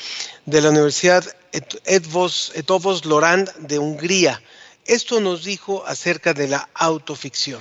de 0.47 0.61
la 0.61 0.71
Universidad 0.71 1.25
Etovos 1.85 3.05
Lorand 3.05 3.53
de 3.59 3.79
Hungría. 3.79 4.43
Esto 4.87 5.21
nos 5.21 5.45
dijo 5.45 5.85
acerca 5.87 6.35
de 6.35 6.49
la 6.49 6.69
autoficción. 6.75 7.61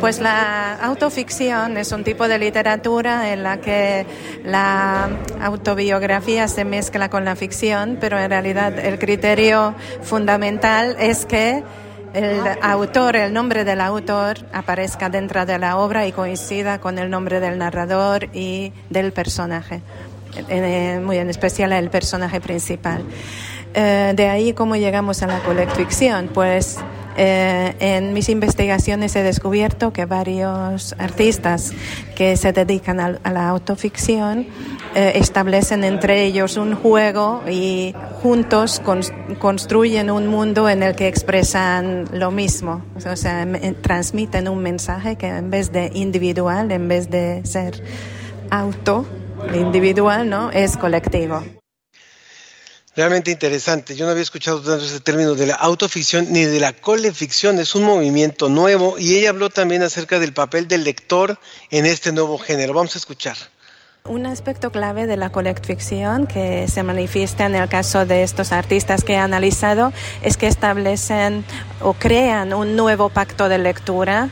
Pues 0.00 0.20
la 0.20 0.74
autoficción 0.76 1.76
es 1.76 1.92
un 1.92 2.02
tipo 2.02 2.26
de 2.26 2.38
literatura 2.38 3.30
en 3.32 3.42
la 3.42 3.60
que 3.60 4.06
la 4.42 5.10
autobiografía 5.40 6.48
se 6.48 6.64
mezcla 6.64 7.10
con 7.10 7.26
la 7.26 7.36
ficción, 7.36 7.98
pero 8.00 8.18
en 8.18 8.30
realidad 8.30 8.78
el 8.78 8.98
criterio 8.98 9.74
fundamental 10.02 10.96
es 10.98 11.26
que 11.26 11.62
el 12.14 12.40
autor, 12.60 13.16
el 13.16 13.32
nombre 13.32 13.64
del 13.64 13.80
autor 13.80 14.38
aparezca 14.52 15.08
dentro 15.08 15.46
de 15.46 15.58
la 15.58 15.76
obra 15.78 16.06
y 16.06 16.12
coincida 16.12 16.78
con 16.78 16.98
el 16.98 17.10
nombre 17.10 17.40
del 17.40 17.58
narrador 17.58 18.28
y 18.32 18.72
del 18.90 19.12
personaje, 19.12 19.82
muy 21.02 21.18
en 21.18 21.30
especial 21.30 21.72
el 21.72 21.90
personaje 21.90 22.40
principal. 22.40 23.04
Eh, 23.74 24.12
de 24.14 24.28
ahí 24.28 24.52
cómo 24.52 24.76
llegamos 24.76 25.22
a 25.22 25.26
la 25.26 25.40
colectficción, 25.40 26.28
pues 26.32 26.78
eh, 27.16 27.74
en 27.78 28.12
mis 28.12 28.28
investigaciones 28.28 29.16
he 29.16 29.22
descubierto 29.22 29.92
que 29.92 30.04
varios 30.04 30.94
artistas 30.98 31.72
que 32.14 32.36
se 32.36 32.52
dedican 32.52 33.00
a, 33.00 33.18
a 33.22 33.30
la 33.30 33.48
autoficción 33.48 34.46
eh, 34.94 35.12
establecen 35.16 35.84
entre 35.84 36.24
ellos 36.24 36.56
un 36.56 36.74
juego 36.74 37.42
y 37.48 37.94
juntos 38.22 38.80
con, 38.80 39.00
construyen 39.38 40.10
un 40.10 40.26
mundo 40.26 40.68
en 40.68 40.82
el 40.82 40.94
que 40.94 41.08
expresan 41.08 42.08
lo 42.12 42.30
mismo, 42.30 42.84
o 42.94 43.16
sea, 43.16 43.46
transmiten 43.80 44.48
un 44.48 44.62
mensaje 44.62 45.16
que 45.16 45.28
en 45.28 45.50
vez 45.50 45.72
de 45.72 45.90
individual, 45.94 46.70
en 46.72 46.88
vez 46.88 47.10
de 47.10 47.40
ser 47.44 47.82
auto 48.50 49.06
individual, 49.54 50.28
¿no? 50.28 50.50
Es 50.50 50.76
colectivo. 50.76 51.42
Realmente 52.94 53.30
interesante. 53.30 53.96
Yo 53.96 54.04
no 54.04 54.10
había 54.10 54.22
escuchado 54.22 54.60
tanto 54.60 54.84
ese 54.84 55.00
término 55.00 55.34
de 55.34 55.46
la 55.46 55.54
autoficción 55.54 56.30
ni 56.30 56.44
de 56.44 56.60
la 56.60 56.74
coleficción. 56.74 57.58
Es 57.58 57.74
un 57.74 57.84
movimiento 57.84 58.50
nuevo 58.50 58.98
y 58.98 59.16
ella 59.16 59.30
habló 59.30 59.48
también 59.48 59.82
acerca 59.82 60.18
del 60.18 60.34
papel 60.34 60.68
del 60.68 60.84
lector 60.84 61.38
en 61.70 61.86
este 61.86 62.12
nuevo 62.12 62.36
género. 62.36 62.74
Vamos 62.74 62.94
a 62.94 62.98
escuchar. 62.98 63.38
Un 64.08 64.26
aspecto 64.26 64.72
clave 64.72 65.06
de 65.06 65.16
la 65.16 65.30
colectficción 65.30 66.26
que 66.26 66.66
se 66.66 66.82
manifiesta 66.82 67.46
en 67.46 67.54
el 67.54 67.68
caso 67.68 68.04
de 68.04 68.24
estos 68.24 68.50
artistas 68.50 69.04
que 69.04 69.12
he 69.12 69.16
analizado 69.16 69.92
es 70.22 70.36
que 70.36 70.48
establecen 70.48 71.44
o 71.80 71.92
crean 71.92 72.52
un 72.52 72.74
nuevo 72.74 73.10
pacto 73.10 73.48
de 73.48 73.58
lectura 73.58 74.28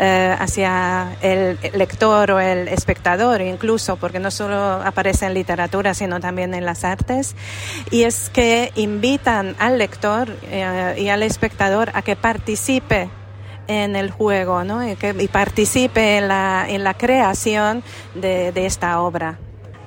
eh, 0.00 0.34
hacia 0.36 1.16
el 1.22 1.56
lector 1.72 2.32
o 2.32 2.40
el 2.40 2.66
espectador 2.66 3.42
incluso, 3.42 3.94
porque 3.94 4.18
no 4.18 4.32
solo 4.32 4.56
aparece 4.56 5.26
en 5.26 5.34
literatura, 5.34 5.94
sino 5.94 6.18
también 6.18 6.52
en 6.52 6.64
las 6.64 6.82
artes, 6.82 7.36
y 7.92 8.02
es 8.02 8.28
que 8.28 8.72
invitan 8.74 9.54
al 9.60 9.78
lector 9.78 10.36
eh, 10.50 10.96
y 10.98 11.10
al 11.10 11.22
espectador 11.22 11.92
a 11.94 12.02
que 12.02 12.16
participe 12.16 13.08
en 13.66 13.96
el 13.96 14.10
juego 14.10 14.64
¿no? 14.64 14.86
y, 14.86 14.96
que, 14.96 15.14
y 15.18 15.28
participe 15.28 16.18
en 16.18 16.28
la, 16.28 16.66
en 16.68 16.84
la 16.84 16.94
creación 16.94 17.82
de, 18.14 18.52
de 18.52 18.66
esta 18.66 19.00
obra. 19.00 19.38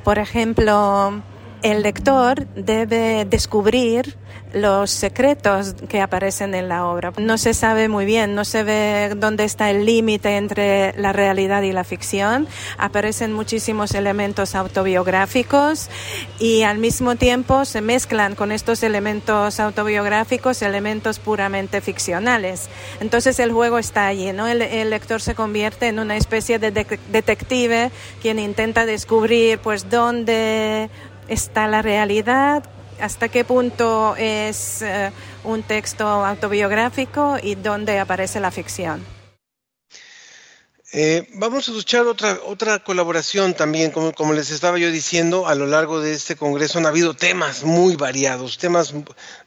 Por 0.03 0.19
ejemplo, 0.19 1.21
el 1.61 1.81
lector 1.81 2.45
debe 2.55 3.25
descubrir 3.25 4.15
los 4.55 4.89
secretos 4.89 5.75
que 5.89 6.01
aparecen 6.01 6.55
en 6.55 6.69
la 6.69 6.85
obra. 6.85 7.11
No 7.17 7.37
se 7.37 7.53
sabe 7.53 7.89
muy 7.89 8.05
bien, 8.05 8.35
no 8.35 8.45
se 8.45 8.63
ve 8.63 9.13
dónde 9.15 9.43
está 9.43 9.69
el 9.69 9.85
límite 9.85 10.37
entre 10.37 10.97
la 10.97 11.11
realidad 11.11 11.61
y 11.63 11.73
la 11.73 11.83
ficción. 11.83 12.47
Aparecen 12.77 13.33
muchísimos 13.33 13.93
elementos 13.93 14.55
autobiográficos 14.55 15.89
y 16.39 16.63
al 16.63 16.77
mismo 16.77 17.17
tiempo 17.17 17.65
se 17.65 17.81
mezclan 17.81 18.35
con 18.35 18.53
estos 18.53 18.81
elementos 18.83 19.59
autobiográficos 19.59 20.61
elementos 20.61 21.19
puramente 21.19 21.81
ficcionales. 21.81 22.69
Entonces 23.01 23.39
el 23.39 23.51
juego 23.51 23.77
está 23.77 24.07
allí, 24.07 24.31
¿no? 24.31 24.47
El, 24.47 24.89
lector 24.89 25.21
se 25.21 25.35
convierte 25.35 25.87
en 25.87 25.99
una 25.99 26.15
especie 26.15 26.59
de, 26.59 26.71
de 26.71 26.99
detective 27.11 27.91
quien 28.21 28.39
intenta 28.39 28.85
descubrir 28.85 29.59
pues 29.59 29.89
dónde 29.89 30.89
está 31.27 31.67
la 31.67 31.81
realidad, 31.81 32.63
hasta 32.99 33.29
qué 33.29 33.43
punto 33.43 34.15
es 34.17 34.83
uh, 34.83 35.49
un 35.49 35.63
texto 35.63 36.07
autobiográfico 36.07 37.37
y 37.41 37.55
dónde 37.55 37.99
aparece 37.99 38.39
la 38.39 38.51
ficción. 38.51 39.15
Eh, 40.97 41.27
vamos 41.33 41.67
a 41.67 41.71
escuchar 41.71 42.07
otra, 42.07 42.39
otra 42.45 42.79
colaboración 42.81 43.53
también, 43.53 43.91
como, 43.91 44.31
les 44.31 44.49
estaba 44.49 44.77
yo 44.77 44.89
diciendo, 44.91 45.45
a 45.45 45.53
lo 45.53 45.67
largo 45.67 45.99
de 45.99 46.13
este 46.13 46.37
Congreso 46.37 46.77
han 46.77 46.85
habido 46.85 47.13
temas 47.13 47.63
muy 47.63 47.97
variados, 47.97 48.57
temas 48.57 48.93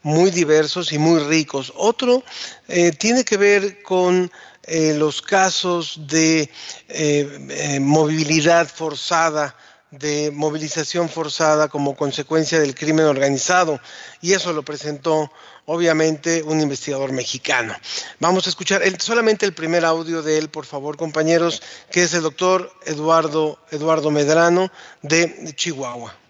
muy 0.02 0.30
diversos 0.30 0.92
y 0.92 0.98
muy 0.98 1.20
ricos. 1.20 1.72
Otro 1.74 2.22
eh, 2.68 2.92
tiene 2.92 3.24
que 3.24 3.38
ver 3.38 3.82
con 3.82 4.30
eh, 4.64 4.92
los 4.98 5.22
casos 5.22 6.06
de 6.06 6.50
eh, 6.88 7.78
movilidad 7.80 8.68
forzada 8.68 9.56
de 9.90 10.30
movilización 10.32 11.08
forzada 11.08 11.68
como 11.68 11.96
consecuencia 11.96 12.60
del 12.60 12.74
crimen 12.74 13.06
organizado 13.06 13.80
y 14.20 14.34
eso 14.34 14.52
lo 14.52 14.62
presentó 14.62 15.30
obviamente 15.66 16.42
un 16.42 16.60
investigador 16.60 17.12
mexicano. 17.12 17.74
Vamos 18.20 18.46
a 18.46 18.50
escuchar 18.50 18.82
el, 18.82 19.00
solamente 19.00 19.46
el 19.46 19.52
primer 19.52 19.84
audio 19.84 20.22
de 20.22 20.38
él, 20.38 20.48
por 20.48 20.66
favor, 20.66 20.96
compañeros, 20.96 21.62
que 21.90 22.02
es 22.02 22.14
el 22.14 22.22
doctor 22.22 22.72
Eduardo, 22.86 23.58
Eduardo 23.70 24.10
Medrano 24.10 24.70
de 25.02 25.52
Chihuahua. 25.54 26.27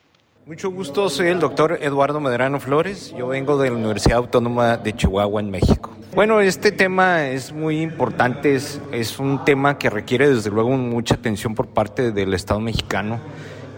Mucho 0.49 0.71
gusto, 0.71 1.11
soy 1.11 1.29
el 1.29 1.41
doctor 1.41 1.79
Eduardo 1.83 2.21
Medrano 2.21 2.59
Flores, 2.59 3.15
yo 3.15 3.29
vengo 3.29 3.59
de 3.59 3.69
la 3.69 3.77
Universidad 3.77 4.17
Autónoma 4.17 4.79
de 4.79 4.97
Chihuahua 4.97 5.43
en 5.43 5.51
México. 5.51 5.95
Bueno, 6.15 6.41
este 6.41 6.73
tema 6.73 7.27
es 7.27 7.53
muy 7.53 7.83
importante, 7.83 8.55
es, 8.55 9.19
un 9.19 9.45
tema 9.45 9.77
que 9.77 9.91
requiere 9.91 10.27
desde 10.31 10.49
luego 10.49 10.71
mucha 10.71 11.17
atención 11.17 11.55
por 11.55 11.67
parte 11.67 12.13
del 12.13 12.33
Estado 12.33 12.61
mexicano, 12.61 13.21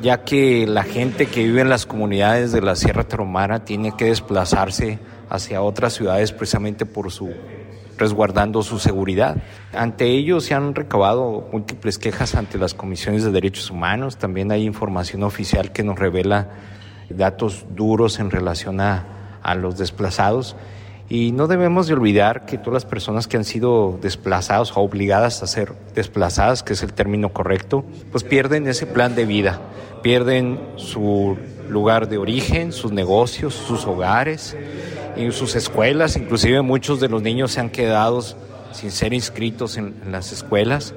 ya 0.01 0.23
que 0.23 0.65
la 0.69 0.85
gente 0.85 1.27
que 1.27 1.43
vive 1.43 1.63
en 1.63 1.71
las 1.71 1.87
comunidades 1.87 2.53
de 2.53 2.63
la 2.63 2.77
Sierra 2.77 3.03
Tarahumara 3.03 3.65
tiene 3.65 3.97
que 3.97 4.05
desplazarse 4.05 5.01
hacia 5.29 5.63
otras 5.63 5.95
ciudades 5.95 6.31
precisamente 6.31 6.87
por 6.87 7.11
su 7.11 7.33
resguardando 8.01 8.63
su 8.63 8.81
seguridad. 8.81 9.37
Ante 9.73 10.07
ello 10.07 10.41
se 10.41 10.55
han 10.55 10.75
recabado 10.75 11.49
múltiples 11.53 11.99
quejas 11.99 12.35
ante 12.35 12.59
las 12.59 12.75
comisiones 12.75 13.23
de 13.23 13.31
derechos 13.31 13.71
humanos, 13.71 14.17
también 14.17 14.51
hay 14.51 14.65
información 14.65 15.23
oficial 15.23 15.71
que 15.71 15.85
nos 15.85 15.99
revela 15.99 16.49
datos 17.11 17.67
duros 17.77 18.19
en 18.19 18.31
relación 18.31 18.81
a, 18.81 19.39
a 19.43 19.55
los 19.55 19.79
desplazados. 19.79 20.57
Y 21.09 21.33
no 21.33 21.49
debemos 21.49 21.89
de 21.89 21.95
olvidar 21.95 22.47
que 22.47 22.57
todas 22.57 22.85
las 22.85 22.85
personas 22.85 23.27
que 23.27 23.37
han 23.37 23.45
sido 23.45 23.99
desplazadas 24.01 24.77
o 24.77 24.81
obligadas 24.81 25.43
a 25.43 25.49
ser 25.49 25.73
desplazadas, 25.93 26.63
que 26.63 26.73
es 26.75 26.85
el 26.85 26.93
término 26.93 27.33
correcto, 27.33 27.85
pues 28.13 28.23
pierden 28.23 28.69
ese 28.69 28.87
plan 28.87 29.17
de 29.17 29.25
vida, 29.25 29.61
pierden 30.03 30.61
su 30.77 31.37
lugar 31.69 32.09
de 32.09 32.19
origen, 32.19 32.73
sus 32.73 32.93
negocios, 32.93 33.55
sus 33.55 33.87
hogares, 33.87 34.57
en 35.17 35.33
sus 35.33 35.55
escuelas, 35.55 36.17
inclusive 36.17 36.63
muchos 36.63 37.01
de 37.01 37.09
los 37.09 37.23
niños 37.23 37.53
se 37.53 37.61
han 37.61 37.71
quedado 37.71 38.23
sin 38.73 38.91
ser 38.91 39.13
inscritos 39.13 39.77
en, 39.77 39.95
las 40.11 40.33
escuelas, 40.33 40.95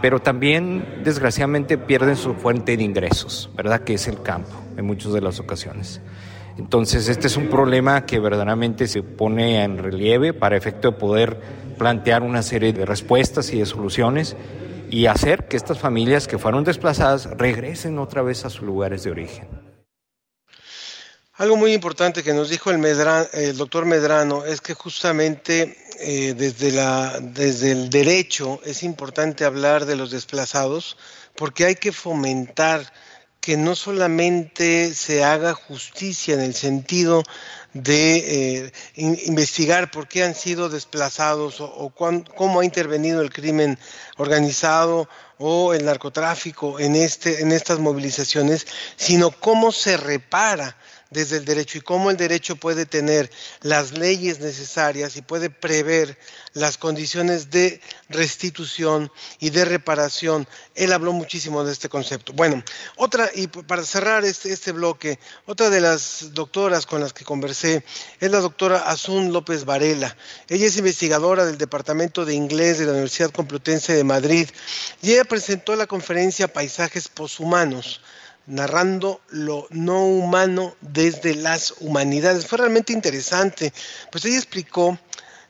pero 0.00 0.20
también 0.20 1.02
desgraciadamente 1.04 1.76
pierden 1.76 2.16
su 2.16 2.34
fuente 2.34 2.76
de 2.76 2.82
ingresos, 2.82 3.50
¿verdad? 3.56 3.80
Que 3.80 3.94
es 3.94 4.08
el 4.08 4.22
campo 4.22 4.50
en 4.76 4.86
muchas 4.86 5.12
de 5.12 5.20
las 5.20 5.40
ocasiones. 5.40 6.00
Entonces, 6.58 7.08
este 7.08 7.26
es 7.26 7.36
un 7.36 7.48
problema 7.48 8.06
que 8.06 8.18
verdaderamente 8.18 8.86
se 8.86 9.02
pone 9.02 9.62
en 9.62 9.78
relieve 9.78 10.32
para 10.32 10.56
efecto 10.56 10.90
de 10.90 10.98
poder 10.98 11.40
plantear 11.78 12.22
una 12.22 12.42
serie 12.42 12.72
de 12.72 12.84
respuestas 12.84 13.52
y 13.52 13.58
de 13.58 13.66
soluciones 13.66 14.36
y 14.90 15.06
hacer 15.06 15.48
que 15.48 15.56
estas 15.56 15.78
familias 15.78 16.26
que 16.26 16.38
fueron 16.38 16.64
desplazadas 16.64 17.26
regresen 17.38 17.98
otra 17.98 18.22
vez 18.22 18.44
a 18.44 18.50
sus 18.50 18.62
lugares 18.62 19.04
de 19.04 19.10
origen. 19.10 19.59
Algo 21.40 21.56
muy 21.56 21.72
importante 21.72 22.22
que 22.22 22.34
nos 22.34 22.50
dijo 22.50 22.70
el, 22.70 22.84
el 22.84 23.56
doctor 23.56 23.86
Medrano 23.86 24.44
es 24.44 24.60
que 24.60 24.74
justamente 24.74 25.74
eh, 25.98 26.34
desde, 26.36 26.70
la, 26.70 27.16
el 27.16 27.88
derecho 27.88 28.60
es 28.62 28.82
importante 28.82 29.46
hablar 29.46 29.86
de 29.86 29.96
los 29.96 30.10
desplazados 30.10 30.98
porque 31.36 31.64
hay 31.64 31.76
que 31.76 31.92
fomentar 31.92 32.92
que 33.40 33.56
no 33.56 33.74
solamente 33.74 34.92
se 34.92 35.24
haga 35.24 35.54
justicia 35.54 36.34
en 36.34 36.42
el 36.42 36.54
sentido 36.54 37.22
de 37.72 38.64
eh, 38.66 38.72
investigar 38.96 39.90
por 39.90 40.08
qué 40.08 40.24
han 40.24 40.34
sido 40.34 40.68
desplazados 40.68 41.62
o, 41.62 41.90
cómo 42.36 42.60
ha 42.60 42.66
intervenido 42.66 43.22
el 43.22 43.32
crimen 43.32 43.78
organizado 44.18 45.08
o 45.38 45.72
el 45.72 45.86
narcotráfico 45.86 46.78
en, 46.78 46.96
este, 46.96 47.40
en 47.40 47.50
estas 47.52 47.78
movilizaciones, 47.78 48.66
sino 48.96 49.30
cómo 49.30 49.72
se 49.72 49.96
repara 49.96 50.76
desde 51.10 51.38
el 51.38 51.44
derecho 51.44 51.78
y 51.78 51.80
cómo 51.80 52.10
el 52.10 52.16
derecho 52.16 52.56
puede 52.56 52.86
tener 52.86 53.30
las 53.62 53.98
leyes 53.98 54.38
necesarias 54.38 55.16
y 55.16 55.22
puede 55.22 55.50
prever 55.50 56.16
las 56.52 56.78
condiciones 56.78 57.50
de 57.50 57.80
restitución 58.08 59.10
y 59.40 59.50
de 59.50 59.64
reparación. 59.64 60.46
Él 60.74 60.92
habló 60.92 61.12
muchísimo 61.12 61.64
de 61.64 61.72
este 61.72 61.88
concepto. 61.88 62.32
Bueno, 62.32 62.62
otra, 62.96 63.28
y 63.34 63.48
para 63.48 63.82
cerrar 63.82 64.24
este, 64.24 64.52
este 64.52 64.72
bloque, 64.72 65.18
otra 65.46 65.68
de 65.68 65.80
las 65.80 66.32
doctoras 66.32 66.86
con 66.86 67.00
las 67.00 67.12
que 67.12 67.24
conversé 67.24 67.84
es 68.20 68.30
la 68.30 68.38
doctora 68.38 68.78
Asun 68.88 69.32
López 69.32 69.64
Varela. 69.64 70.16
Ella 70.48 70.66
es 70.66 70.76
investigadora 70.76 71.44
del 71.44 71.58
Departamento 71.58 72.24
de 72.24 72.34
Inglés 72.34 72.78
de 72.78 72.86
la 72.86 72.92
Universidad 72.92 73.30
Complutense 73.30 73.94
de 73.94 74.04
Madrid 74.04 74.48
y 75.02 75.12
ella 75.12 75.24
presentó 75.24 75.74
la 75.74 75.86
conferencia 75.86 76.52
Paisajes 76.52 77.08
Poshumanos 77.08 78.00
narrando 78.50 79.20
lo 79.30 79.66
no 79.70 80.04
humano 80.04 80.76
desde 80.80 81.34
las 81.34 81.74
humanidades. 81.80 82.46
Fue 82.46 82.58
realmente 82.58 82.92
interesante, 82.92 83.72
pues 84.10 84.24
ella 84.24 84.36
explicó 84.36 84.98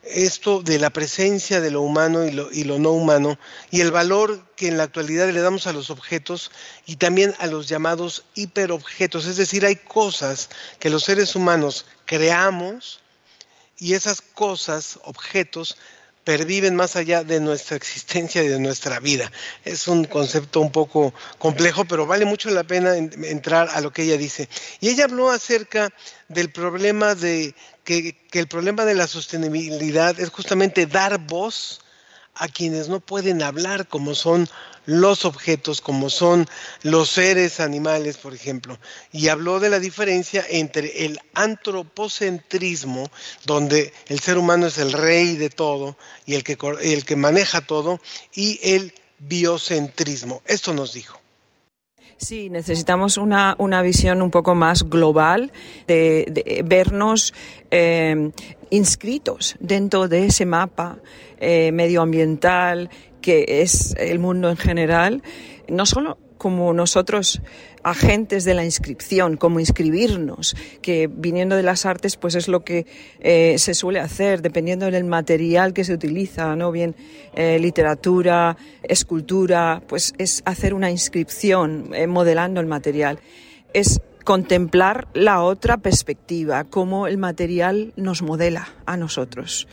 esto 0.02 0.62
de 0.62 0.78
la 0.78 0.90
presencia 0.90 1.60
de 1.60 1.70
lo 1.70 1.82
humano 1.82 2.24
y 2.24 2.30
lo, 2.30 2.50
y 2.52 2.64
lo, 2.64 2.78
no 2.78 2.92
humano 2.92 3.38
y 3.70 3.80
el 3.80 3.90
valor 3.90 4.46
que 4.56 4.68
en 4.68 4.76
la 4.76 4.84
actualidad 4.84 5.28
le 5.28 5.40
damos 5.40 5.66
a 5.66 5.72
los 5.72 5.90
objetos 5.90 6.50
y 6.86 6.96
también 6.96 7.34
a 7.38 7.46
los 7.46 7.68
llamados 7.68 8.24
hiperobjetos. 8.34 9.26
Es 9.26 9.36
decir, 9.36 9.66
hay 9.66 9.76
cosas 9.76 10.48
que 10.78 10.90
los 10.90 11.04
seres 11.04 11.34
humanos 11.34 11.86
creamos 12.06 13.00
y 13.78 13.94
esas 13.94 14.20
cosas, 14.20 14.98
objetos, 15.04 15.76
perviven 16.24 16.76
más 16.76 16.96
allá 16.96 17.24
de 17.24 17.40
nuestra 17.40 17.76
existencia 17.76 18.42
y 18.42 18.48
de 18.48 18.58
nuestra 18.58 19.00
vida. 19.00 19.30
Es 19.64 19.88
un 19.88 20.04
concepto 20.04 20.60
un 20.60 20.70
poco 20.70 21.14
complejo, 21.38 21.84
pero 21.84 22.06
vale 22.06 22.24
mucho 22.24 22.50
la 22.50 22.64
pena 22.64 22.96
entrar 22.96 23.68
a 23.72 23.80
lo 23.80 23.92
que 23.92 24.02
ella 24.02 24.16
dice. 24.16 24.48
Y 24.80 24.88
ella 24.88 25.04
habló 25.04 25.30
acerca 25.30 25.90
del 26.28 26.50
problema 26.50 27.14
de 27.14 27.54
que, 27.84 28.16
que 28.30 28.38
el 28.38 28.48
problema 28.48 28.84
de 28.84 28.94
la 28.94 29.06
sostenibilidad 29.06 30.18
es 30.20 30.30
justamente 30.30 30.86
dar 30.86 31.18
voz 31.18 31.80
a 32.34 32.48
quienes 32.48 32.88
no 32.88 33.00
pueden 33.00 33.42
hablar, 33.42 33.86
como 33.86 34.14
son 34.14 34.48
los 34.90 35.24
objetos, 35.24 35.80
como 35.80 36.10
son 36.10 36.48
los 36.82 37.10
seres 37.10 37.60
animales, 37.60 38.16
por 38.16 38.34
ejemplo. 38.34 38.76
Y 39.12 39.28
habló 39.28 39.60
de 39.60 39.70
la 39.70 39.78
diferencia 39.78 40.44
entre 40.48 41.04
el 41.06 41.20
antropocentrismo, 41.34 43.08
donde 43.44 43.92
el 44.08 44.18
ser 44.18 44.36
humano 44.36 44.66
es 44.66 44.78
el 44.78 44.92
rey 44.92 45.36
de 45.36 45.48
todo 45.48 45.96
y 46.26 46.34
el 46.34 46.42
que, 46.42 46.58
el 46.82 47.04
que 47.04 47.14
maneja 47.14 47.60
todo, 47.60 48.00
y 48.34 48.58
el 48.62 48.92
biocentrismo. 49.20 50.42
Esto 50.44 50.74
nos 50.74 50.92
dijo. 50.92 51.19
Sí, 52.20 52.50
necesitamos 52.50 53.16
una, 53.16 53.56
una, 53.56 53.80
visión 53.80 54.20
un 54.20 54.30
poco 54.30 54.54
más 54.54 54.90
global 54.90 55.52
de, 55.86 56.62
vernos 56.66 57.32
eh, 57.70 58.30
inscritos 58.68 59.56
dentro 59.58 60.06
de 60.06 60.26
ese 60.26 60.44
mapa 60.44 60.98
eh, 61.38 61.72
medioambiental 61.72 62.90
que 63.22 63.62
es 63.62 63.94
el 63.96 64.18
mundo 64.18 64.50
en 64.50 64.58
general, 64.58 65.22
no 65.66 65.86
solo 65.86 66.18
como 66.40 66.72
nosotros 66.72 67.42
agentes 67.82 68.46
de 68.46 68.54
la 68.54 68.64
inscripción, 68.64 69.36
como 69.36 69.60
inscribirnos, 69.60 70.56
que 70.80 71.06
viniendo 71.06 71.54
de 71.54 71.62
las 71.62 71.84
artes, 71.84 72.16
pues 72.16 72.34
es 72.34 72.48
lo 72.48 72.64
que 72.64 72.86
eh, 73.20 73.56
se 73.58 73.74
suele 73.74 74.00
hacer, 74.00 74.40
dependiendo 74.40 74.90
del 74.90 75.04
material 75.04 75.74
que 75.74 75.84
se 75.84 75.92
utiliza, 75.92 76.56
¿no? 76.56 76.72
Bien 76.72 76.96
eh, 77.34 77.58
literatura, 77.58 78.56
escultura, 78.82 79.82
pues 79.86 80.14
es 80.16 80.40
hacer 80.46 80.72
una 80.72 80.90
inscripción 80.90 81.90
eh, 81.92 82.06
modelando 82.06 82.62
el 82.62 82.66
material. 82.66 83.18
Es 83.74 84.00
contemplar 84.24 85.08
la 85.12 85.42
otra 85.42 85.76
perspectiva, 85.76 86.64
cómo 86.64 87.06
el 87.06 87.18
material 87.18 87.92
nos 87.96 88.22
modela 88.22 88.66
a 88.86 88.96
nosotros. 88.96 89.68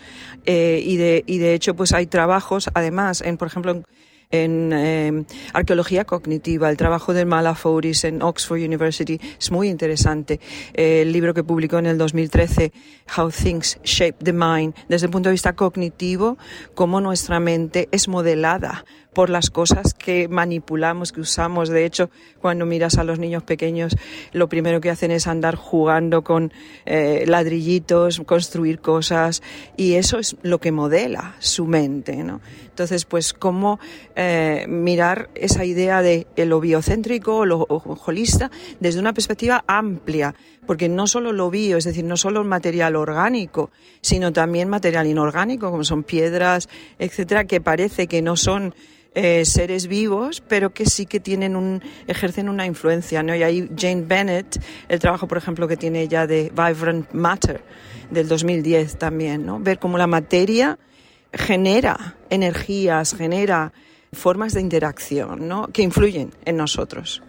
y, 0.46 0.98
de, 0.98 1.24
y 1.26 1.38
de 1.38 1.54
hecho, 1.54 1.76
pues 1.76 1.94
hay 1.94 2.08
trabajos, 2.08 2.70
además, 2.74 3.22
en, 3.22 3.38
por 3.38 3.48
ejemplo, 3.48 3.72
en 3.72 3.86
eh, 4.32 5.24
arqueología 5.54 6.06
cognitiva. 6.06 6.70
El 6.70 6.78
trabajo 6.78 7.14
de 7.14 7.26
Malafouris 7.26 8.04
en 8.04 8.22
Oxford 8.22 8.60
University 8.60 9.20
es 9.40 9.52
muy 9.52 9.70
interesante. 9.70 10.40
el 10.74 11.12
libro 11.12 11.34
que 11.34 11.44
publicó 11.44 11.80
en 11.80 11.88
el 11.88 11.98
2013, 11.98 12.72
How 13.18 13.30
Things 13.32 13.80
Shape 13.84 14.18
the 14.24 14.34
Mind, 14.34 14.74
desde 14.90 15.06
el 15.08 15.12
punto 15.12 15.30
de 15.30 15.34
vista 15.34 15.54
cognitivo, 15.54 16.38
cómo 16.76 17.02
nuestra 17.02 17.40
mente 17.40 17.90
es 17.92 18.08
modelada 18.08 18.86
por 19.18 19.32
las 19.32 19.50
cosas 19.50 19.96
que 19.96 20.28
manipulamos, 20.28 21.12
que 21.12 21.22
usamos. 21.22 21.70
De 21.70 21.86
hecho, 21.86 22.12
cuando 22.40 22.68
miras 22.68 23.00
a 23.00 23.04
los 23.04 23.18
niños 23.18 23.42
pequeños, 23.42 23.98
lo 24.32 24.48
primero 24.48 24.80
que 24.80 24.92
hacen 24.92 25.10
es 25.10 25.26
andar 25.26 25.56
jugando 25.56 26.24
con 26.24 26.54
eh, 26.86 27.24
ladrillitos, 27.26 28.22
construir 28.28 28.78
cosas, 28.78 29.42
y 29.76 29.96
eso 29.96 30.20
es 30.20 30.36
lo 30.44 30.60
que 30.60 30.72
modela 30.72 31.36
su 31.40 31.66
mente, 31.66 32.18
¿no? 32.18 32.42
Entonces, 32.70 33.06
pues, 33.06 33.34
cómo 33.34 33.80
eh, 34.16 34.68
mirar 34.70 35.32
esa 35.34 35.66
idea 35.66 36.04
de 36.04 36.28
lo 36.36 36.60
biocéntrico, 36.60 37.44
lo 37.44 37.66
holista, 38.06 38.52
desde 38.80 39.00
una 39.00 39.14
perspectiva 39.14 39.64
amplia, 39.66 40.36
porque 40.68 40.90
no 40.90 41.08
solo 41.08 41.32
lo 41.32 41.50
bio, 41.50 41.78
es 41.78 41.86
decir, 41.86 42.04
no 42.04 42.18
solo 42.18 42.44
material 42.44 42.96
orgánico, 42.96 43.72
sino 44.02 44.32
también 44.32 44.70
material 44.70 45.08
inorgánico, 45.08 45.72
como 45.72 45.84
son 45.84 46.04
piedras, 46.04 46.70
etcétera, 47.00 47.46
que 47.46 47.62
parece 47.62 48.08
que 48.08 48.22
no 48.22 48.36
son 48.36 48.76
eh, 49.16 49.46
seres 49.46 49.88
vivos, 49.88 50.44
pero 50.48 50.74
que 50.74 50.86
sí 50.86 51.08
que 51.08 51.20
tienen 51.20 51.56
un, 51.56 51.82
ejercen 52.06 52.50
una 52.50 52.68
influencia, 52.68 53.24
¿no? 53.24 53.36
Y 53.36 53.42
ahí 53.42 53.68
Jane 53.76 54.04
Bennett, 54.04 54.62
el 54.90 55.00
trabajo, 55.00 55.28
por 55.28 55.40
ejemplo, 55.40 55.68
que 55.68 55.78
tiene 55.78 56.02
ella 56.02 56.28
de 56.28 56.52
Vibrant 56.56 57.12
Matter, 57.14 57.64
del 58.12 58.28
2010 58.28 59.00
también, 59.00 59.44
¿no? 59.44 59.60
Ver 59.60 59.80
cómo 59.80 59.98
la 59.98 60.06
materia 60.06 60.78
genera 61.34 62.16
energías, 62.30 63.16
genera 63.16 63.74
formas 64.14 64.54
de 64.54 64.62
interacción, 64.62 65.48
¿no? 65.48 65.68
Que 65.68 65.82
influyen 65.82 66.32
en 66.46 66.58
nosotros. 66.58 67.24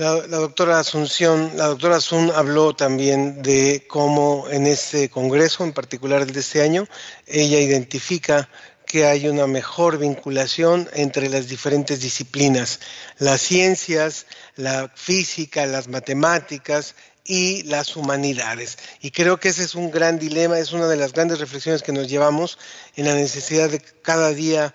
La, 0.00 0.14
doctora 0.14 0.78
Asunción, 0.78 1.52
la 1.56 1.66
doctora 1.66 1.96
Asun 1.96 2.32
habló 2.34 2.74
también 2.74 3.42
de 3.42 3.84
cómo 3.86 4.46
en 4.48 4.66
este 4.66 5.10
congreso, 5.10 5.62
en 5.62 5.74
particular 5.74 6.22
el 6.22 6.32
de 6.32 6.40
este 6.40 6.62
año, 6.62 6.86
ella 7.26 7.60
identifica 7.60 8.48
que 8.86 9.04
hay 9.04 9.28
una 9.28 9.46
mejor 9.46 9.98
vinculación 9.98 10.88
entre 10.94 11.28
las 11.28 11.48
diferentes 11.48 12.00
disciplinas, 12.00 12.80
las 13.18 13.42
ciencias, 13.42 14.24
la 14.56 14.90
física, 14.94 15.66
las 15.66 15.88
matemáticas 15.88 16.94
y 17.22 17.64
las 17.64 17.94
humanidades. 17.94 18.78
Y 19.02 19.10
creo 19.10 19.38
que 19.38 19.50
ese 19.50 19.64
es 19.64 19.74
un 19.74 19.90
gran 19.90 20.18
dilema, 20.18 20.58
es 20.58 20.72
una 20.72 20.88
de 20.88 20.96
las 20.96 21.12
grandes 21.12 21.40
reflexiones 21.40 21.82
que 21.82 21.92
nos 21.92 22.08
llevamos 22.08 22.58
en 22.96 23.04
la 23.04 23.14
necesidad 23.14 23.68
de 23.68 23.80
cada 23.80 24.30
día 24.30 24.74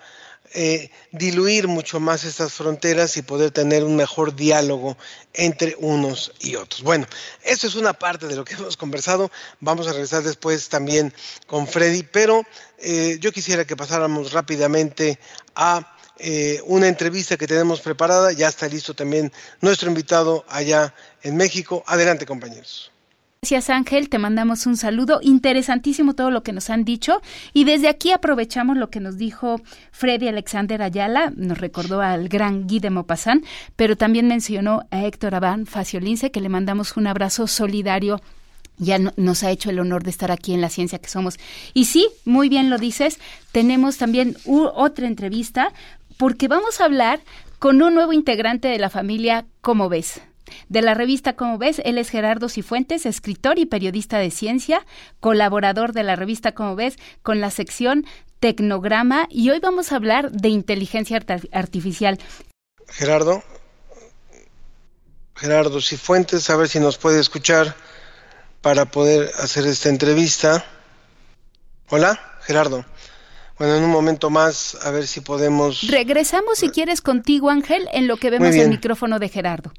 eh, 0.57 0.89
diluir 1.11 1.67
mucho 1.67 1.99
más 1.99 2.23
estas 2.23 2.53
fronteras 2.53 3.17
y 3.17 3.21
poder 3.21 3.51
tener 3.51 3.83
un 3.83 3.97
mejor 3.97 4.35
diálogo 4.35 4.97
entre 5.33 5.75
unos 5.79 6.31
y 6.39 6.55
otros. 6.55 6.81
Bueno, 6.81 7.05
eso 7.43 7.67
es 7.67 7.75
una 7.75 7.91
parte 7.91 8.27
de 8.27 8.37
lo 8.37 8.45
que 8.45 8.53
hemos 8.59 8.77
conversado. 8.77 9.29
Vamos 9.59 9.87
a 9.87 9.91
regresar 9.91 10.23
después 10.23 10.69
también 10.69 11.13
con 11.45 11.67
Freddy, 11.67 12.03
pero 12.03 12.43
eh, 12.77 13.17
yo 13.19 13.33
quisiera 13.33 13.65
que 13.65 13.75
pasáramos 13.75 14.31
rápidamente 14.31 15.19
a 15.55 15.97
eh, 16.19 16.61
una 16.65 16.87
entrevista 16.87 17.35
que 17.35 17.47
tenemos 17.47 17.81
preparada. 17.81 18.31
Ya 18.31 18.47
está 18.47 18.69
listo 18.69 18.93
también 18.93 19.33
nuestro 19.59 19.89
invitado 19.89 20.45
allá 20.47 20.95
en 21.21 21.35
México. 21.35 21.83
Adelante, 21.85 22.25
compañeros. 22.25 22.94
Gracias 23.45 23.69
Ángel, 23.69 24.09
te 24.09 24.17
mandamos 24.17 24.65
un 24.65 24.75
saludo. 24.75 25.19
Interesantísimo 25.21 26.15
todo 26.15 26.31
lo 26.31 26.41
que 26.41 26.51
nos 26.51 26.71
han 26.71 26.83
dicho. 26.83 27.21
Y 27.53 27.63
desde 27.63 27.89
aquí 27.89 28.11
aprovechamos 28.11 28.75
lo 28.75 28.89
que 28.89 28.99
nos 28.99 29.19
dijo 29.19 29.61
Freddy 29.91 30.27
Alexander 30.27 30.81
Ayala, 30.81 31.31
nos 31.35 31.59
recordó 31.59 32.01
al 32.01 32.27
gran 32.27 32.65
Guy 32.65 32.79
de 32.79 32.89
Maupassant, 32.89 33.45
pero 33.75 33.95
también 33.95 34.27
mencionó 34.27 34.87
a 34.89 35.05
Héctor 35.05 35.35
Abán 35.35 35.67
Faciolince, 35.67 36.31
que 36.31 36.41
le 36.41 36.49
mandamos 36.49 36.97
un 36.97 37.05
abrazo 37.05 37.45
solidario 37.45 38.19
ya 38.79 38.97
nos 38.97 39.43
ha 39.43 39.51
hecho 39.51 39.69
el 39.69 39.77
honor 39.77 40.01
de 40.01 40.09
estar 40.09 40.31
aquí 40.31 40.51
en 40.55 40.61
la 40.61 40.69
ciencia 40.69 40.97
que 40.97 41.07
somos. 41.07 41.37
Y 41.75 41.85
sí, 41.85 42.07
muy 42.25 42.49
bien 42.49 42.71
lo 42.71 42.79
dices, 42.79 43.19
tenemos 43.51 43.97
también 43.97 44.37
otra 44.47 45.05
entrevista 45.05 45.71
porque 46.17 46.47
vamos 46.47 46.81
a 46.81 46.85
hablar 46.85 47.19
con 47.59 47.79
un 47.83 47.93
nuevo 47.93 48.11
integrante 48.11 48.69
de 48.69 48.79
la 48.79 48.89
familia 48.89 49.45
¿Cómo 49.61 49.87
ves? 49.87 50.19
De 50.69 50.81
la 50.81 50.93
revista 50.93 51.35
Como 51.35 51.57
ves, 51.57 51.81
él 51.85 51.97
es 51.97 52.09
Gerardo 52.09 52.49
Cifuentes, 52.49 53.05
escritor 53.05 53.59
y 53.59 53.65
periodista 53.65 54.17
de 54.17 54.31
ciencia, 54.31 54.85
colaborador 55.19 55.93
de 55.93 56.03
la 56.03 56.15
revista 56.15 56.53
Como 56.53 56.75
ves 56.75 56.97
con 57.23 57.41
la 57.41 57.51
sección 57.51 58.05
Tecnograma 58.39 59.27
y 59.29 59.49
hoy 59.49 59.59
vamos 59.59 59.91
a 59.91 59.95
hablar 59.95 60.31
de 60.31 60.49
inteligencia 60.49 61.19
artificial. 61.51 62.19
Gerardo, 62.87 63.43
Gerardo 65.35 65.81
Cifuentes, 65.81 66.49
a 66.49 66.55
ver 66.55 66.67
si 66.67 66.79
nos 66.79 66.97
puede 66.97 67.19
escuchar 67.19 67.75
para 68.61 68.85
poder 68.85 69.29
hacer 69.39 69.65
esta 69.65 69.89
entrevista. 69.89 70.65
Hola, 71.89 72.19
Gerardo. 72.41 72.85
Bueno, 73.57 73.75
en 73.75 73.83
un 73.83 73.89
momento 73.89 74.29
más, 74.29 74.77
a 74.83 74.91
ver 74.91 75.07
si 75.07 75.21
podemos... 75.21 75.87
Regresamos, 75.87 76.57
si 76.57 76.69
quieres, 76.69 77.01
contigo, 77.01 77.49
Ángel, 77.49 77.87
en 77.93 78.07
lo 78.07 78.17
que 78.17 78.29
vemos 78.29 78.53
el 78.55 78.69
micrófono 78.69 79.17
de 79.19 79.29
Gerardo. 79.29 79.71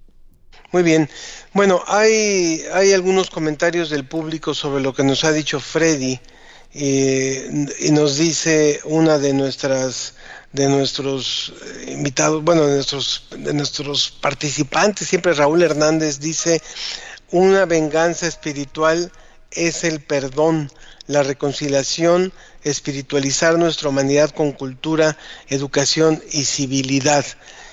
Muy 0.77 0.83
bien. 0.83 1.09
Bueno, 1.55 1.83
hay, 1.87 2.63
hay 2.75 2.93
algunos 2.93 3.31
comentarios 3.31 3.89
del 3.89 4.05
público 4.05 4.53
sobre 4.53 4.83
lo 4.83 4.93
que 4.93 5.05
nos 5.05 5.25
ha 5.25 5.33
dicho 5.33 5.59
Freddy 5.59 6.21
y 6.75 7.91
nos 7.93 8.19
dice 8.19 8.81
una 8.85 9.17
de 9.17 9.33
nuestras 9.33 10.17
de 10.53 10.69
nuestros 10.69 11.55
invitados, 11.89 12.45
bueno, 12.45 12.67
de 12.67 12.75
nuestros 12.75 13.27
de 13.31 13.55
nuestros 13.55 14.11
participantes, 14.11 15.09
siempre 15.09 15.33
Raúl 15.33 15.63
Hernández 15.63 16.19
dice 16.19 16.61
una 17.31 17.65
venganza 17.65 18.27
espiritual 18.27 19.11
es 19.53 19.83
el 19.83 20.01
perdón, 20.01 20.71
la 21.07 21.23
reconciliación, 21.23 22.35
espiritualizar 22.65 23.59
nuestra 23.59 23.89
humanidad 23.89 24.29
con 24.29 24.53
cultura, 24.53 25.17
educación 25.49 26.23
y 26.33 26.45
civilidad. 26.45 27.25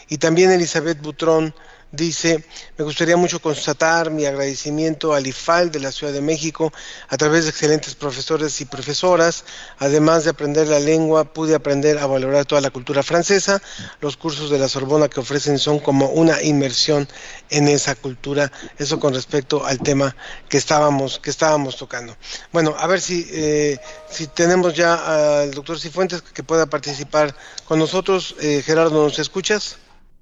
Y 0.07 0.19
también 0.19 0.51
Elizabeth 0.51 1.01
Butrón 1.01 1.53
dice, 1.93 2.43
me 2.75 2.83
gustaría 2.83 3.15
mucho 3.15 3.39
constatar 3.39 4.09
mi 4.09 4.25
agradecimiento 4.25 5.13
al 5.13 5.27
IFAL 5.27 5.71
de 5.71 5.79
la 5.79 5.91
Ciudad 5.91 6.11
de 6.11 6.21
México 6.21 6.73
a 7.07 7.17
través 7.17 7.43
de 7.43 7.51
excelentes 7.51 7.93
profesores 7.93 8.59
y 8.61 8.65
profesoras. 8.65 9.45
Además 9.77 10.23
de 10.23 10.31
aprender 10.31 10.67
la 10.67 10.79
lengua, 10.79 11.23
pude 11.23 11.53
aprender 11.53 11.99
a 11.99 12.07
valorar 12.07 12.45
toda 12.45 12.61
la 12.61 12.71
cultura 12.71 13.03
francesa. 13.03 13.61
Los 14.01 14.17
cursos 14.17 14.49
de 14.49 14.57
la 14.57 14.67
Sorbona 14.67 15.07
que 15.07 15.19
ofrecen 15.19 15.59
son 15.59 15.79
como 15.79 16.07
una 16.09 16.41
inmersión 16.41 17.07
en 17.51 17.67
esa 17.67 17.93
cultura. 17.93 18.51
Eso 18.79 18.99
con 18.99 19.13
respecto 19.13 19.63
al 19.63 19.79
tema 19.79 20.15
que 20.49 20.57
estábamos, 20.57 21.19
que 21.19 21.29
estábamos 21.29 21.77
tocando. 21.77 22.17
Bueno, 22.51 22.75
a 22.75 22.87
ver 22.87 23.01
si, 23.01 23.27
eh, 23.31 23.79
si 24.09 24.25
tenemos 24.25 24.73
ya 24.73 25.41
al 25.41 25.51
doctor 25.51 25.79
Cifuentes 25.79 26.23
que 26.23 26.41
pueda 26.41 26.65
participar 26.65 27.35
con 27.65 27.77
nosotros. 27.77 28.35
Eh, 28.41 28.63
Gerardo, 28.65 29.03
¿nos 29.03 29.19
escuchas? 29.19 29.77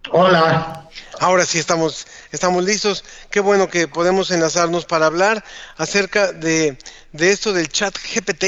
Hola. 0.09 0.89
Ahora 1.19 1.45
sí 1.45 1.59
estamos, 1.59 2.07
estamos 2.31 2.63
listos. 2.63 3.05
Qué 3.29 3.39
bueno 3.39 3.69
que 3.69 3.87
podemos 3.87 4.31
enlazarnos 4.31 4.85
para 4.85 5.05
hablar 5.05 5.43
acerca 5.77 6.31
de, 6.31 6.77
de 7.11 7.31
esto 7.31 7.53
del 7.53 7.69
chat 7.69 7.95
GPT, 7.95 8.43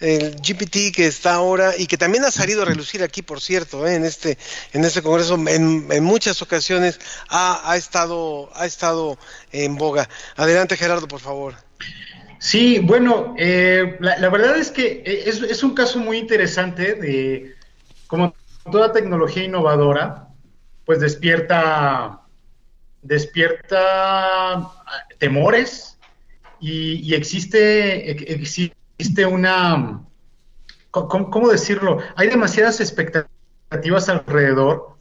el 0.00 0.36
GPT 0.36 0.94
que 0.94 1.06
está 1.06 1.34
ahora 1.34 1.74
y 1.76 1.86
que 1.86 1.98
también 1.98 2.24
ha 2.24 2.30
salido 2.30 2.62
a 2.62 2.64
relucir 2.64 3.02
aquí, 3.02 3.20
por 3.20 3.40
cierto, 3.40 3.86
¿eh? 3.86 3.94
en 3.94 4.06
este 4.06 4.38
en 4.72 4.84
este 4.84 5.02
congreso 5.02 5.34
en, 5.34 5.86
en 5.90 6.04
muchas 6.04 6.40
ocasiones 6.40 6.98
ha, 7.28 7.70
ha, 7.70 7.76
estado 7.76 8.50
ha 8.54 8.64
estado 8.64 9.18
en 9.52 9.76
boga. 9.76 10.08
Adelante, 10.36 10.78
Gerardo, 10.78 11.06
por 11.06 11.20
favor. 11.20 11.54
Sí, 12.38 12.78
bueno, 12.78 13.34
eh, 13.38 13.98
la, 14.00 14.16
la, 14.16 14.30
verdad 14.30 14.56
es 14.56 14.70
que 14.70 15.02
es, 15.04 15.42
es 15.42 15.62
un 15.62 15.74
caso 15.74 15.98
muy 15.98 16.16
interesante 16.16 16.94
de 16.94 17.54
como 18.06 18.34
toda 18.72 18.92
tecnología 18.92 19.44
innovadora, 19.44 20.29
pues 20.84 21.00
despierta, 21.00 22.22
despierta 23.02 24.70
temores 25.18 25.98
y, 26.60 27.14
existe, 27.14 28.10
existe 28.32 29.26
una, 29.26 30.02
¿cómo, 30.90 31.48
decirlo? 31.48 31.98
Hay 32.16 32.28
demasiadas 32.28 32.80
expectativas 32.80 34.08
alrededor 34.08 34.96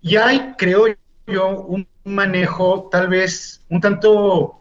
y 0.00 0.16
hay, 0.16 0.54
creo 0.58 0.86
yo, 1.26 1.60
un 1.60 1.86
manejo 2.04 2.88
tal 2.90 3.08
vez 3.08 3.64
un 3.68 3.80
tanto, 3.80 4.60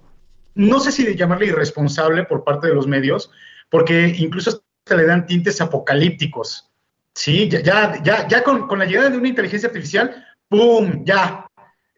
no 0.56 0.80
sé 0.80 0.92
si 0.92 1.04
de 1.04 1.16
llamarle 1.16 1.48
irresponsable 1.48 2.24
por 2.24 2.44
parte 2.44 2.68
de 2.68 2.76
los 2.76 2.88
medios, 2.88 3.32
porque 3.70 4.14
incluso 4.18 4.64
se 4.86 4.98
le 4.98 5.06
dan 5.06 5.26
tintes 5.26 5.60
apocalípticos. 5.62 6.70
Sí, 7.16 7.48
ya, 7.48 7.62
ya, 8.02 8.28
ya, 8.28 8.44
con, 8.44 8.68
con, 8.68 8.80
la 8.80 8.86
llegada 8.86 9.10
de 9.10 9.18
una 9.18 9.28
inteligencia 9.28 9.68
artificial, 9.68 10.26
¡pum! 10.50 11.04
Ya. 11.06 11.48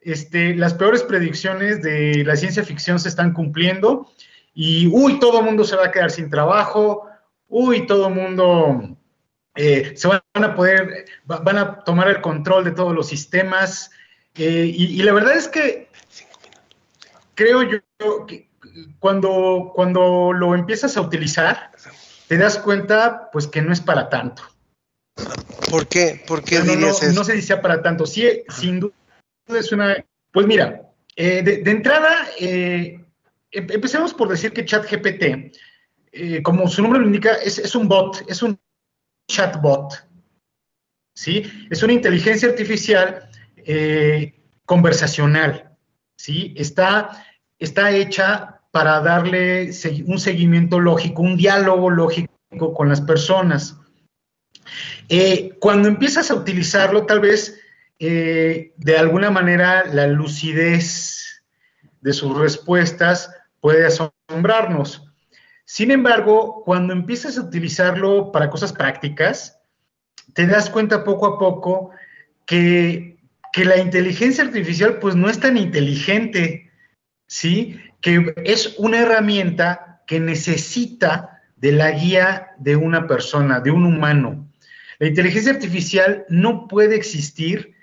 Este, 0.00 0.54
las 0.54 0.74
peores 0.74 1.02
predicciones 1.02 1.82
de 1.82 2.22
la 2.24 2.36
ciencia 2.36 2.62
ficción 2.62 3.00
se 3.00 3.08
están 3.08 3.32
cumpliendo 3.32 4.08
y, 4.54 4.86
uy, 4.86 5.18
todo 5.18 5.40
el 5.40 5.44
mundo 5.44 5.64
se 5.64 5.76
va 5.76 5.86
a 5.86 5.90
quedar 5.90 6.10
sin 6.10 6.30
trabajo, 6.30 7.08
uy, 7.48 7.86
todo 7.86 8.08
el 8.08 8.14
mundo 8.14 8.96
eh, 9.56 9.92
se 9.96 10.06
van 10.06 10.22
a 10.34 10.54
poder, 10.54 11.06
van 11.24 11.58
a 11.58 11.80
tomar 11.80 12.08
el 12.08 12.20
control 12.20 12.64
de 12.64 12.70
todos 12.70 12.94
los 12.94 13.08
sistemas. 13.08 13.90
Eh, 14.34 14.70
y, 14.74 15.02
la 15.02 15.12
verdad 15.12 15.36
es 15.36 15.48
que 15.48 15.88
creo 17.34 17.62
yo 17.62 18.26
que 18.26 18.48
cuando, 18.98 19.72
cuando 19.74 20.32
lo 20.32 20.54
empiezas 20.54 20.96
a 20.96 21.00
utilizar, 21.00 21.72
te 22.28 22.36
das 22.36 22.58
cuenta 22.58 23.30
pues 23.32 23.46
que 23.46 23.62
no 23.62 23.72
es 23.72 23.80
para 23.80 24.08
tanto. 24.08 24.42
¿Por 25.70 25.88
qué? 25.88 26.22
¿Por 26.26 26.44
qué 26.44 26.60
no, 26.60 26.76
no, 26.76 26.92
se 27.24 27.32
dice 27.32 27.56
para 27.56 27.82
tanto. 27.82 28.06
Sí, 28.06 28.42
sin 28.48 28.80
duda 28.80 28.92
es 29.48 29.72
una. 29.72 30.04
Pues 30.30 30.46
mira, 30.46 30.82
eh, 31.16 31.42
de, 31.42 31.70
entrada, 31.70 32.26
eh, 32.38 33.00
em, 33.50 33.66
empecemos 33.70 34.12
por 34.12 34.28
decir 34.28 34.52
que 34.52 34.64
ChatGPT, 34.64 35.56
eh, 36.12 36.42
como 36.42 36.68
su 36.68 36.82
nombre 36.82 37.00
lo 37.00 37.06
indica, 37.06 37.32
es, 37.34 37.74
un 37.74 37.88
bot, 37.88 38.22
es 38.28 38.42
un 38.42 38.58
chatbot. 39.28 40.06
¿Sí? 41.14 41.42
Es 41.70 41.82
una 41.82 41.94
inteligencia 41.94 42.48
artificial 42.48 43.30
conversacional. 44.66 45.76
¿Sí? 46.16 46.54
Está, 46.56 47.26
está 47.58 47.90
hecha 47.90 48.60
para 48.70 49.00
darle 49.00 49.70
un 50.06 50.18
seguimiento 50.18 50.78
lógico, 50.78 51.22
un 51.22 51.36
diálogo 51.38 51.88
lógico 51.88 52.74
con 52.74 52.90
las 52.90 53.00
personas. 53.00 53.78
Eh, 55.08 55.56
cuando 55.60 55.88
empiezas 55.88 56.30
a 56.30 56.34
utilizarlo, 56.34 57.06
tal 57.06 57.20
vez 57.20 57.60
eh, 57.98 58.72
de 58.76 58.98
alguna 58.98 59.30
manera 59.30 59.84
la 59.86 60.06
lucidez 60.06 61.42
de 62.00 62.12
sus 62.12 62.36
respuestas 62.36 63.30
puede 63.60 63.86
asombrarnos. 63.86 65.06
Sin 65.64 65.90
embargo, 65.90 66.62
cuando 66.64 66.92
empiezas 66.92 67.38
a 67.38 67.42
utilizarlo 67.42 68.30
para 68.30 68.50
cosas 68.50 68.72
prácticas, 68.72 69.58
te 70.34 70.46
das 70.46 70.70
cuenta 70.70 71.04
poco 71.04 71.26
a 71.26 71.38
poco 71.38 71.90
que, 72.44 73.18
que 73.52 73.64
la 73.64 73.78
inteligencia 73.78 74.44
artificial 74.44 74.98
pues 75.00 75.16
no 75.16 75.28
es 75.28 75.40
tan 75.40 75.56
inteligente, 75.56 76.70
¿sí? 77.26 77.80
Que 78.00 78.34
es 78.44 78.76
una 78.78 79.00
herramienta 79.00 80.02
que 80.06 80.20
necesita 80.20 81.42
de 81.56 81.72
la 81.72 81.90
guía 81.90 82.54
de 82.58 82.76
una 82.76 83.06
persona, 83.06 83.60
de 83.60 83.70
un 83.70 83.84
humano. 83.84 84.45
La 84.98 85.08
inteligencia 85.08 85.52
artificial 85.52 86.24
no 86.28 86.68
puede 86.68 86.96
existir 86.96 87.74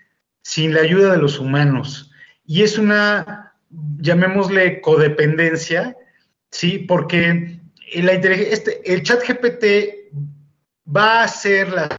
sin 0.41 0.73
la 0.73 0.81
ayuda 0.81 1.11
de 1.11 1.19
los 1.19 1.39
humanos. 1.39 2.11
Y 2.45 2.63
es 2.63 2.77
una, 2.77 3.53
llamémosle, 3.99 4.81
codependencia, 4.81 5.97
¿sí? 6.51 6.79
Porque 6.79 7.59
la 7.95 8.13
este, 8.13 8.81
el 8.91 9.03
chat 9.03 9.21
GPT 9.27 10.11
va 10.85 11.21
a 11.21 11.23
hacerla 11.23 11.95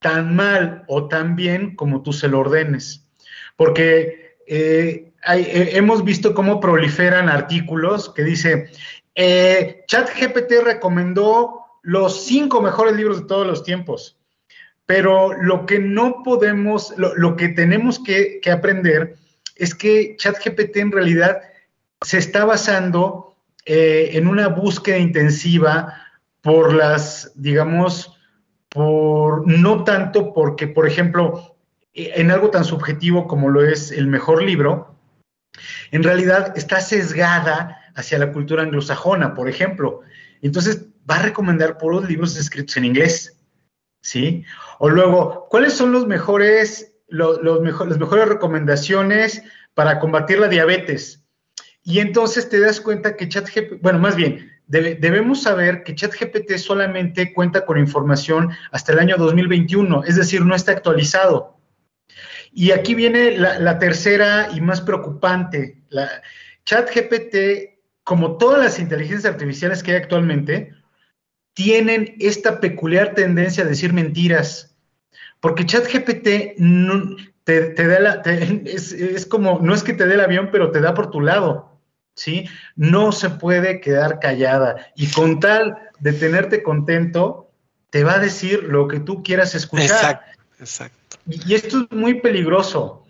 tan 0.00 0.36
mal 0.36 0.84
o 0.88 1.08
tan 1.08 1.36
bien 1.36 1.74
como 1.74 2.02
tú 2.02 2.12
se 2.12 2.28
lo 2.28 2.40
ordenes. 2.40 3.06
Porque 3.56 4.36
eh, 4.46 5.12
eh, 5.26 5.70
hemos 5.72 6.04
visto 6.04 6.34
cómo 6.34 6.60
proliferan 6.60 7.28
artículos 7.28 8.12
que 8.12 8.22
dice, 8.22 8.70
eh, 9.14 9.84
ChatGPT 9.86 10.62
recomendó 10.62 11.65
los 11.86 12.24
cinco 12.24 12.60
mejores 12.60 12.96
libros 12.96 13.20
de 13.20 13.28
todos 13.28 13.46
los 13.46 13.62
tiempos, 13.62 14.18
pero 14.86 15.32
lo 15.40 15.66
que 15.66 15.78
no 15.78 16.24
podemos, 16.24 16.92
lo, 16.96 17.36
que 17.36 17.50
tenemos 17.50 18.00
que, 18.00 18.40
aprender 18.50 19.14
es 19.54 19.72
que 19.72 20.16
ChatGPT 20.16 20.78
en 20.78 20.90
realidad 20.90 21.42
se 22.02 22.18
está 22.18 22.44
basando 22.44 23.36
eh, 23.64 24.10
en 24.14 24.26
una 24.26 24.48
búsqueda 24.48 24.98
intensiva 24.98 25.94
por 26.40 26.74
las, 26.74 27.30
digamos, 27.36 28.18
por 28.68 29.46
no 29.46 29.84
tanto 29.84 30.34
porque, 30.34 30.66
por 30.66 30.88
ejemplo, 30.88 31.56
en 31.94 32.32
algo 32.32 32.50
tan 32.50 32.64
subjetivo 32.64 33.28
como 33.28 33.48
lo 33.48 33.64
es 33.64 33.92
el 33.92 34.08
mejor 34.08 34.42
libro, 34.42 34.96
en 35.92 36.02
realidad 36.02 36.52
está 36.56 36.80
sesgada 36.80 37.78
hacia 37.94 38.18
la 38.18 38.32
cultura 38.32 38.64
anglosajona, 38.64 39.34
por 39.34 39.48
ejemplo. 39.48 40.00
Entonces, 40.42 40.86
va 41.08 41.16
a 41.16 41.22
recomendar 41.22 41.78
puros 41.78 42.08
libros 42.08 42.36
escritos 42.36 42.76
en 42.76 42.84
inglés, 42.84 43.38
¿sí? 44.00 44.44
O 44.78 44.88
luego, 44.88 45.46
¿cuáles 45.50 45.74
son 45.74 45.92
los 45.92 46.06
mejores, 46.06 46.94
los, 47.08 47.40
las 47.42 47.98
mejores 47.98 48.28
recomendaciones 48.28 49.42
para 49.74 49.98
combatir 49.98 50.38
la 50.38 50.48
diabetes? 50.48 51.24
Y 51.82 52.00
entonces 52.00 52.48
te 52.48 52.58
das 52.60 52.80
cuenta 52.80 53.16
que 53.16 53.28
ChatGPT, 53.28 53.80
bueno, 53.80 54.00
más 54.00 54.16
bien, 54.16 54.50
debemos 54.66 55.42
saber 55.42 55.84
que 55.84 55.94
ChatGPT 55.94 56.56
solamente 56.56 57.32
cuenta 57.32 57.64
con 57.64 57.78
información 57.78 58.50
hasta 58.72 58.92
el 58.92 58.98
año 58.98 59.16
2021, 59.16 60.02
es 60.04 60.16
decir, 60.16 60.44
no 60.44 60.56
está 60.56 60.72
actualizado. 60.72 61.60
Y 62.52 62.72
aquí 62.72 62.94
viene 62.94 63.38
la, 63.38 63.78
tercera 63.78 64.48
y 64.52 64.60
más 64.60 64.80
preocupante. 64.80 65.82
ChatGPT 66.64 67.76
como 68.02 68.36
todas 68.36 68.62
las 68.62 68.78
inteligencias 68.78 69.32
artificiales 69.32 69.82
que 69.82 69.90
hay 69.90 69.96
actualmente, 69.96 70.75
tienen 71.56 72.16
esta 72.20 72.60
peculiar 72.60 73.14
tendencia 73.14 73.64
a 73.64 73.66
decir 73.66 73.94
mentiras. 73.94 74.76
Porque 75.40 75.64
ChatGPT 75.64 76.58
no, 76.58 77.16
te, 77.44 77.72
da 77.72 77.98
la, 77.98 78.22
es, 78.24 79.24
como, 79.24 79.58
no 79.62 79.74
es 79.74 79.82
que 79.82 79.94
te 79.94 80.06
dé 80.06 80.14
el 80.14 80.20
avión, 80.20 80.50
pero 80.52 80.70
te 80.70 80.82
da 80.82 80.92
por 80.92 81.10
tu 81.10 81.22
lado, 81.22 81.80
¿sí? 82.14 82.46
No 82.74 83.10
se 83.10 83.30
puede 83.30 83.80
quedar 83.80 84.20
callada. 84.20 84.92
Y 84.96 85.10
con 85.10 85.40
tal 85.40 85.78
de 85.98 86.12
tenerte 86.12 86.62
contento, 86.62 87.50
te 87.88 88.04
va 88.04 88.16
a 88.16 88.18
decir 88.18 88.64
lo 88.64 88.86
que 88.86 89.00
tú 89.00 89.22
quieras 89.22 89.54
escuchar. 89.54 89.86
Exacto, 89.86 90.42
exacto. 90.60 91.18
y 91.24 91.54
esto 91.54 91.86
es 91.90 91.96
muy 91.96 92.20
peligroso 92.20 93.06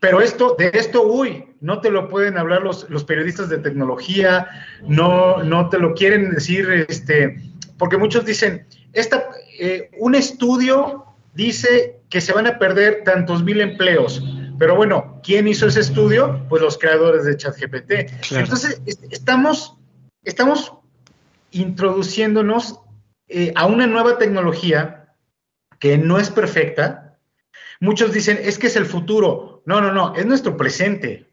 pero 0.00 0.20
esto, 0.20 0.54
de 0.58 0.70
esto, 0.74 1.02
uy, 1.04 1.44
no 1.60 1.80
te 1.80 1.90
lo 1.90 2.08
pueden 2.08 2.38
hablar 2.38 2.62
los, 2.62 3.04
periodistas 3.04 3.48
de 3.48 3.58
tecnología, 3.58 4.48
no, 4.86 5.42
no 5.42 5.68
te 5.68 5.78
lo 5.78 5.94
quieren 5.94 6.30
decir, 6.30 6.70
este, 6.88 7.40
porque 7.82 7.96
muchos 7.96 8.24
dicen, 8.24 8.64
esta, 8.92 9.26
eh, 9.58 9.90
un 9.98 10.14
estudio 10.14 11.04
dice 11.34 11.98
que 12.08 12.20
se 12.20 12.32
van 12.32 12.46
a 12.46 12.56
perder 12.56 13.02
tantos 13.02 13.42
mil 13.42 13.60
empleos. 13.60 14.22
Pero 14.56 14.76
bueno, 14.76 15.20
¿quién 15.24 15.48
hizo 15.48 15.66
ese 15.66 15.80
estudio? 15.80 16.46
Pues 16.48 16.62
los 16.62 16.78
creadores 16.78 17.24
de 17.24 17.36
ChatGPT. 17.36 17.92
Entonces, 18.36 18.80
estamos, 19.10 19.76
estamos 20.22 20.74
introduciéndonos 21.50 22.78
eh, 23.26 23.52
a 23.56 23.66
una 23.66 23.88
nueva 23.88 24.16
tecnología 24.16 25.16
que 25.80 25.98
no 25.98 26.20
es 26.20 26.30
perfecta. 26.30 27.18
Muchos 27.80 28.12
dicen, 28.12 28.38
es 28.40 28.60
que 28.60 28.68
es 28.68 28.76
el 28.76 28.86
futuro. 28.86 29.64
No, 29.66 29.80
no, 29.80 29.90
no, 29.90 30.14
es 30.14 30.24
nuestro 30.24 30.56
presente. 30.56 31.26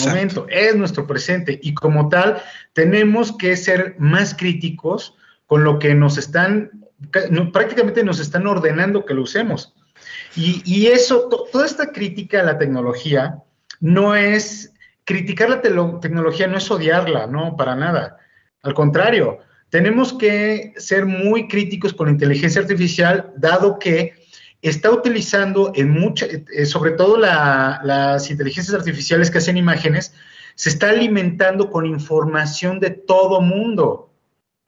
Momento, 0.00 0.46
es 0.50 0.76
nuestro 0.76 1.06
presente. 1.06 1.58
Y 1.62 1.72
como 1.72 2.10
tal, 2.10 2.42
tenemos 2.74 3.34
que 3.38 3.56
ser 3.56 3.96
más 3.98 4.34
críticos 4.34 5.16
con 5.46 5.64
lo 5.64 5.78
que 5.78 5.94
nos 5.94 6.18
están, 6.18 6.70
prácticamente 7.52 8.02
nos 8.02 8.20
están 8.20 8.46
ordenando 8.46 9.04
que 9.04 9.14
lo 9.14 9.22
usemos. 9.22 9.74
Y, 10.36 10.86
eso, 10.88 11.28
toda 11.28 11.64
esta 11.64 11.92
crítica 11.92 12.40
a 12.40 12.44
la 12.44 12.58
tecnología 12.58 13.38
no 13.80 14.16
es, 14.16 14.72
criticar 15.04 15.48
la 15.48 15.60
tecnología 15.60 16.46
no 16.48 16.58
es 16.58 16.70
odiarla, 16.70 17.26
no, 17.26 17.56
para 17.56 17.76
nada. 17.76 18.18
Al 18.62 18.74
contrario, 18.74 19.38
tenemos 19.70 20.12
que 20.12 20.72
ser 20.76 21.06
muy 21.06 21.46
críticos 21.46 21.94
con 21.94 22.06
la 22.06 22.12
inteligencia 22.12 22.60
artificial, 22.60 23.32
dado 23.36 23.78
que 23.78 24.14
está 24.62 24.90
utilizando 24.90 25.72
en 25.74 25.90
mucha, 25.90 26.26
eh, 26.26 26.64
sobre 26.66 26.92
todo 26.92 27.18
las 27.18 28.30
inteligencias 28.30 28.74
artificiales 28.74 29.30
que 29.30 29.38
hacen 29.38 29.56
imágenes, 29.56 30.14
se 30.54 30.70
está 30.70 30.90
alimentando 30.90 31.70
con 31.70 31.86
información 31.86 32.80
de 32.80 32.90
todo 32.90 33.40
mundo, 33.40 34.13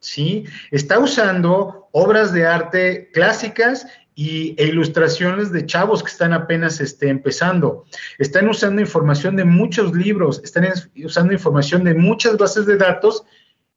¿sí? 0.00 0.44
Está 0.70 0.98
usando 0.98 1.88
obras 1.92 2.32
de 2.32 2.46
arte 2.46 3.10
clásicas 3.12 3.86
y, 4.14 4.54
e 4.58 4.66
ilustraciones 4.66 5.52
de 5.52 5.66
chavos 5.66 6.02
que 6.02 6.10
están 6.10 6.32
apenas 6.32 6.80
este, 6.80 7.08
empezando. 7.08 7.84
Están 8.18 8.48
usando 8.48 8.80
información 8.80 9.36
de 9.36 9.44
muchos 9.44 9.92
libros, 9.92 10.40
están 10.42 10.66
usando 11.04 11.32
información 11.32 11.84
de 11.84 11.94
muchas 11.94 12.36
bases 12.38 12.66
de 12.66 12.76
datos 12.76 13.24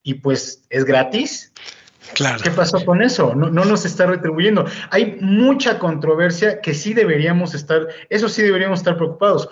y 0.02 0.16
pues 0.16 0.64
es 0.70 0.86
gratis. 0.86 1.54
¿Qué 2.44 2.50
pasó 2.52 2.84
con 2.86 3.02
eso? 3.02 3.36
No, 3.36 3.50
nos 3.50 3.86
está 3.86 4.08
retribuyendo. 4.08 4.66
Hay 4.90 5.18
mucha 5.22 5.78
controversia 5.78 6.62
que 6.62 6.74
sí 6.74 6.94
deberíamos 6.94 7.54
estar, 7.54 7.88
eso 8.10 8.30
sí 8.30 8.42
deberíamos 8.42 8.80
estar 8.80 8.96
preocupados. 8.96 9.50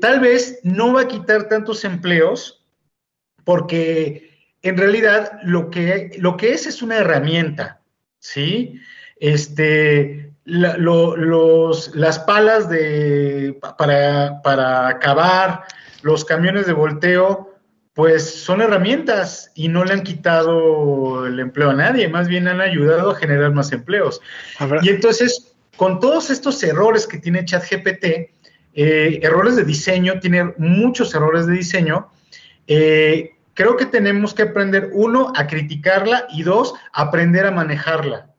tal 0.00 0.20
vez 0.20 0.60
no 0.62 0.92
va 0.92 1.02
a 1.02 1.08
quitar 1.08 1.48
tantos 1.48 1.84
empleos 1.84 2.64
porque 3.44 4.29
en 4.62 4.76
realidad 4.76 5.40
lo 5.42 5.70
que, 5.70 6.12
lo 6.18 6.36
que 6.36 6.52
es 6.52 6.66
es 6.66 6.82
una 6.82 6.98
herramienta, 6.98 7.80
¿sí? 8.18 8.80
Este, 9.16 10.32
los, 10.44 11.94
las 11.94 12.18
palas 12.20 12.68
de, 12.68 13.58
para, 13.78 14.42
para 14.42 14.88
acabar, 14.88 15.64
los 16.02 16.24
camiones 16.24 16.66
de 16.66 16.72
volteo, 16.72 17.54
pues 17.94 18.42
son 18.42 18.62
herramientas 18.62 19.50
y 19.54 19.68
no 19.68 19.84
le 19.84 19.92
han 19.92 20.02
quitado 20.02 21.26
el 21.26 21.38
empleo 21.40 21.70
a 21.70 21.74
nadie, 21.74 22.08
más 22.08 22.28
bien 22.28 22.48
han 22.48 22.60
ayudado 22.60 23.10
a 23.10 23.16
generar 23.16 23.52
más 23.52 23.72
empleos. 23.72 24.20
Y 24.82 24.88
entonces, 24.88 25.54
con 25.76 26.00
todos 26.00 26.30
estos 26.30 26.62
errores 26.62 27.06
que 27.06 27.18
tiene 27.18 27.44
ChatGPT, 27.44 28.04
eh, 28.74 29.20
errores 29.22 29.56
de 29.56 29.64
diseño, 29.64 30.20
tiene 30.20 30.54
muchos 30.56 31.14
errores 31.14 31.46
de 31.46 31.54
diseño, 31.54 32.10
eh, 32.66 33.32
creo 33.54 33.76
que 33.76 33.86
tenemos 33.86 34.34
que 34.34 34.42
aprender, 34.42 34.90
uno, 34.92 35.32
a 35.36 35.46
criticarla 35.46 36.26
y 36.30 36.42
dos, 36.42 36.74
aprender 36.92 37.46
a 37.46 37.50
manejarla. 37.50 38.30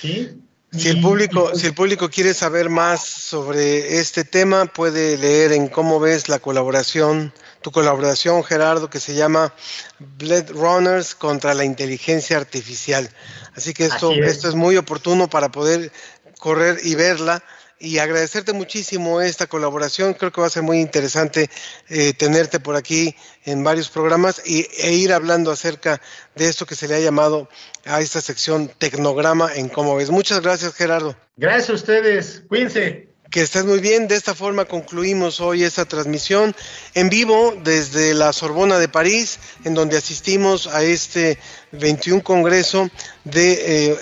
Si 0.00 0.88
el, 0.88 1.00
público, 1.00 1.54
si 1.54 1.66
el 1.66 1.74
público 1.74 2.10
quiere 2.10 2.34
saber 2.34 2.68
más 2.68 3.04
sobre 3.04 3.98
este 3.98 4.24
tema, 4.24 4.66
puede 4.66 5.16
leer 5.16 5.52
en 5.52 5.68
cómo 5.68 6.00
ves 6.00 6.28
la 6.28 6.38
colaboración 6.38 7.32
tu 7.66 7.72
colaboración, 7.72 8.44
Gerardo, 8.44 8.88
que 8.88 9.00
se 9.00 9.16
llama 9.16 9.52
Blade 9.98 10.52
Runners 10.52 11.16
contra 11.16 11.52
la 11.52 11.64
inteligencia 11.64 12.36
artificial. 12.36 13.10
Así 13.56 13.74
que 13.74 13.86
esto, 13.86 14.12
esto 14.12 14.48
es 14.48 14.54
muy 14.54 14.76
oportuno 14.76 15.28
para 15.28 15.50
poder 15.50 15.90
correr 16.38 16.78
y 16.84 16.94
verla 16.94 17.42
y 17.78 17.98
agradecerte 17.98 18.52
muchísimo 18.52 19.20
esta 19.20 19.46
colaboración. 19.46 20.14
Creo 20.14 20.32
que 20.32 20.40
va 20.40 20.46
a 20.46 20.50
ser 20.50 20.62
muy 20.62 20.80
interesante 20.80 21.50
eh, 21.88 22.12
tenerte 22.14 22.60
por 22.60 22.76
aquí 22.76 23.14
en 23.44 23.62
varios 23.62 23.88
programas 23.90 24.42
y, 24.44 24.66
e 24.78 24.92
ir 24.94 25.12
hablando 25.12 25.50
acerca 25.50 26.00
de 26.34 26.48
esto 26.48 26.66
que 26.66 26.74
se 26.74 26.88
le 26.88 26.94
ha 26.94 27.00
llamado 27.00 27.48
a 27.84 28.00
esta 28.00 28.20
sección 28.20 28.70
Tecnograma 28.78 29.54
en 29.54 29.68
Cómo 29.68 29.96
ves. 29.96 30.10
Muchas 30.10 30.40
gracias, 30.40 30.74
Gerardo. 30.74 31.16
Gracias 31.36 31.70
a 31.70 31.74
ustedes. 31.74 32.42
Cuídense. 32.48 33.08
Que 33.30 33.42
estés 33.42 33.64
muy 33.64 33.80
bien. 33.80 34.08
De 34.08 34.14
esta 34.14 34.34
forma 34.34 34.64
concluimos 34.66 35.40
hoy 35.40 35.64
esta 35.64 35.84
transmisión 35.84 36.54
en 36.94 37.10
vivo 37.10 37.56
desde 37.62 38.14
la 38.14 38.32
Sorbona 38.32 38.78
de 38.78 38.88
París, 38.88 39.38
en 39.64 39.74
donde 39.74 39.96
asistimos 39.96 40.68
a 40.68 40.82
este 40.84 41.36
21 41.72 42.22
Congreso 42.22 42.88
de, 43.24 43.90
eh, 43.90 43.96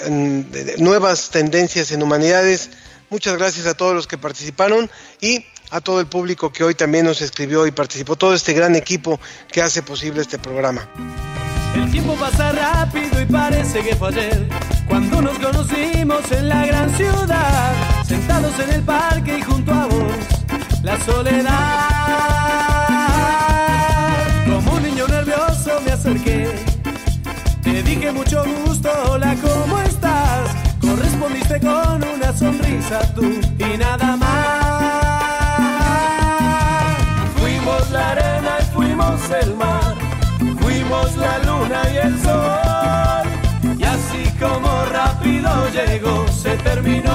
de 0.50 0.76
nuevas 0.78 1.30
tendencias 1.30 1.90
en 1.90 2.02
humanidades. 2.02 2.70
Muchas 3.10 3.36
gracias 3.36 3.66
a 3.66 3.74
todos 3.74 3.94
los 3.94 4.06
que 4.06 4.18
participaron 4.18 4.90
y 5.20 5.44
a 5.70 5.80
todo 5.80 6.00
el 6.00 6.06
público 6.06 6.52
que 6.52 6.64
hoy 6.64 6.74
también 6.74 7.06
nos 7.06 7.20
escribió 7.20 7.66
y 7.66 7.70
participó, 7.70 8.16
todo 8.16 8.34
este 8.34 8.52
gran 8.52 8.76
equipo 8.76 9.20
que 9.50 9.62
hace 9.62 9.82
posible 9.82 10.22
este 10.22 10.38
programa. 10.38 10.88
El 11.74 11.90
tiempo 11.90 12.14
pasa 12.14 12.52
rápido 12.52 13.20
y 13.20 13.26
parece 13.26 13.82
que 13.82 13.96
fue 13.96 14.08
ayer 14.08 14.48
cuando 14.88 15.22
nos 15.22 15.38
conocimos 15.38 16.30
en 16.30 16.48
la 16.48 16.66
gran 16.66 16.96
ciudad, 16.96 18.04
sentados 18.06 18.58
en 18.60 18.70
el 18.70 18.82
parque 18.82 19.38
y 19.38 19.42
junto 19.42 19.72
a 19.72 19.86
vos, 19.86 20.12
la 20.82 21.00
soledad. 21.04 21.93
Con 31.60 32.02
una 32.02 32.36
sonrisa 32.36 32.98
tú 33.14 33.22
y 33.22 33.78
nada 33.78 34.16
más. 34.16 34.64
Fuimos 37.36 37.90
la 37.92 38.10
arena 38.10 38.56
y 38.60 38.64
fuimos 38.74 39.30
el 39.30 39.54
mar, 39.54 39.94
fuimos 40.60 41.16
la 41.16 41.38
luna 41.38 41.82
y 41.92 41.96
el 41.96 42.20
sol. 42.20 43.28
Y 43.78 43.84
así 43.84 44.30
como 44.40 44.84
rápido 44.86 45.68
llegó, 45.70 46.26
se 46.28 46.56
terminó. 46.56 47.12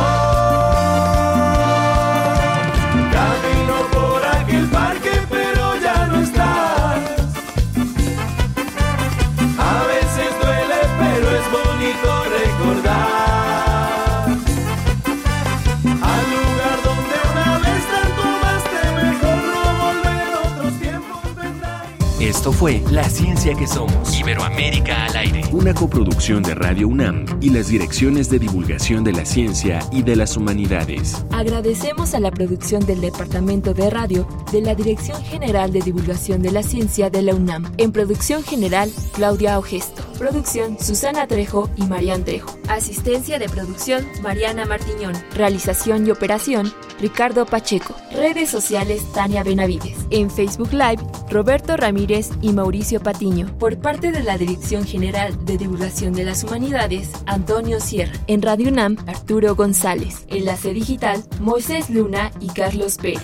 Esto 22.50 22.62
fue 22.62 22.82
La 22.92 23.04
Ciencia 23.04 23.54
que 23.54 23.68
Somos. 23.68 24.20
Iberoamérica 24.20 25.06
al 25.06 25.18
aire. 25.18 25.44
Una 25.52 25.72
coproducción 25.72 26.42
de 26.42 26.56
Radio 26.56 26.88
UNAM 26.88 27.26
y 27.42 27.52
las 27.52 27.68
direcciones 27.68 28.28
de 28.32 28.40
divulgación 28.40 29.04
de 29.04 29.14
la 29.14 29.24
ciencia 29.24 29.88
y 29.92 30.02
de 30.02 30.16
las 30.16 30.36
humanidades. 30.36 31.24
Agradecemos 31.30 32.16
a 32.16 32.20
la 32.20 32.32
producción 32.32 32.84
del 32.88 33.02
Departamento 33.02 33.76
de 33.76 33.92
Radio 33.92 34.28
de 34.52 34.62
la 34.62 34.74
Dirección 34.74 35.24
General 35.26 35.72
de 35.72 35.82
Divulgación 35.82 36.42
de 36.42 36.50
la 36.50 36.64
Ciencia 36.64 37.12
de 37.12 37.22
la 37.22 37.36
UNAM. 37.36 37.72
En 37.78 37.92
producción 37.92 38.42
general, 38.42 38.92
Claudia 39.14 39.60
Ogesto. 39.60 40.09
Producción, 40.20 40.78
Susana 40.78 41.28
Trejo 41.28 41.70
y 41.78 41.84
Marian 41.84 42.26
Trejo. 42.26 42.54
Asistencia 42.68 43.40
de 43.40 43.48
producción, 43.48 44.06
Mariana 44.22 44.66
Martiñón. 44.66 45.14
Realización 45.34 46.06
y 46.06 46.12
operación, 46.12 46.74
Ricardo 47.00 47.46
Pacheco. 47.46 47.96
Redes 48.12 48.50
sociales, 48.50 49.02
Tania 49.14 49.44
Benavides. 49.44 49.98
En 50.10 50.30
Facebook 50.30 50.74
Live, 50.74 51.02
Roberto 51.30 51.78
Ramírez 51.78 52.32
y 52.42 52.52
Mauricio 52.52 53.00
Patiño. 53.00 53.58
Por 53.58 53.80
parte 53.80 54.12
de 54.12 54.22
la 54.22 54.38
Dirección 54.38 54.86
General 54.86 55.46
de 55.46 55.58
Divulgación 55.58 56.12
de 56.12 56.26
las 56.26 56.44
Humanidades, 56.44 57.12
Antonio 57.26 57.80
Sierra. 57.80 58.12
En 58.28 58.42
Radio 58.42 58.68
UNAM, 58.68 58.98
Arturo 59.08 59.56
González. 59.56 60.26
Enlace 60.28 60.74
digital, 60.74 61.24
Moisés 61.40 61.90
Luna 61.90 62.34
y 62.42 62.48
Carlos 62.48 62.98
Pérez. 62.98 63.24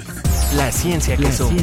La 0.56 0.72
ciencia 0.72 1.18
que 1.18 1.30
somos. 1.30 1.62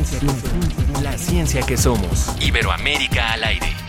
La 1.02 1.16
ciencia 1.16 1.62
que 1.62 1.78
somos. 1.78 2.28
Iberoamérica 2.38 3.32
al 3.32 3.44
aire. 3.44 3.81